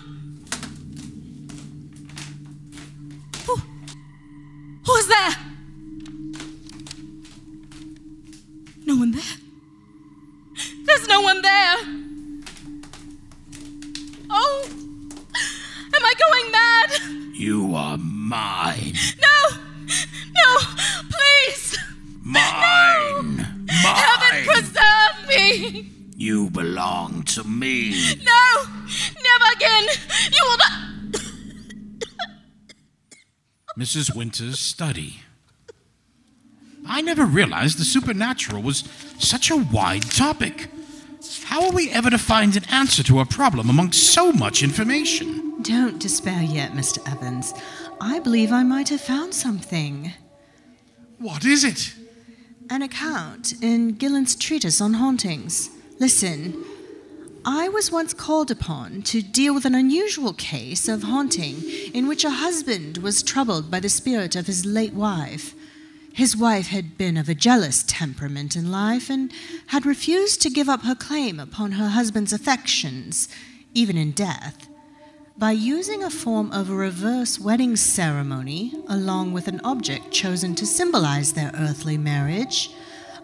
[3.45, 3.55] Who?
[4.85, 5.35] Who's there?
[8.87, 9.37] No one there.
[10.85, 11.75] There's no one there.
[14.31, 14.67] Oh,
[15.93, 17.35] am I going mad?
[17.35, 18.93] You are mine.
[19.21, 19.57] No,
[20.33, 20.57] no,
[21.11, 21.77] please.
[22.23, 23.67] Mine.
[23.69, 24.45] Heaven Mine.
[24.45, 25.91] preserve me.
[26.17, 27.91] You belong to me.
[28.23, 28.63] No,
[29.23, 29.83] never again.
[30.31, 30.71] You will not.
[33.77, 34.15] Mrs.
[34.15, 35.17] Winter's study.
[36.87, 38.83] I never realized the supernatural was
[39.19, 40.69] such a wide topic.
[41.43, 45.61] How are we ever to find an answer to a problem among so much information?
[45.63, 46.99] Don't despair yet, Mr.
[47.11, 47.53] Evans.
[47.99, 50.13] I believe I might have found something.
[51.17, 51.93] What is it?
[52.69, 55.69] An account in Gillen's treatise on hauntings.
[55.99, 56.63] Listen.
[57.47, 61.61] I was once called upon to deal with an unusual case of haunting
[61.93, 65.53] in which a husband was troubled by the spirit of his late wife.
[66.11, 69.31] His wife had been of a jealous temperament in life and
[69.67, 73.27] had refused to give up her claim upon her husband's affections,
[73.75, 74.64] even in death.
[75.37, 80.65] By using a form of a reverse wedding ceremony, along with an object chosen to
[80.65, 82.71] symbolize their earthly marriage,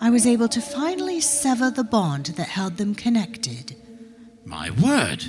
[0.01, 3.77] I was able to finally sever the bond that held them connected.
[4.43, 5.23] My word,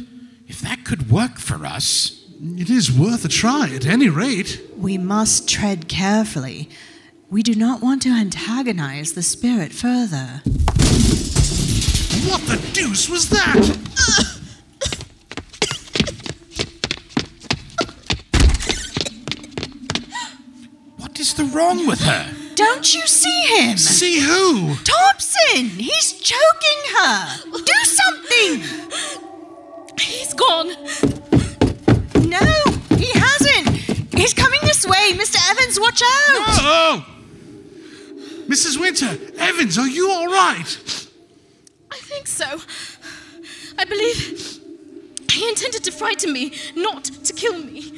[0.49, 2.27] if that could work for us.
[2.43, 4.61] It is worth a try at any rate.
[4.77, 6.69] We must tread carefully.
[7.31, 10.43] We do not want to antagonize the spirit further.
[12.29, 14.31] What the deuce was that?
[21.23, 22.35] is the wrong with her?
[22.57, 23.79] Don't you see him?
[23.79, 24.75] See who?
[24.83, 25.67] Thompson!
[25.67, 27.17] He's choking her!
[27.45, 28.55] Do something!
[30.01, 30.71] He's gone.
[32.29, 32.49] No,
[32.99, 33.69] he hasn't!
[34.19, 35.13] He's coming this way!
[35.13, 35.39] Mr.
[35.49, 36.59] Evans, watch out!
[36.61, 37.07] Oh!
[38.49, 38.81] Mrs.
[38.81, 41.09] Winter, Evans, are you all right?
[41.93, 42.59] I think so.
[43.79, 44.17] I believe
[45.31, 47.93] he He intended to frighten me, not to kill me.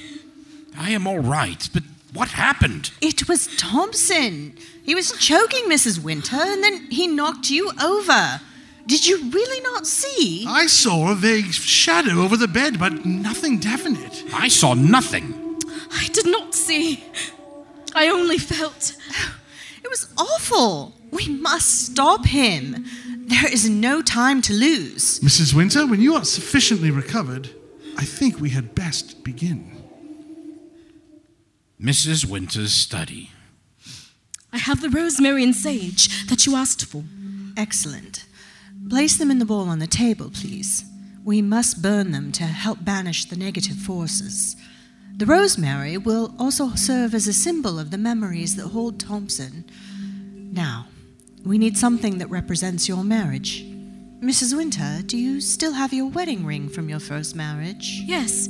[0.77, 1.85] I am all right, but
[2.15, 2.93] what happened?
[3.01, 4.57] It was Thompson.
[4.85, 6.03] He was choking Mrs.
[6.03, 8.41] Winter and then he knocked you over.
[8.87, 10.45] Did you really not see?
[10.47, 14.25] I saw a vague shadow over the bed, but nothing definite.
[14.33, 15.59] I saw nothing.
[15.91, 17.05] I did not see.
[17.95, 18.95] I only felt.
[19.83, 20.95] It was awful.
[21.11, 22.85] We must stop him.
[23.27, 25.19] There is no time to lose.
[25.21, 25.55] Mrs.
[25.55, 27.51] Winter, when you are sufficiently recovered,
[27.97, 29.74] I think we had best begin.
[31.85, 32.25] Mrs.
[32.25, 33.31] Winter's study.
[34.51, 37.05] I have the rosemary and sage that you asked for.
[37.59, 38.25] Excellent.
[38.89, 40.87] Place them in the bowl on the table, please.
[41.27, 44.57] We must burn them to help banish the negative forces.
[45.19, 49.71] The rosemary will also serve as a symbol of the memories that hold Thompson.
[50.55, 50.87] Now,
[51.45, 53.63] we need something that represents your marriage.
[54.23, 54.57] Mrs.
[54.57, 58.01] Winter, do you still have your wedding ring from your first marriage?
[58.07, 58.49] Yes.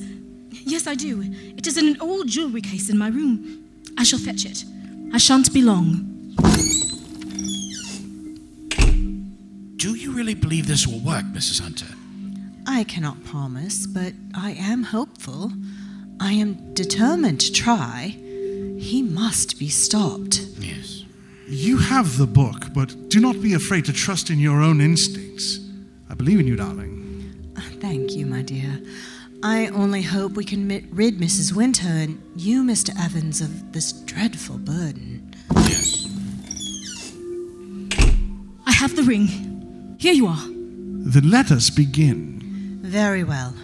[0.64, 1.22] Yes, I do.
[1.56, 3.64] It is in an old jewelry case in my room.
[3.98, 4.64] I shall fetch it.
[5.12, 6.10] I shan't be long.
[9.76, 11.60] Do you really believe this will work, Mrs.
[11.60, 11.86] Hunter?
[12.66, 15.52] I cannot promise, but I am hopeful.
[16.18, 18.16] I am determined to try.
[18.78, 20.40] He must be stopped.
[20.58, 21.04] Yes.
[21.46, 25.60] You have the book, but do not be afraid to trust in your own instincts.
[26.08, 26.92] I believe in you, darling.
[27.80, 28.80] Thank you, my dear.
[29.44, 31.54] I only hope we can rid Mrs.
[31.54, 32.98] Winter and you, Mr.
[32.98, 35.34] Evans, of this dreadful burden.
[35.54, 36.08] Yes.
[38.64, 39.96] I have the ring.
[40.00, 40.46] Here you are.
[40.46, 42.80] Then let us begin.
[42.84, 43.54] Very well.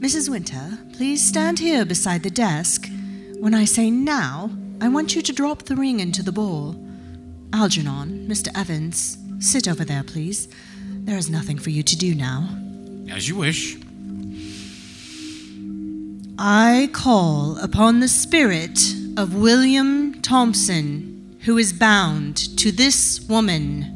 [0.00, 0.28] Mrs.
[0.28, 2.90] Winter, please stand here beside the desk.
[3.38, 4.50] When I say now,
[4.80, 6.74] I want you to drop the ring into the bowl.
[7.52, 8.48] Algernon, Mr.
[8.58, 10.48] Evans, sit over there, please.
[11.04, 12.48] There is nothing for you to do now.
[13.08, 13.78] As you wish.
[16.38, 18.78] I call upon the spirit
[19.16, 23.94] of William Thompson, who is bound to this woman.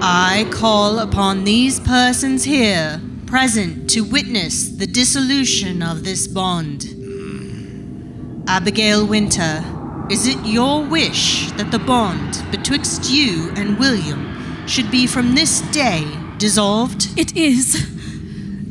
[0.00, 6.84] I call upon these persons here present to witness the dissolution of this bond.
[8.46, 9.64] Abigail Winter,
[10.12, 15.60] is it your wish that the bond betwixt you and William should be from this
[15.72, 16.06] day
[16.38, 17.08] dissolved?
[17.18, 17.95] It is.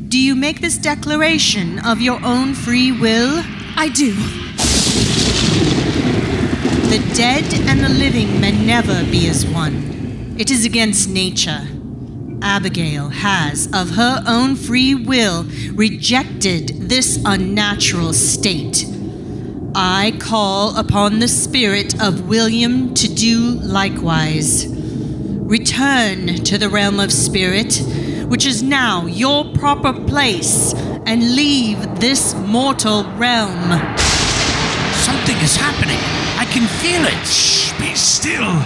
[0.08, 3.42] Do you make this declaration of your own free will?
[3.76, 4.14] I do.
[6.90, 10.36] The dead and the living may never be as one.
[10.38, 11.66] It is against nature.
[12.40, 18.86] Abigail has, of her own free will, rejected this unnatural state.
[19.74, 24.66] I call upon the spirit of William to do likewise.
[24.68, 27.82] Return to the realm of spirit,
[28.28, 30.74] which is now your proper place,
[31.06, 33.70] and leave this mortal realm.
[34.92, 35.98] Something is happening.
[36.38, 37.26] I can feel it.
[37.26, 38.62] Shh, be still.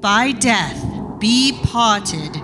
[0.00, 0.84] By death
[1.18, 2.36] be parted.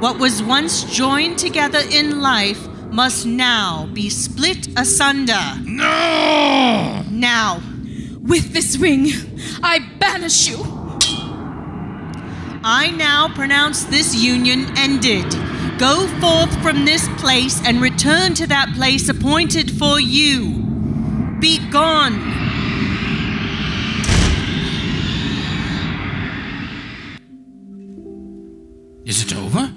[0.00, 5.44] What was once joined together in life must now be split asunder.
[5.64, 7.04] No!
[7.10, 7.62] Now,
[8.26, 9.06] With this ring,
[9.62, 10.85] I banish you.
[12.64, 15.24] I now pronounce this union ended.
[15.78, 20.62] Go forth from this place and return to that place appointed for you.
[21.40, 22.14] Be gone.
[29.04, 29.72] Is it over?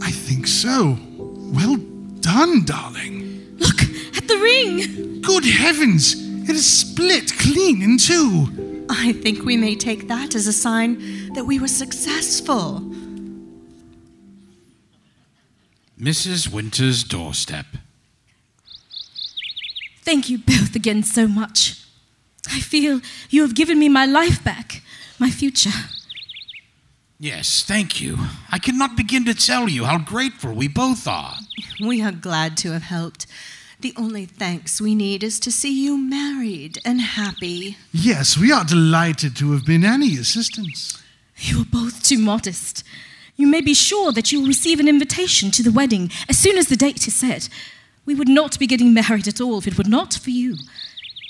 [0.00, 0.98] I think so.
[1.18, 1.76] Well
[2.20, 3.56] done, darling.
[3.58, 3.82] Look
[4.16, 5.20] at the ring.
[5.20, 6.14] Good heavens!
[6.48, 8.86] It is split clean in two.
[8.90, 11.00] I think we may take that as a sign
[11.34, 12.80] that we were successful.
[15.98, 16.50] Mrs.
[16.50, 17.66] Winter's doorstep.
[20.02, 21.84] Thank you both again so much.
[22.50, 24.82] I feel you have given me my life back,
[25.18, 25.70] my future.
[27.18, 28.16] Yes, thank you.
[28.50, 31.34] I cannot begin to tell you how grateful we both are.
[31.78, 33.26] We are glad to have helped.
[33.80, 37.76] The only thanks we need is to see you married and happy.
[37.92, 40.99] Yes, we are delighted to have been any assistance.
[41.40, 42.84] You are both too modest.
[43.36, 46.58] You may be sure that you will receive an invitation to the wedding as soon
[46.58, 47.48] as the date is set.
[48.04, 50.56] We would not be getting married at all if it were not for you.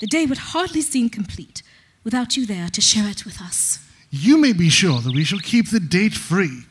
[0.01, 1.63] The day would hardly seem complete
[2.03, 3.79] without you there to share it with us.
[4.09, 6.63] You may be sure that we shall keep the date free.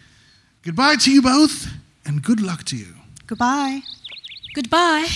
[0.63, 1.69] Goodbye to you both,
[2.05, 2.95] and good luck to you.
[3.27, 3.81] Goodbye.
[4.55, 5.09] Goodbye.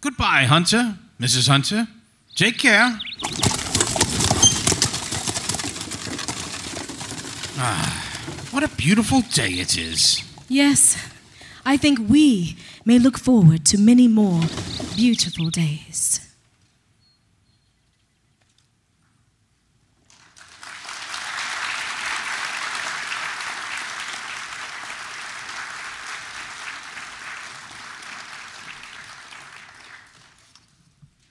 [0.00, 1.48] Goodbye, Hunter, Mrs.
[1.48, 1.88] Hunter.
[2.36, 2.98] Take care.
[7.60, 10.22] Ah, what a beautiful day it is.
[10.48, 10.96] Yes,
[11.66, 14.42] I think we may look forward to many more
[14.94, 16.20] beautiful days.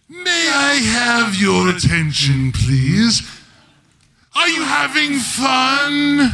[0.10, 3.37] May I have your attention, please?
[4.38, 6.32] Are you having fun?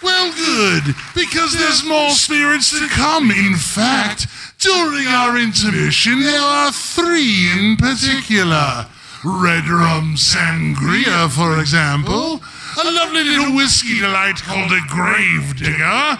[0.00, 3.32] Well, good, because there's more spirits to come.
[3.32, 4.28] In fact,
[4.60, 8.86] during our intermission, there are three in particular.
[9.24, 12.40] Red rum sangria, for example,
[12.80, 16.18] a lovely little whiskey delight called a grave digger.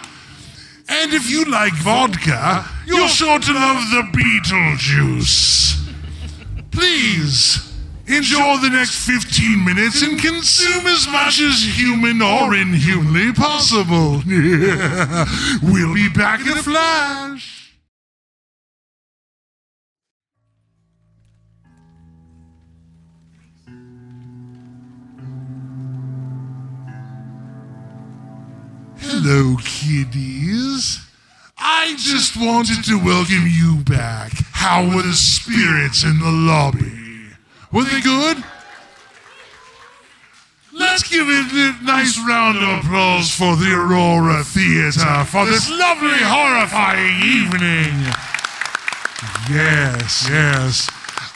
[0.89, 5.77] And if you like vodka, you're sure to love the Beetlejuice.
[6.73, 7.70] Please,
[8.13, 14.23] enjoy the next 15 minutes and consume as much as human or inhumanly possible.
[15.63, 17.61] we'll be back in a flash.
[28.99, 31.01] Hello, kiddies.
[31.59, 34.33] I just wanted to welcome you back.
[34.53, 37.00] How were the spirits in the lobby?
[37.73, 38.43] Were they good?
[40.73, 47.23] Let's give a nice round of applause for the Aurora Theatre for this lovely, horrifying
[47.23, 48.13] evening.
[49.51, 50.89] Yes, yes.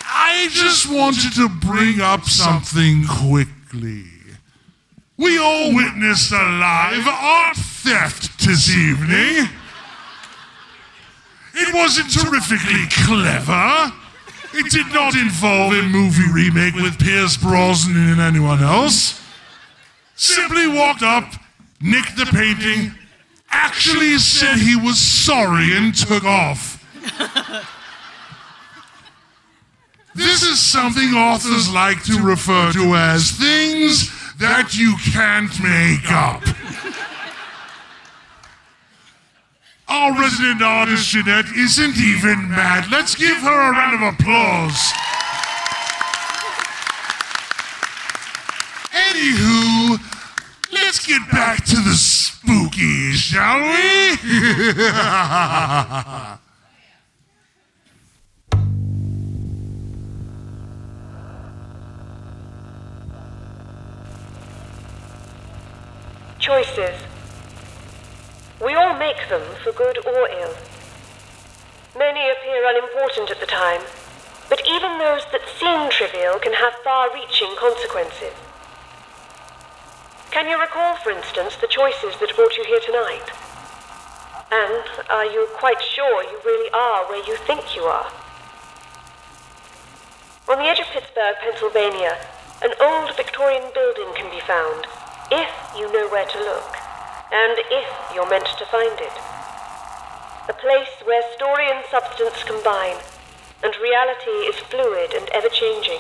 [0.06, 4.05] I just wanted to bring up something quickly.
[5.16, 9.48] We all witnessed a live art theft this evening.
[11.55, 13.93] It wasn't terrifically clever.
[14.56, 19.20] It did not involve a movie remake with Pierce Brosnan and anyone else.
[20.14, 21.24] Simply walked up,
[21.81, 22.93] nicked the painting,
[23.51, 26.81] actually said he was sorry and took off.
[30.14, 34.09] This is something authors like to refer to as things
[34.39, 36.44] that you can't make up.
[39.86, 42.90] Our resident artist, Jeanette, isn't even mad.
[42.90, 44.93] Let's give her a round of applause.
[48.93, 49.98] Anywho,
[50.73, 54.16] let's get back to the spooky, shall we?
[66.39, 67.03] Choices.
[69.05, 70.56] Make them for good or ill.
[71.94, 73.82] Many appear unimportant at the time,
[74.48, 78.32] but even those that seem trivial can have far reaching consequences.
[80.31, 83.28] Can you recall, for instance, the choices that brought you here tonight?
[84.51, 88.10] And are you quite sure you really are where you think you are?
[90.48, 92.16] On the edge of Pittsburgh, Pennsylvania,
[92.62, 94.86] an old Victorian building can be found,
[95.31, 96.84] if you know where to look,
[97.35, 99.16] and if you're meant to find it.
[100.48, 103.02] A place where story and substance combine,
[103.62, 105.98] and reality is fluid and ever changing.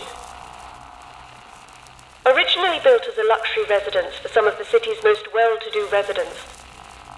[2.24, 5.88] Originally built as a luxury residence for some of the city's most well to do
[5.90, 6.38] residents,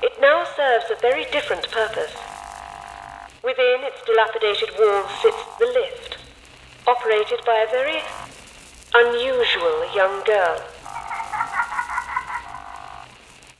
[0.02, 2.16] it now serves a very different purpose.
[3.44, 6.16] Within its dilapidated walls sits the lift,
[6.88, 8.00] operated by a very
[8.94, 10.64] unusual young girl.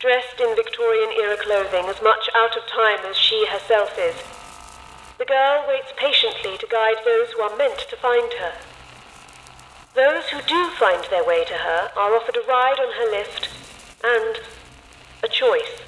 [0.06, 4.14] Dressed in Victorian era clothing as much out of time as she herself is,
[5.18, 8.52] the girl waits patiently to guide those who are meant to find her.
[9.94, 13.48] Those who do find their way to her are offered a ride on her lift
[14.04, 14.38] and
[15.24, 15.82] a choice.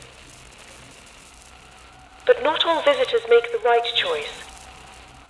[2.27, 4.43] But not all visitors make the right choice,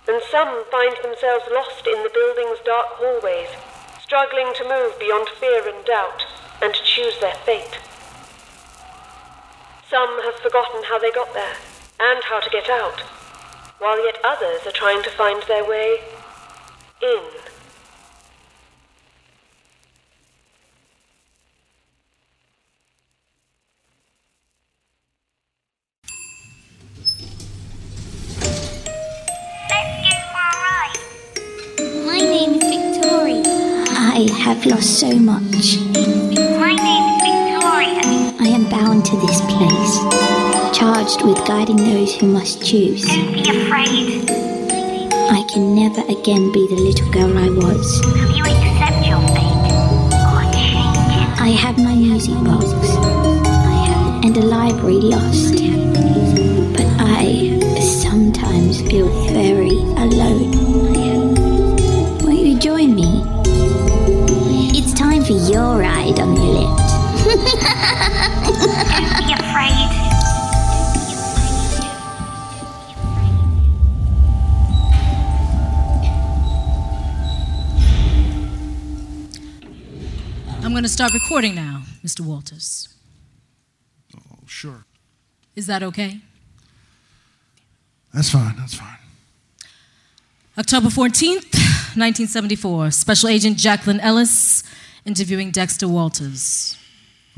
[0.07, 3.49] and some find themselves lost in the building's dark hallways,
[4.01, 6.25] struggling to move beyond fear and doubt
[6.59, 7.77] and choose their fate.
[9.89, 11.55] Some have forgotten how they got there
[11.99, 12.99] and how to get out,
[13.79, 15.97] while yet others are trying to find their way
[17.01, 17.23] in.
[29.69, 30.97] Let's go all right.
[32.05, 33.41] My name is Victoria.
[33.89, 35.79] I have lost so much.
[36.59, 37.48] My name is Victoria.
[37.71, 39.99] I am bound to this place,
[40.75, 43.05] charged with guiding those who must choose.
[43.05, 44.29] Don't be afraid.
[45.29, 48.01] I can never again be the little girl I was.
[48.05, 49.69] Will you accept your fate
[50.33, 51.29] or change it?
[51.39, 52.65] I have my music box
[54.25, 55.53] and a library lost.
[56.73, 60.51] But I sometimes feel very alone.
[62.23, 63.23] Won't you join me?
[64.75, 66.48] It's time for your ride on the.
[67.25, 67.43] Don't
[69.27, 69.89] be afraid.
[80.63, 82.21] I'm going to start recording now, Mr.
[82.21, 82.89] Walters.
[84.15, 84.85] Oh, sure.
[85.55, 86.21] Is that okay?
[88.13, 88.55] That's fine.
[88.57, 88.97] That's fine.
[90.57, 91.53] October 14th,
[91.95, 92.91] 1974.
[92.91, 94.63] Special Agent Jacqueline Ellis
[95.05, 96.77] interviewing Dexter Walters.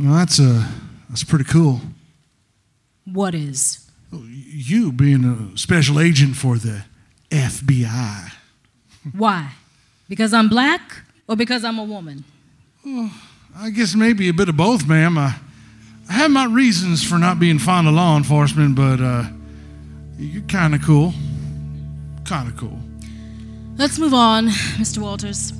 [0.01, 0.67] Well, that's uh,
[1.09, 1.79] that's pretty cool.
[3.05, 3.87] What is?
[4.11, 6.85] You being a special agent for the
[7.29, 8.31] FBI.
[9.15, 9.51] Why?
[10.09, 10.81] Because I'm black
[11.27, 12.23] or because I'm a woman?
[13.55, 15.17] I guess maybe a bit of both, ma'am.
[15.17, 15.35] I,
[16.09, 19.25] I have my reasons for not being fond of law enforcement, but uh,
[20.17, 21.13] you're kind of cool.
[22.25, 22.79] Kind of cool.
[23.77, 24.47] Let's move on,
[24.77, 24.97] Mr.
[24.97, 25.53] Walters.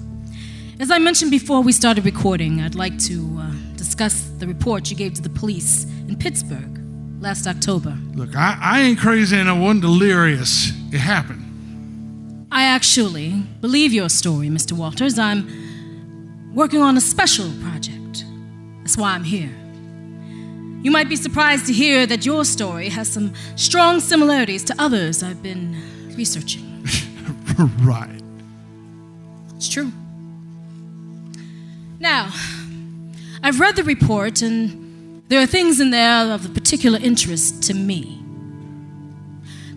[0.80, 3.51] As I mentioned before we started recording, I'd like to uh,
[3.84, 6.80] discuss the report you gave to the police in Pittsburgh
[7.20, 7.98] last October.
[8.14, 10.72] Look, I, I ain't crazy and I wasn't delirious.
[10.91, 12.48] It happened.
[12.52, 13.30] I actually
[13.60, 14.74] believe your story, Mr.
[14.74, 15.18] Walters.
[15.18, 18.24] I'm working on a special project.
[18.80, 19.52] That's why I'm here.
[20.84, 25.24] You might be surprised to hear that your story has some strong similarities to others
[25.24, 25.76] I've been
[26.16, 26.84] researching.
[27.82, 28.22] right.
[29.56, 29.91] It's true.
[31.99, 32.32] Now,
[33.43, 38.18] I've read the report, and there are things in there of particular interest to me.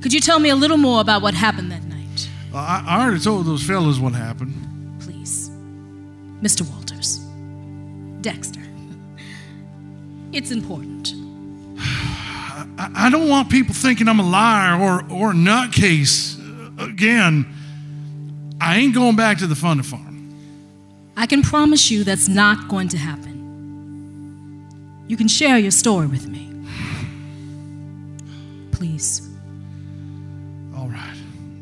[0.03, 3.03] Could you tell me a little more about what happened that night, Well, I, I
[3.03, 4.55] already told those fellas what happened.
[5.01, 5.49] please?
[6.43, 6.69] Mr.
[6.71, 7.19] Walters.
[8.21, 8.61] Dexter.
[10.33, 11.15] It's important.
[11.79, 16.35] I, I don't want people thinking I'm a liar or, or a nutcase.
[16.77, 17.47] Again,
[18.61, 20.35] I ain't going back to the fun farm.
[21.17, 23.34] I can promise you that's not going to happen.
[25.07, 26.51] You can share your story with me.
[28.73, 29.29] Please.
[30.77, 31.17] All right.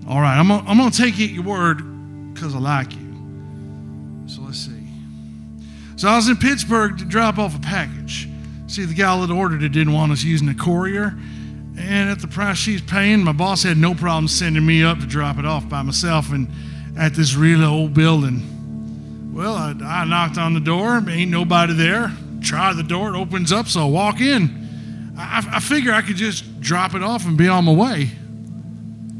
[0.08, 0.38] All right.
[0.38, 1.82] I'm gonna, I'm gonna take it your word
[2.32, 2.98] because I like you.
[4.26, 4.86] So let's see.
[5.96, 8.28] So I was in Pittsburgh to drop off a package.
[8.68, 11.14] See, the gal that ordered it didn't want us using a courier.
[11.76, 15.06] And at the price she's paying, my boss had no problem sending me up to
[15.06, 16.48] drop it off by myself and
[16.96, 19.32] at this really old building.
[19.34, 22.12] Well, I, I knocked on the door, ain't nobody there.
[22.42, 25.14] Try the door, it opens up, so I walk in.
[25.16, 28.10] I, I figure I could just drop it off and be on my way.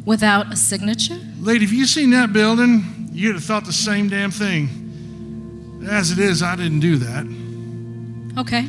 [0.04, 1.20] Without a signature?
[1.40, 5.82] Lady, if you seen that building, you'd have thought the same damn thing.
[5.88, 8.40] As it is, I didn't do that.
[8.40, 8.68] Okay.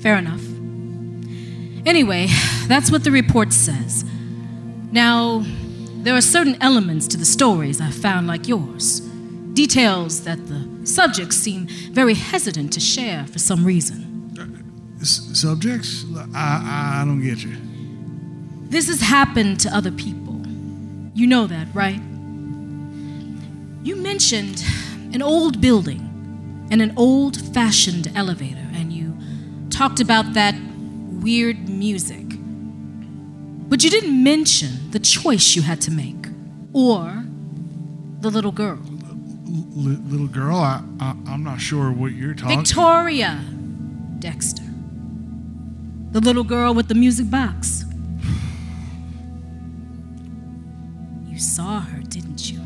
[0.00, 0.42] Fair enough.
[1.86, 2.28] Anyway,
[2.66, 4.04] that's what the report says.
[4.90, 5.44] Now,
[6.02, 9.00] there are certain elements to the stories I found like yours.
[9.54, 14.34] Details that the subjects seem very hesitant to share for some reason.
[14.38, 16.04] Uh, s- subjects?
[16.34, 17.56] I, I don't get you.
[18.68, 20.40] This has happened to other people.
[21.14, 22.00] You know that, right?
[23.84, 24.64] You mentioned
[25.12, 26.08] an old building
[26.70, 29.16] and an old fashioned elevator, and you
[29.70, 30.54] talked about that
[31.20, 32.24] weird music.
[33.68, 36.26] But you didn't mention the choice you had to make
[36.72, 37.24] or
[38.20, 38.78] the little girl.
[39.44, 43.42] Li- little girl, I, I, I'm not sure what you're talking Victoria
[44.18, 44.62] Dexter.
[46.12, 47.84] The little girl with the music box.
[51.26, 52.60] You saw her, didn't you?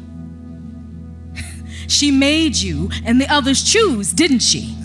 [1.89, 4.77] she made you and the others choose, didn't she?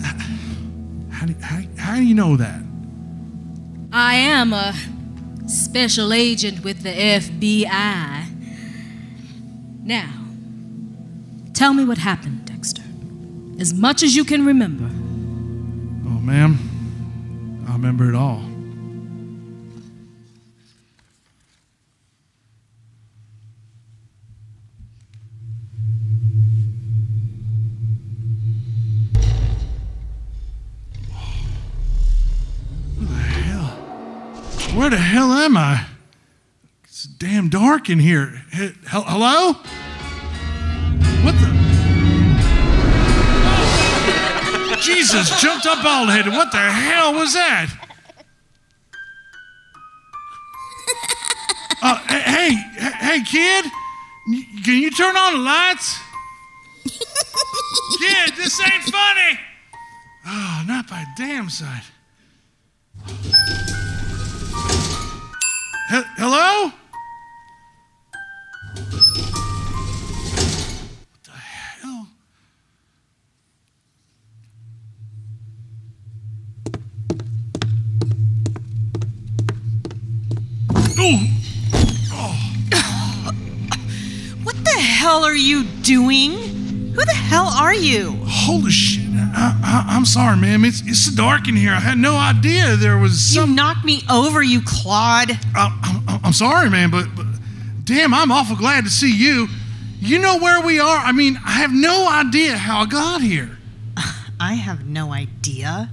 [1.10, 2.62] How do, how, how do you know that?
[3.92, 4.72] I am a
[5.46, 8.26] special agent with the FBI.
[9.82, 10.21] Now,
[11.62, 12.82] tell me what happened, Dexter.
[13.60, 14.86] As much as you can remember.
[16.08, 16.58] Oh, ma'am,
[17.68, 18.40] I remember it all.
[32.98, 33.66] Who the hell?
[34.76, 35.86] Where the hell am I?
[36.82, 38.42] It's damn dark in here.
[38.88, 39.52] Hello?
[41.22, 41.51] What the?
[44.94, 46.32] Jesus, jumped up bald headed.
[46.32, 47.68] What the hell was that?
[51.84, 52.52] Uh, hey,
[53.00, 53.64] hey, kid,
[54.64, 55.98] can you turn on the lights?
[57.98, 59.38] kid, this ain't funny.
[60.26, 61.82] Oh, not by damn sight.
[65.90, 66.72] He- hello?
[81.04, 82.38] Oh.
[84.44, 86.32] What the hell are you doing?
[86.32, 88.16] Who the hell are you?
[88.26, 89.02] Holy shit.
[89.34, 90.64] I, I'm sorry, ma'am.
[90.64, 91.72] It's, it's dark in here.
[91.72, 93.50] I had no idea there was some.
[93.50, 95.32] You knocked me over, you clod.
[95.54, 97.26] I, I'm, I'm sorry, man, but, but
[97.84, 99.48] damn, I'm awful glad to see you.
[100.00, 100.98] You know where we are?
[100.98, 103.58] I mean, I have no idea how I got here.
[104.40, 105.90] I have no idea.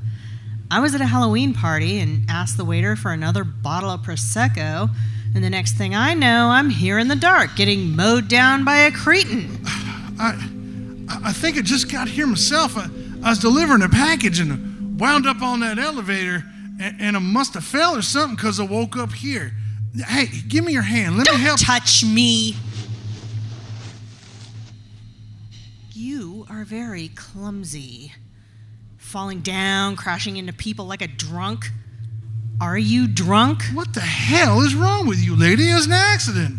[0.72, 4.90] I was at a Halloween party and asked the waiter for another bottle of Prosecco,
[5.34, 8.82] and the next thing I know, I'm here in the dark getting mowed down by
[8.82, 9.60] a cretin.
[9.66, 10.38] I,
[11.24, 12.78] I think I just got here myself.
[12.78, 12.88] I,
[13.24, 16.44] I was delivering a package and wound up on that elevator,
[16.80, 19.54] and, and I must have fell or something because I woke up here.
[20.08, 21.18] Hey, give me your hand.
[21.18, 21.60] Let Don't me help.
[21.60, 22.56] touch me.
[25.94, 28.14] You are very clumsy.
[29.10, 31.72] Falling down, crashing into people like a drunk.
[32.62, 33.64] Are you drunk?
[33.74, 35.72] What the hell is wrong with you, lady?
[35.72, 36.56] It was an accident.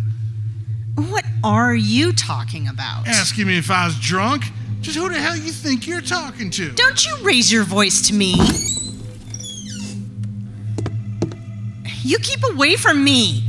[0.97, 3.07] What are you talking about?
[3.07, 4.47] Asking me if I was drunk?
[4.81, 6.73] Just who the hell you think you're talking to?
[6.73, 8.35] Don't you raise your voice to me.
[12.03, 13.45] You keep away from me.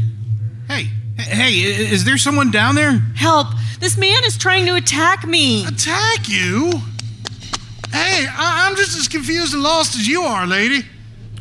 [0.67, 2.99] Hey, hey, is there someone down there?
[3.15, 3.47] Help!
[3.79, 5.65] This man is trying to attack me.
[5.65, 6.83] Attack you?
[7.91, 10.85] Hey, I, I'm just as confused and lost as you are, lady.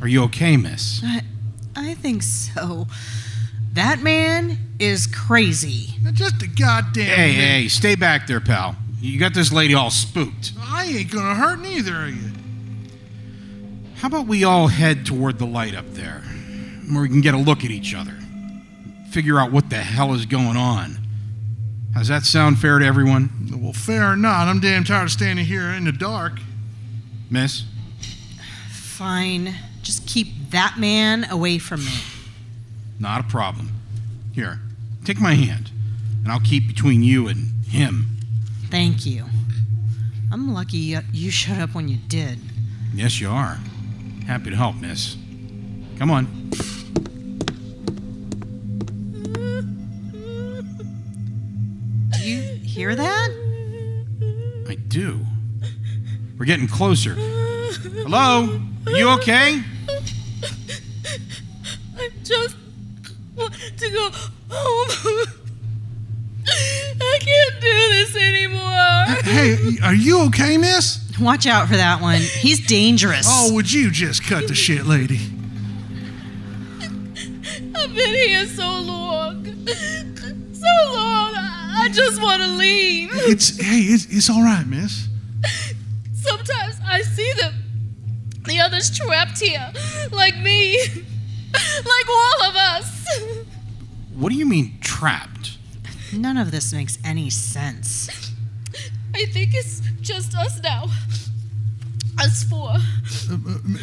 [0.00, 1.00] Are you okay, miss?
[1.04, 1.22] I,
[1.76, 2.86] I think so.
[3.74, 5.94] That man is crazy.
[6.12, 7.04] Just a goddamn.
[7.04, 7.62] Hey, man.
[7.62, 8.76] hey, stay back there, pal.
[9.00, 10.52] You got this lady all spooked.
[10.60, 12.30] I ain't gonna hurt neither of you.
[13.96, 16.22] How about we all head toward the light up there,
[16.90, 18.16] where we can get a look at each other,
[19.10, 20.96] figure out what the hell is going on?
[21.94, 23.30] Does that sound fair to everyone?
[23.60, 26.38] Well, fair or not, I'm damn tired of standing here in the dark.
[27.30, 27.64] Miss?
[28.70, 29.54] Fine.
[29.82, 31.92] Just keep that man away from me.
[32.98, 33.70] Not a problem.
[34.32, 34.60] Here,
[35.04, 35.70] take my hand,
[36.22, 38.06] and I'll keep between you and him.
[38.70, 39.24] Thank you.
[40.32, 42.38] I'm lucky you- you showed up when you did.
[42.94, 43.58] Yes, you are.
[44.26, 45.16] Happy to help, miss.
[45.98, 46.50] Come on.
[52.80, 53.30] Hear that?
[54.66, 55.20] I do.
[56.38, 57.12] We're getting closer.
[57.12, 58.58] Hello?
[58.86, 59.62] Are you okay?
[61.98, 62.56] I just
[63.36, 64.10] want to go
[64.48, 65.26] home.
[67.02, 69.04] I can't do this anymore.
[69.24, 71.00] Hey, are you okay, miss?
[71.20, 72.22] Watch out for that one.
[72.22, 73.26] He's dangerous.
[73.28, 75.20] Oh, would you just cut the shit, lady?
[77.74, 79.44] I've been here so long.
[80.54, 81.39] So long.
[81.90, 83.10] I just want to leave.
[83.12, 85.08] It's hey, it's, it's all right, miss.
[86.14, 87.52] Sometimes I see them.
[88.46, 89.72] The others trapped here.
[90.12, 90.78] Like me.
[91.52, 93.08] Like all of us.
[94.14, 95.58] What do you mean trapped?
[96.12, 98.08] None of this makes any sense.
[99.16, 100.84] I think it's just us now.
[102.20, 102.70] Us four.
[102.70, 102.78] Uh,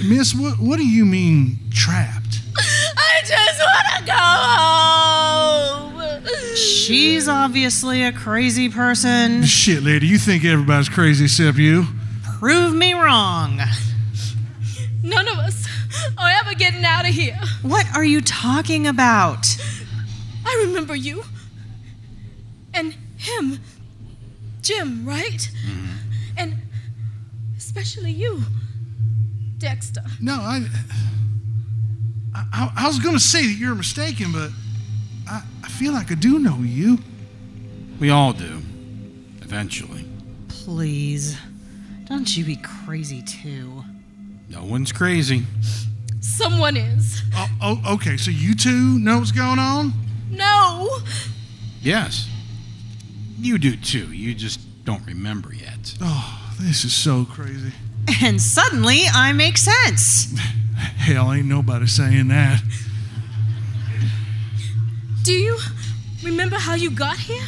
[0.05, 2.39] miss, what what do you mean trapped?
[2.57, 6.23] I just want to go home.
[6.55, 9.43] She's obviously a crazy person.
[9.43, 11.85] Shit, lady, you think everybody's crazy except you?
[12.39, 13.59] Prove me wrong.
[15.03, 15.68] None of us
[16.18, 17.39] are ever getting out of here.
[17.64, 19.45] What are you talking about?
[20.45, 21.23] I remember you.
[22.73, 23.59] And him.
[24.61, 25.49] Jim, right?
[26.38, 26.55] And
[27.78, 28.41] especially you,
[29.60, 30.02] Dexter.
[30.20, 30.66] No, I,
[32.34, 34.49] I, I was gonna say that you're mistaken, but
[35.30, 36.98] I, I feel like I do know you.
[37.99, 38.62] We all do.
[39.41, 40.06] Eventually.
[40.48, 41.38] Please.
[42.06, 43.84] Don't you be crazy too.
[44.49, 45.44] No one's crazy.
[46.20, 47.22] Someone is.
[47.36, 49.94] Oh, oh, okay, so you two know what's going on?
[50.32, 50.98] No!
[51.82, 52.28] Yes.
[53.38, 54.12] You do too.
[54.12, 55.95] You just don't remember yet.
[56.02, 57.71] Oh, this is so crazy.
[58.23, 60.34] And suddenly I make sense.
[60.77, 62.61] Hell, ain't nobody saying that.
[65.23, 65.57] Do you
[66.23, 67.45] remember how you got here?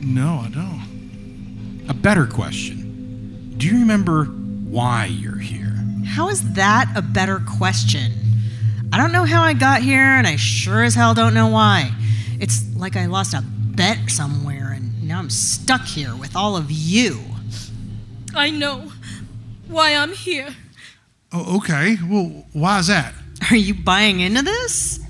[0.00, 1.86] No, I don't.
[1.88, 3.54] A better question.
[3.58, 5.74] Do you remember why you're here?
[6.06, 8.12] How is that a better question?
[8.92, 11.92] I don't know how I got here, and I sure as hell don't know why.
[12.40, 16.70] It's like I lost a bet somewhere, and now I'm stuck here with all of
[16.70, 17.20] you.
[18.34, 18.92] I know.
[19.68, 20.48] why I'm here.
[21.32, 21.96] Oh, okay.
[22.08, 23.14] Well, why is that?
[23.50, 25.00] Are you buying into this?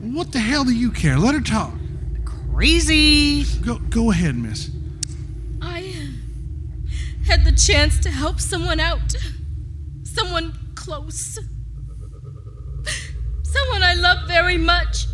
[0.00, 1.18] What the hell do you care?
[1.18, 1.72] Let her talk.
[2.24, 3.44] Crazy.
[3.64, 4.70] Go, go ahead, miss.
[5.60, 9.14] I uh, had the chance to help someone out.
[10.02, 11.38] Someone close.
[13.42, 15.06] Someone I love very much.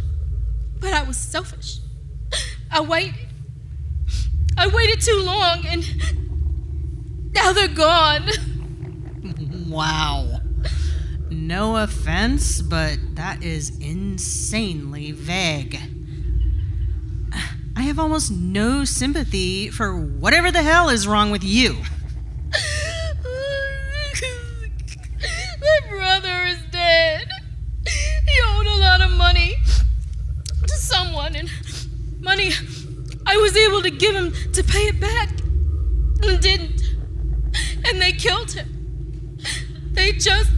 [0.81, 1.79] But I was selfish.
[2.71, 3.15] I waited.
[4.57, 5.85] I waited too long and
[7.33, 8.29] now they're gone.
[9.69, 10.41] Wow.
[11.31, 15.79] No offense, but that is insanely vague.
[17.77, 21.77] I have almost no sympathy for whatever the hell is wrong with you.
[25.61, 27.29] My brother is dead.
[27.87, 29.55] He owed a lot of money
[30.67, 31.51] to someone, and
[32.21, 32.53] money
[33.27, 35.29] I was able to give him to pay it back
[36.23, 36.78] and didn't.
[37.89, 39.39] And they killed him.
[39.93, 40.51] They just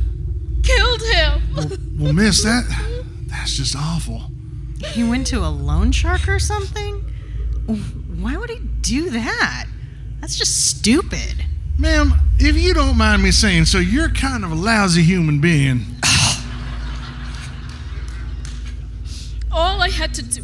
[0.63, 1.43] killed him.
[1.99, 2.65] Well, miss, that
[3.27, 4.25] that's just awful.
[4.87, 6.95] He went to a loan shark or something?
[8.19, 9.67] Why would he do that?
[10.21, 11.47] That's just stupid.
[11.79, 15.87] Ma'am, if you don't mind me saying so, you're kind of a lousy human being.
[19.53, 20.43] All I had to do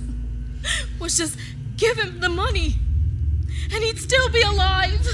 [0.99, 1.39] was just
[1.77, 2.77] give him the money,
[3.73, 5.07] and he'd still be alive.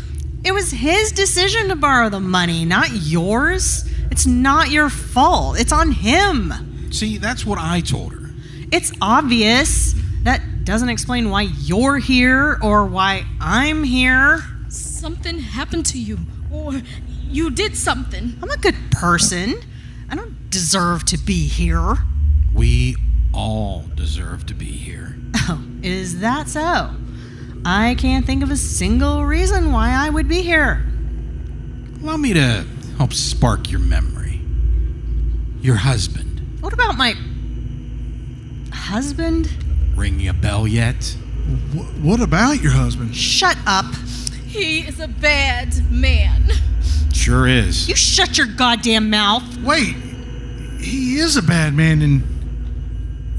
[0.45, 3.89] It was his decision to borrow the money, not yours.
[4.11, 5.59] It's not your fault.
[5.59, 6.91] It's on him.
[6.93, 8.31] See, that's what I told her.
[8.73, 9.95] It's obvious.
[10.25, 14.41] That doesn't explain why you're here or why I'm here.
[14.69, 16.19] Something happened to you,
[16.53, 16.83] or
[17.29, 18.37] you did something.
[18.43, 19.55] I'm a good person.
[20.11, 21.99] I don't deserve to be here.
[22.55, 22.97] We
[23.33, 25.17] all deserve to be here.
[25.35, 26.91] Oh, is that so?
[27.65, 30.85] I can't think of a single reason why I would be here.
[32.03, 32.65] Allow me to
[32.99, 34.41] help spark your memory.
[35.61, 36.41] Your husband.
[36.61, 37.15] What about my
[38.73, 39.49] husband?
[39.95, 41.17] Ringing a bell yet?
[41.75, 43.15] Wh- what about your husband?
[43.15, 43.87] Shut up.
[44.47, 46.51] He is a bad man.
[47.13, 47.89] Sure is.
[47.89, 49.45] You shut your goddamn mouth.
[49.59, 49.95] Wait,
[50.81, 52.23] he is a bad man, and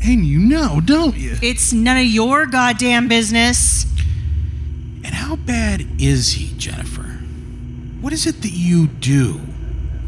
[0.04, 1.36] and you know, don't you?
[1.42, 3.86] It's none of your goddamn business.
[5.14, 7.04] And how bad is he, Jennifer?
[8.02, 9.42] What is it that you do?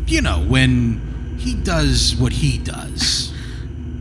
[0.08, 3.32] You know, when he does what he does.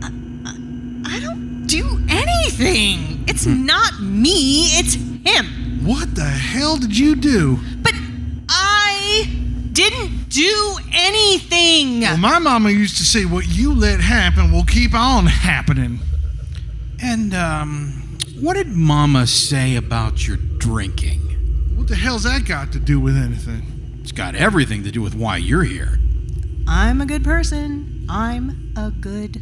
[0.01, 3.23] I don't do anything.
[3.27, 5.85] It's not me, it's him.
[5.85, 7.59] What the hell did you do?
[7.83, 7.93] But
[8.49, 9.29] I
[9.73, 12.01] didn't do anything.
[12.01, 15.99] Well, my mama used to say, "What you let happen will keep on happening."
[16.99, 18.04] And, um,
[18.39, 21.21] what did Mama say about your drinking?
[21.75, 23.99] What the hell's that got to do with anything?
[24.01, 25.99] It's got everything to do with why you're here.
[26.67, 28.05] I'm a good person.
[28.09, 29.41] I'm a good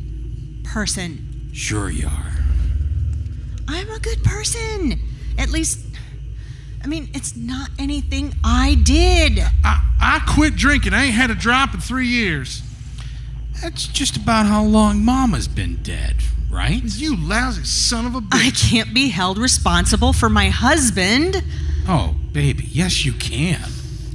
[0.64, 1.50] person.
[1.54, 2.34] Sure you are.
[3.68, 5.00] I'm a good person.
[5.38, 5.80] At least,
[6.84, 9.40] I mean, it's not anything I did.
[9.64, 10.94] I I quit drinking.
[10.94, 12.62] I ain't had a drop in three years.
[13.62, 16.18] That's just about how long Mama's been dead,
[16.54, 16.82] right?
[16.84, 18.70] You lousy son of a I bitch!
[18.72, 21.44] can't be held responsible for my husband.
[21.88, 23.60] Oh, baby, yes, you can.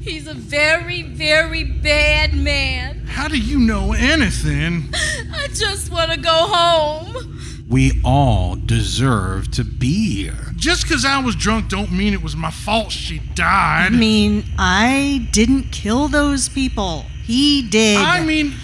[0.01, 3.01] He's a very, very bad man.
[3.07, 4.89] How do you know anything?
[4.95, 7.35] I just want to go home.
[7.69, 10.53] We all deserve to be here.
[10.57, 13.89] Just 'cause I was drunk don't mean it was my fault she died.
[13.93, 17.05] I mean, I didn't kill those people.
[17.25, 17.99] He did.
[17.99, 18.55] I mean,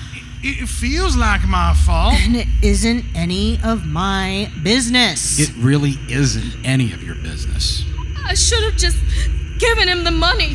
[0.45, 2.15] it it feels like my fault.
[2.15, 5.39] and it isn't any of my business.
[5.41, 7.85] It really isn't any of your business.
[8.25, 8.99] I should have just
[9.59, 10.55] given him the money.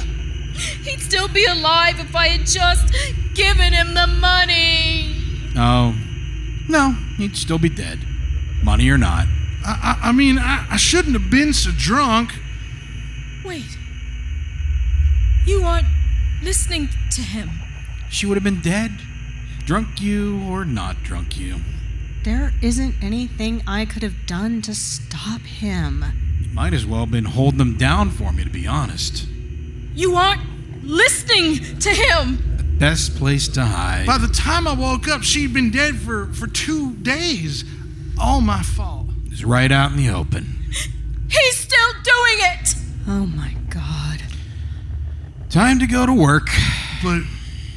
[0.84, 2.94] He'd still be alive if I had just
[3.34, 5.16] given him the money.
[5.56, 5.95] Oh,
[6.68, 7.99] no, he'd still be dead.
[8.64, 9.26] Money or not.
[9.66, 12.34] I, I, I mean, I, I shouldn't have been so drunk.
[13.45, 13.78] Wait.
[15.45, 15.88] You aren't
[16.44, 17.49] listening to him.
[18.10, 18.91] She would have been dead.
[19.70, 21.58] Drunk you or not drunk you.
[22.24, 26.04] there isn't anything I could have done to stop him.
[26.41, 29.28] You might as well have been holding them down for me, to be honest.
[29.94, 30.41] You aren't
[30.84, 32.58] listening to him.
[32.58, 34.08] The best place to hide.
[34.08, 37.64] By the time I woke up, she'd been dead for, for two days.
[38.20, 39.10] All my fault.
[39.28, 40.46] It's right out in the open.
[41.30, 42.74] He's still doing it.
[43.08, 44.24] Oh my god.
[45.52, 46.48] Time to go to work.
[47.04, 47.22] But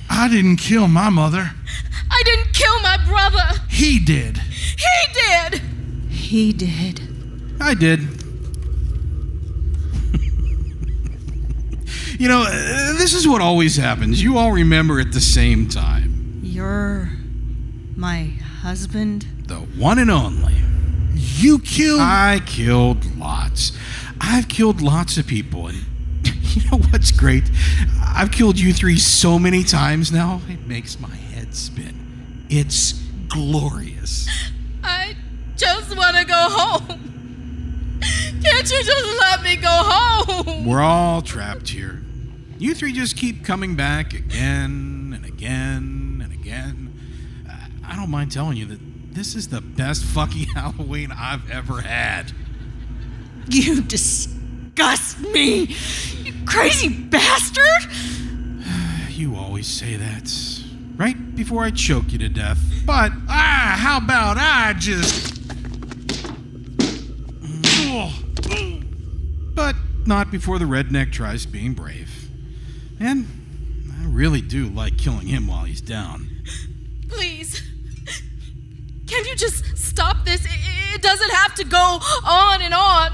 [0.09, 1.51] I didn't kill my mother.
[2.13, 3.61] I didn't kill my brother.
[3.69, 4.37] He did.
[4.39, 5.61] He did.
[6.11, 7.01] He did.
[7.61, 8.01] I did.
[12.19, 14.23] You know, uh, this is what always happens.
[14.23, 16.41] You all remember at the same time.
[16.43, 17.11] You're
[17.97, 18.25] my
[18.61, 19.27] husband?
[19.47, 20.55] The one and only.
[21.15, 22.01] You killed.
[22.01, 23.73] I killed lots.
[24.21, 25.85] I've killed lots of people, and
[26.55, 27.51] you know what's great?
[28.01, 32.02] I've killed you three so many times now, it makes my head spin.
[32.55, 32.93] It's
[33.29, 34.29] glorious.
[34.85, 35.17] I
[35.57, 37.99] just want to go home.
[38.45, 40.67] Can't you just let me go home?
[40.67, 42.03] We're all trapped here.
[42.59, 46.93] You three just keep coming back again and again and again.
[47.83, 48.81] I- don't mind telling you that
[49.15, 52.33] this is the best fucking Halloween I've ever had.
[53.49, 55.75] You disgust me!
[56.23, 57.91] You crazy bastard!
[59.09, 60.62] You always say that.
[60.97, 62.59] Right before I choke you to death.
[62.85, 65.33] But, ah, how about I just.
[69.55, 72.31] But not before the redneck tries being brave.
[72.99, 73.27] And
[74.01, 76.31] I really do like killing him while he's down.
[77.09, 77.63] Please.
[79.07, 80.47] Can't you just stop this?
[80.47, 83.11] It, doesn't have to go on and on.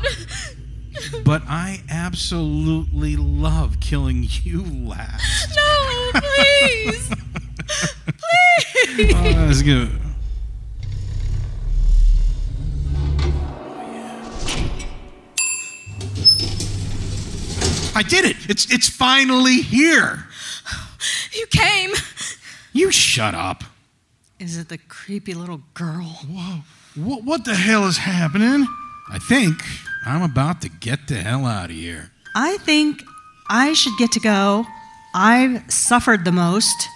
[1.24, 5.56] But I absolutely love killing you last.
[5.56, 7.10] No, please.
[7.68, 9.12] please.
[9.12, 9.90] That's good.
[17.94, 18.36] I did it!
[18.48, 20.26] It's it's finally here.
[21.32, 21.90] You came.
[22.72, 23.64] You shut up.
[24.38, 26.04] Is it the creepy little girl?
[26.30, 26.60] Whoa.
[26.94, 28.66] What, what the hell is happening?
[29.10, 29.62] I think
[30.06, 32.12] I'm about to get the hell out of here.
[32.36, 33.02] I think
[33.48, 34.64] I should get to go.
[35.14, 36.88] I've suffered the most.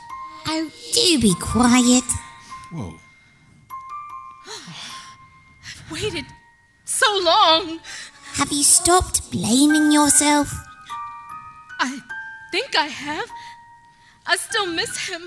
[0.47, 2.05] Oh, do be quiet.
[2.73, 2.95] Whoa.
[4.47, 6.25] I've waited
[6.85, 7.81] so long.
[8.35, 10.53] Have you stopped blaming yourself?
[11.81, 11.99] I
[12.51, 13.29] think I have.
[14.27, 15.23] I still miss him.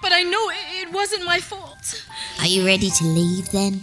[0.00, 2.04] But I know it, it wasn't my fault.
[2.40, 3.82] Are you ready to leave then?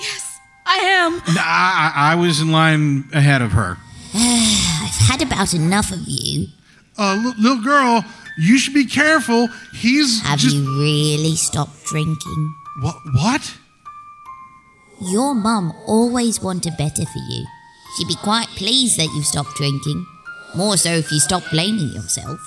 [0.00, 1.16] Yes, I am.
[1.34, 3.78] Nah, I, I was in line ahead of her.
[4.14, 6.48] I've had about enough of you.
[6.96, 8.04] Uh, l- little girl,
[8.38, 9.48] you should be careful.
[9.74, 10.54] He's Have just.
[10.56, 12.54] you really stopped drinking?
[12.80, 12.96] What?
[13.14, 13.56] What?
[15.00, 17.44] Your mum always wanted better for you.
[17.96, 20.06] She'd be quite pleased that you've stopped drinking.
[20.56, 22.40] More so if you stop blaming yourself.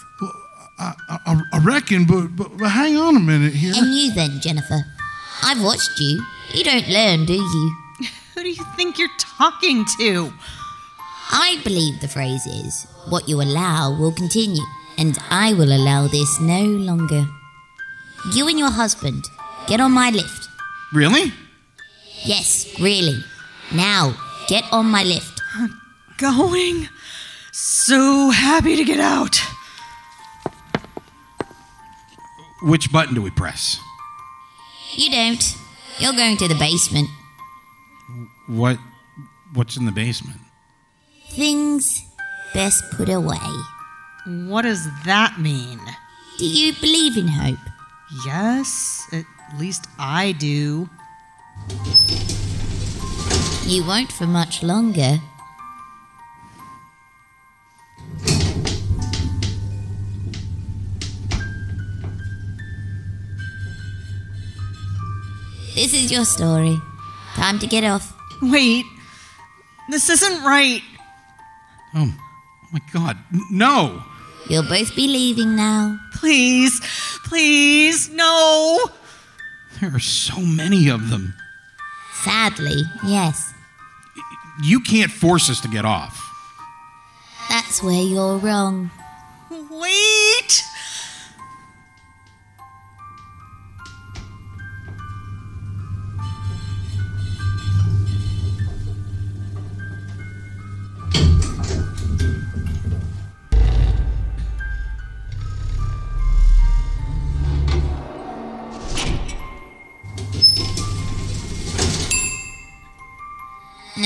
[0.80, 3.74] I, I, I reckon, but, but, but hang on a minute here.
[3.76, 4.84] And you then, Jennifer.
[5.44, 6.24] I've watched you.
[6.54, 7.76] You don't learn, do you?
[8.36, 10.34] Who do you think you're talking to?
[11.32, 14.64] I believe the phrase is what you allow will continue,
[15.02, 17.26] and I will allow this no longer.
[18.34, 19.26] You and your husband,
[19.66, 20.48] get on my lift.
[20.94, 21.34] Really?
[22.24, 23.18] Yes, really.
[23.74, 24.16] Now,
[24.48, 25.42] get on my lift.
[26.20, 26.88] Going.
[27.52, 29.42] So happy to get out.
[32.62, 33.80] Which button do we press?
[34.94, 35.56] You don't.
[35.98, 37.10] You're going to the basement.
[38.48, 38.78] What?
[39.54, 40.42] What's in the basement?
[41.32, 42.04] Things
[42.54, 43.40] best put away.
[44.26, 45.80] What does that mean?
[46.38, 47.58] Do you believe in hope?
[48.26, 49.26] Yes, at
[49.58, 50.90] least I do.
[53.66, 55.20] You won't for much longer.
[65.74, 66.78] This is your story.
[67.36, 68.14] Time to get off.
[68.42, 68.86] Wait,
[69.90, 70.82] this isn't right.
[71.96, 72.14] Oh,
[72.72, 73.18] my God.
[73.50, 74.04] No!
[74.52, 75.98] You'll both be leaving now.
[76.14, 76.82] Please,
[77.24, 78.82] please, no.
[79.80, 81.36] There are so many of them.
[82.26, 83.54] Sadly, yes.
[84.62, 86.22] You can't force us to get off.
[87.50, 88.92] That's where you're wrong.
[89.50, 90.64] Wait.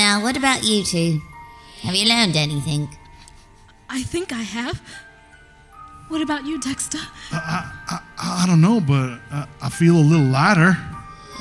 [0.08, 1.20] Now, what about you two?
[1.82, 2.96] Have you learned anything?
[3.90, 4.80] I think I have.
[6.10, 7.00] What about you, Dexter?
[7.32, 10.78] I, I don't know, but uh, I feel a little lighter.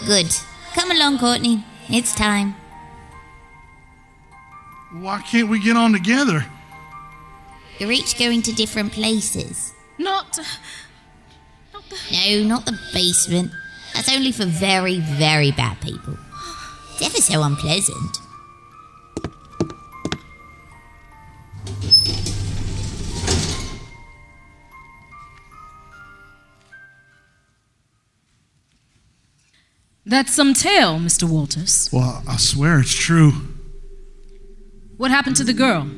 [0.06, 0.34] Good.
[0.72, 1.62] Come along, Courtney.
[1.90, 2.54] It's time.
[4.92, 6.46] Why can't we get on together?
[7.78, 9.74] You're each going to different places.
[9.98, 10.38] Not.
[12.10, 13.52] No, not the basement.
[13.92, 16.16] That's only for very, very bad people.
[16.94, 18.23] It's ever so unpleasant.
[30.06, 31.24] That's some tale, Mr.
[31.28, 31.88] Walters.
[31.92, 33.32] Well, I swear it's true.
[34.96, 35.88] What happened to the girl?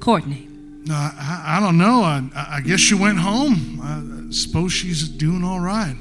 [0.00, 0.48] Courtney.
[0.86, 2.02] No, I, I don't know.
[2.02, 3.80] I, I guess she went home.
[3.82, 5.96] I suppose she's doing all right.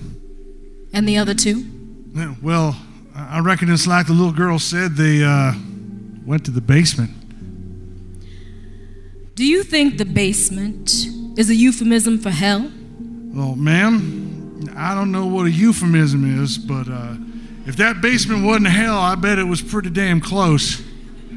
[0.94, 1.66] And the other two?
[2.14, 2.76] Yeah, Well,
[3.16, 4.96] I I reckon it's like the little girl said.
[4.96, 5.54] They uh,
[6.26, 7.12] went to the basement.
[9.36, 10.92] Do you think the basement
[11.38, 12.72] is a euphemism for hell?
[13.34, 17.16] Well, ma'am, I don't know what a euphemism is, but uh,
[17.66, 20.82] if that basement wasn't hell, I bet it was pretty damn close.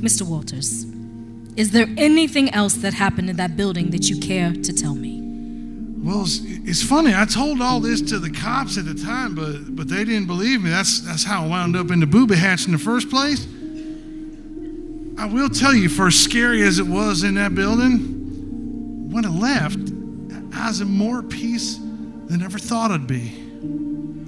[0.00, 0.22] Mr.
[0.22, 0.84] Walters,
[1.56, 5.20] is there anything else that happened in that building that you care to tell me?
[6.04, 7.14] Well, it's, it's funny.
[7.14, 10.62] I told all this to the cops at the time, but but they didn't believe
[10.62, 10.68] me.
[10.68, 13.46] That's that's how I wound up in the booby hatch in the first place.
[15.16, 19.30] I will tell you, for as scary as it was in that building, when I
[19.30, 19.78] left,
[20.54, 23.32] I was in more peace than I ever thought I'd be.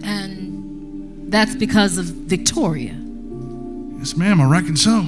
[0.02, 0.45] And
[1.28, 2.94] that's because of Victoria.
[3.98, 4.40] Yes, ma'am.
[4.40, 5.02] I reckon so.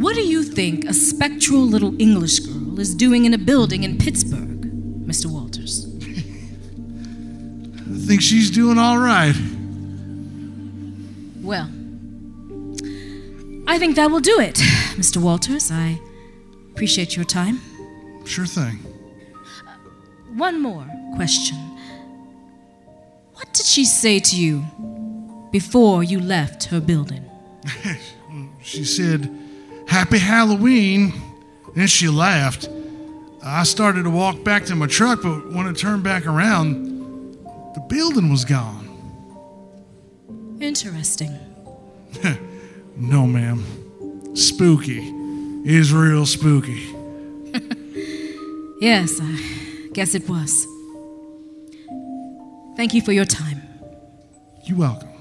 [0.00, 3.98] What do you think a spectral little English girl is doing in a building in
[3.98, 4.62] Pittsburgh,
[5.06, 5.26] Mr.
[5.26, 5.86] Walters?
[7.86, 9.34] I think she's doing all right.
[11.42, 11.70] Well,
[13.66, 14.56] I think that will do it,
[14.96, 15.18] Mr.
[15.18, 15.70] Walters.
[15.70, 16.00] I
[16.72, 17.60] appreciate your time.
[18.24, 18.78] Sure thing.
[20.34, 21.56] One more question.
[23.34, 24.64] What did she say to you
[25.50, 27.24] before you left her building?
[28.62, 29.30] She said,
[29.86, 31.12] Happy Halloween.
[31.76, 32.68] Then she laughed.
[33.44, 37.34] I started to walk back to my truck, but when I turned back around,
[37.74, 38.88] the building was gone.
[40.60, 41.38] Interesting.
[42.96, 43.64] No, ma'am.
[44.36, 45.00] Spooky.
[45.64, 46.94] Is real spooky.
[48.80, 50.66] Yes, I guess it was.
[52.76, 53.62] Thank you for your time.
[54.64, 55.13] You're welcome.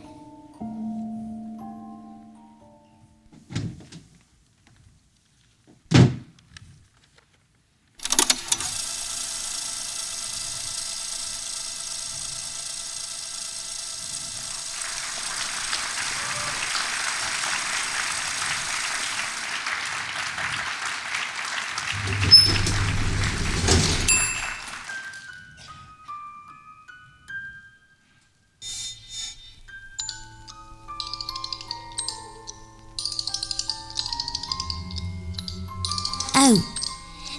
[36.36, 36.58] Oh,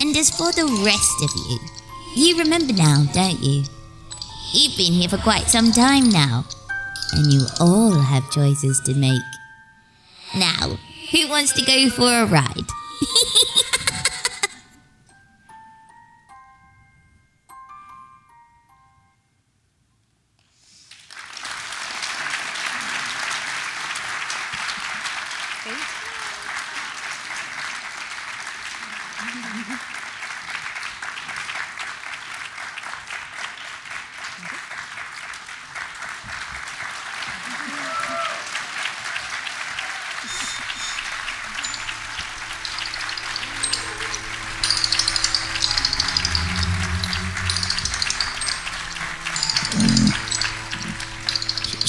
[0.01, 1.59] and as for the rest of you,
[2.17, 3.65] you remember now, don't you?
[4.53, 6.45] You've been here for quite some time now,
[7.13, 9.23] and you all have choices to make.
[10.37, 10.79] Now,
[11.11, 12.69] who wants to go for a ride?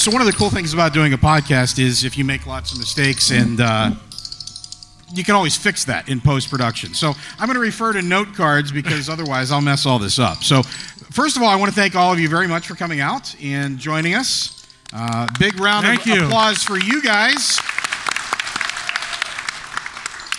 [0.06, 2.70] So one of the cool things about doing a podcast is if you make lots
[2.70, 3.90] of mistakes and uh,
[5.12, 6.94] you can always fix that in post production.
[6.94, 10.44] So I'm going to refer to note cards because otherwise I'll mess all this up.
[10.44, 13.00] So first of all, I want to thank all of you very much for coming
[13.00, 14.64] out and joining us.
[14.92, 16.24] Uh, big round Thank of you.
[16.26, 17.58] applause for you guys.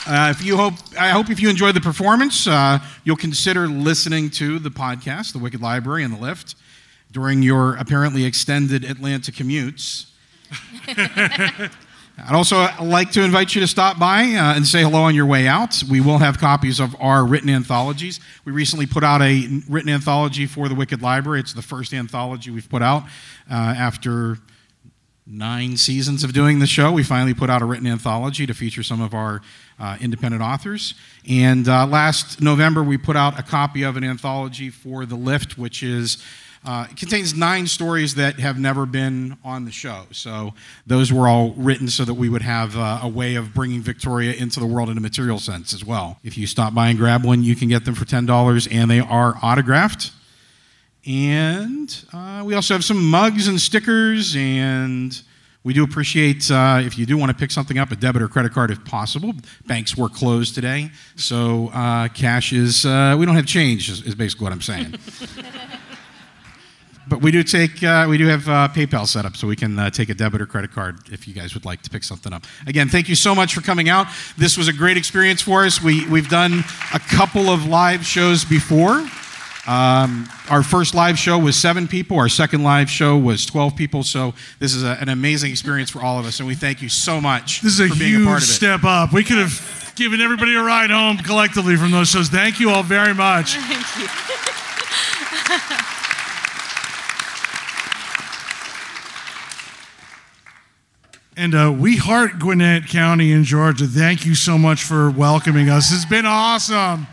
[0.08, 4.30] Uh, if you hope, I hope if you enjoyed the performance, uh, you'll consider listening
[4.30, 6.56] to the podcast, The Wicked Library and the Lift,
[7.12, 10.12] during your apparently extended Atlanta commutes.
[12.20, 15.28] I'd also like to invite you to stop by uh, and say hello on your
[15.28, 15.84] way out.
[15.88, 18.20] We will have copies of our written anthologies.
[18.44, 21.42] We recently put out a written anthology for the Wicked Library.
[21.42, 23.04] It's the first anthology we've put out
[23.52, 24.40] uh, after
[25.28, 26.92] nine seasons of doing the show.
[26.92, 29.42] We finally put out a written anthology to feature some of our
[29.78, 30.96] uh, independent authors.
[31.30, 35.58] And uh, last November, we put out a copy of an anthology for The Lift,
[35.58, 36.18] which is
[36.66, 40.06] uh, it contains nine stories that have never been on the show.
[40.12, 40.54] So
[40.86, 44.34] those were all written so that we would have uh, a way of bringing Victoria
[44.34, 46.20] into the world in a material sense as well.
[46.24, 49.00] If you stop by and grab one, you can get them for $10 and they
[49.00, 50.12] are autographed.
[51.08, 55.20] And uh, we also have some mugs and stickers, and
[55.64, 58.28] we do appreciate uh, if you do want to pick something up, a debit or
[58.28, 59.32] credit card if possible.
[59.66, 64.16] Banks were closed today, so uh, cash is, uh, we don't have change, is, is
[64.16, 64.96] basically what I'm saying.
[67.10, 69.78] but we do take uh, we do have uh, PayPal set up, so we can
[69.80, 72.34] uh, take a debit or credit card if you guys would like to pick something
[72.34, 72.44] up.
[72.66, 74.08] Again, thank you so much for coming out.
[74.38, 75.82] This was a great experience for us.
[75.82, 76.64] We we've done
[76.94, 79.06] a couple of live shows before.
[79.68, 82.18] Um, our first live show was seven people.
[82.18, 84.02] Our second live show was 12 people.
[84.04, 86.88] So this is a, an amazing experience for all of us, and we thank you
[86.88, 88.54] so much This is a for being a part huge of it.
[88.54, 89.12] step up.
[89.12, 92.30] We could have given everybody a ride home collectively from those shows.
[92.30, 93.56] Thank you all very much.
[93.58, 93.98] Thank
[95.80, 95.84] you.
[101.40, 103.86] And uh, we heart Gwinnett County in Georgia.
[103.86, 105.94] Thank you so much for welcoming us.
[105.94, 107.06] It's been awesome.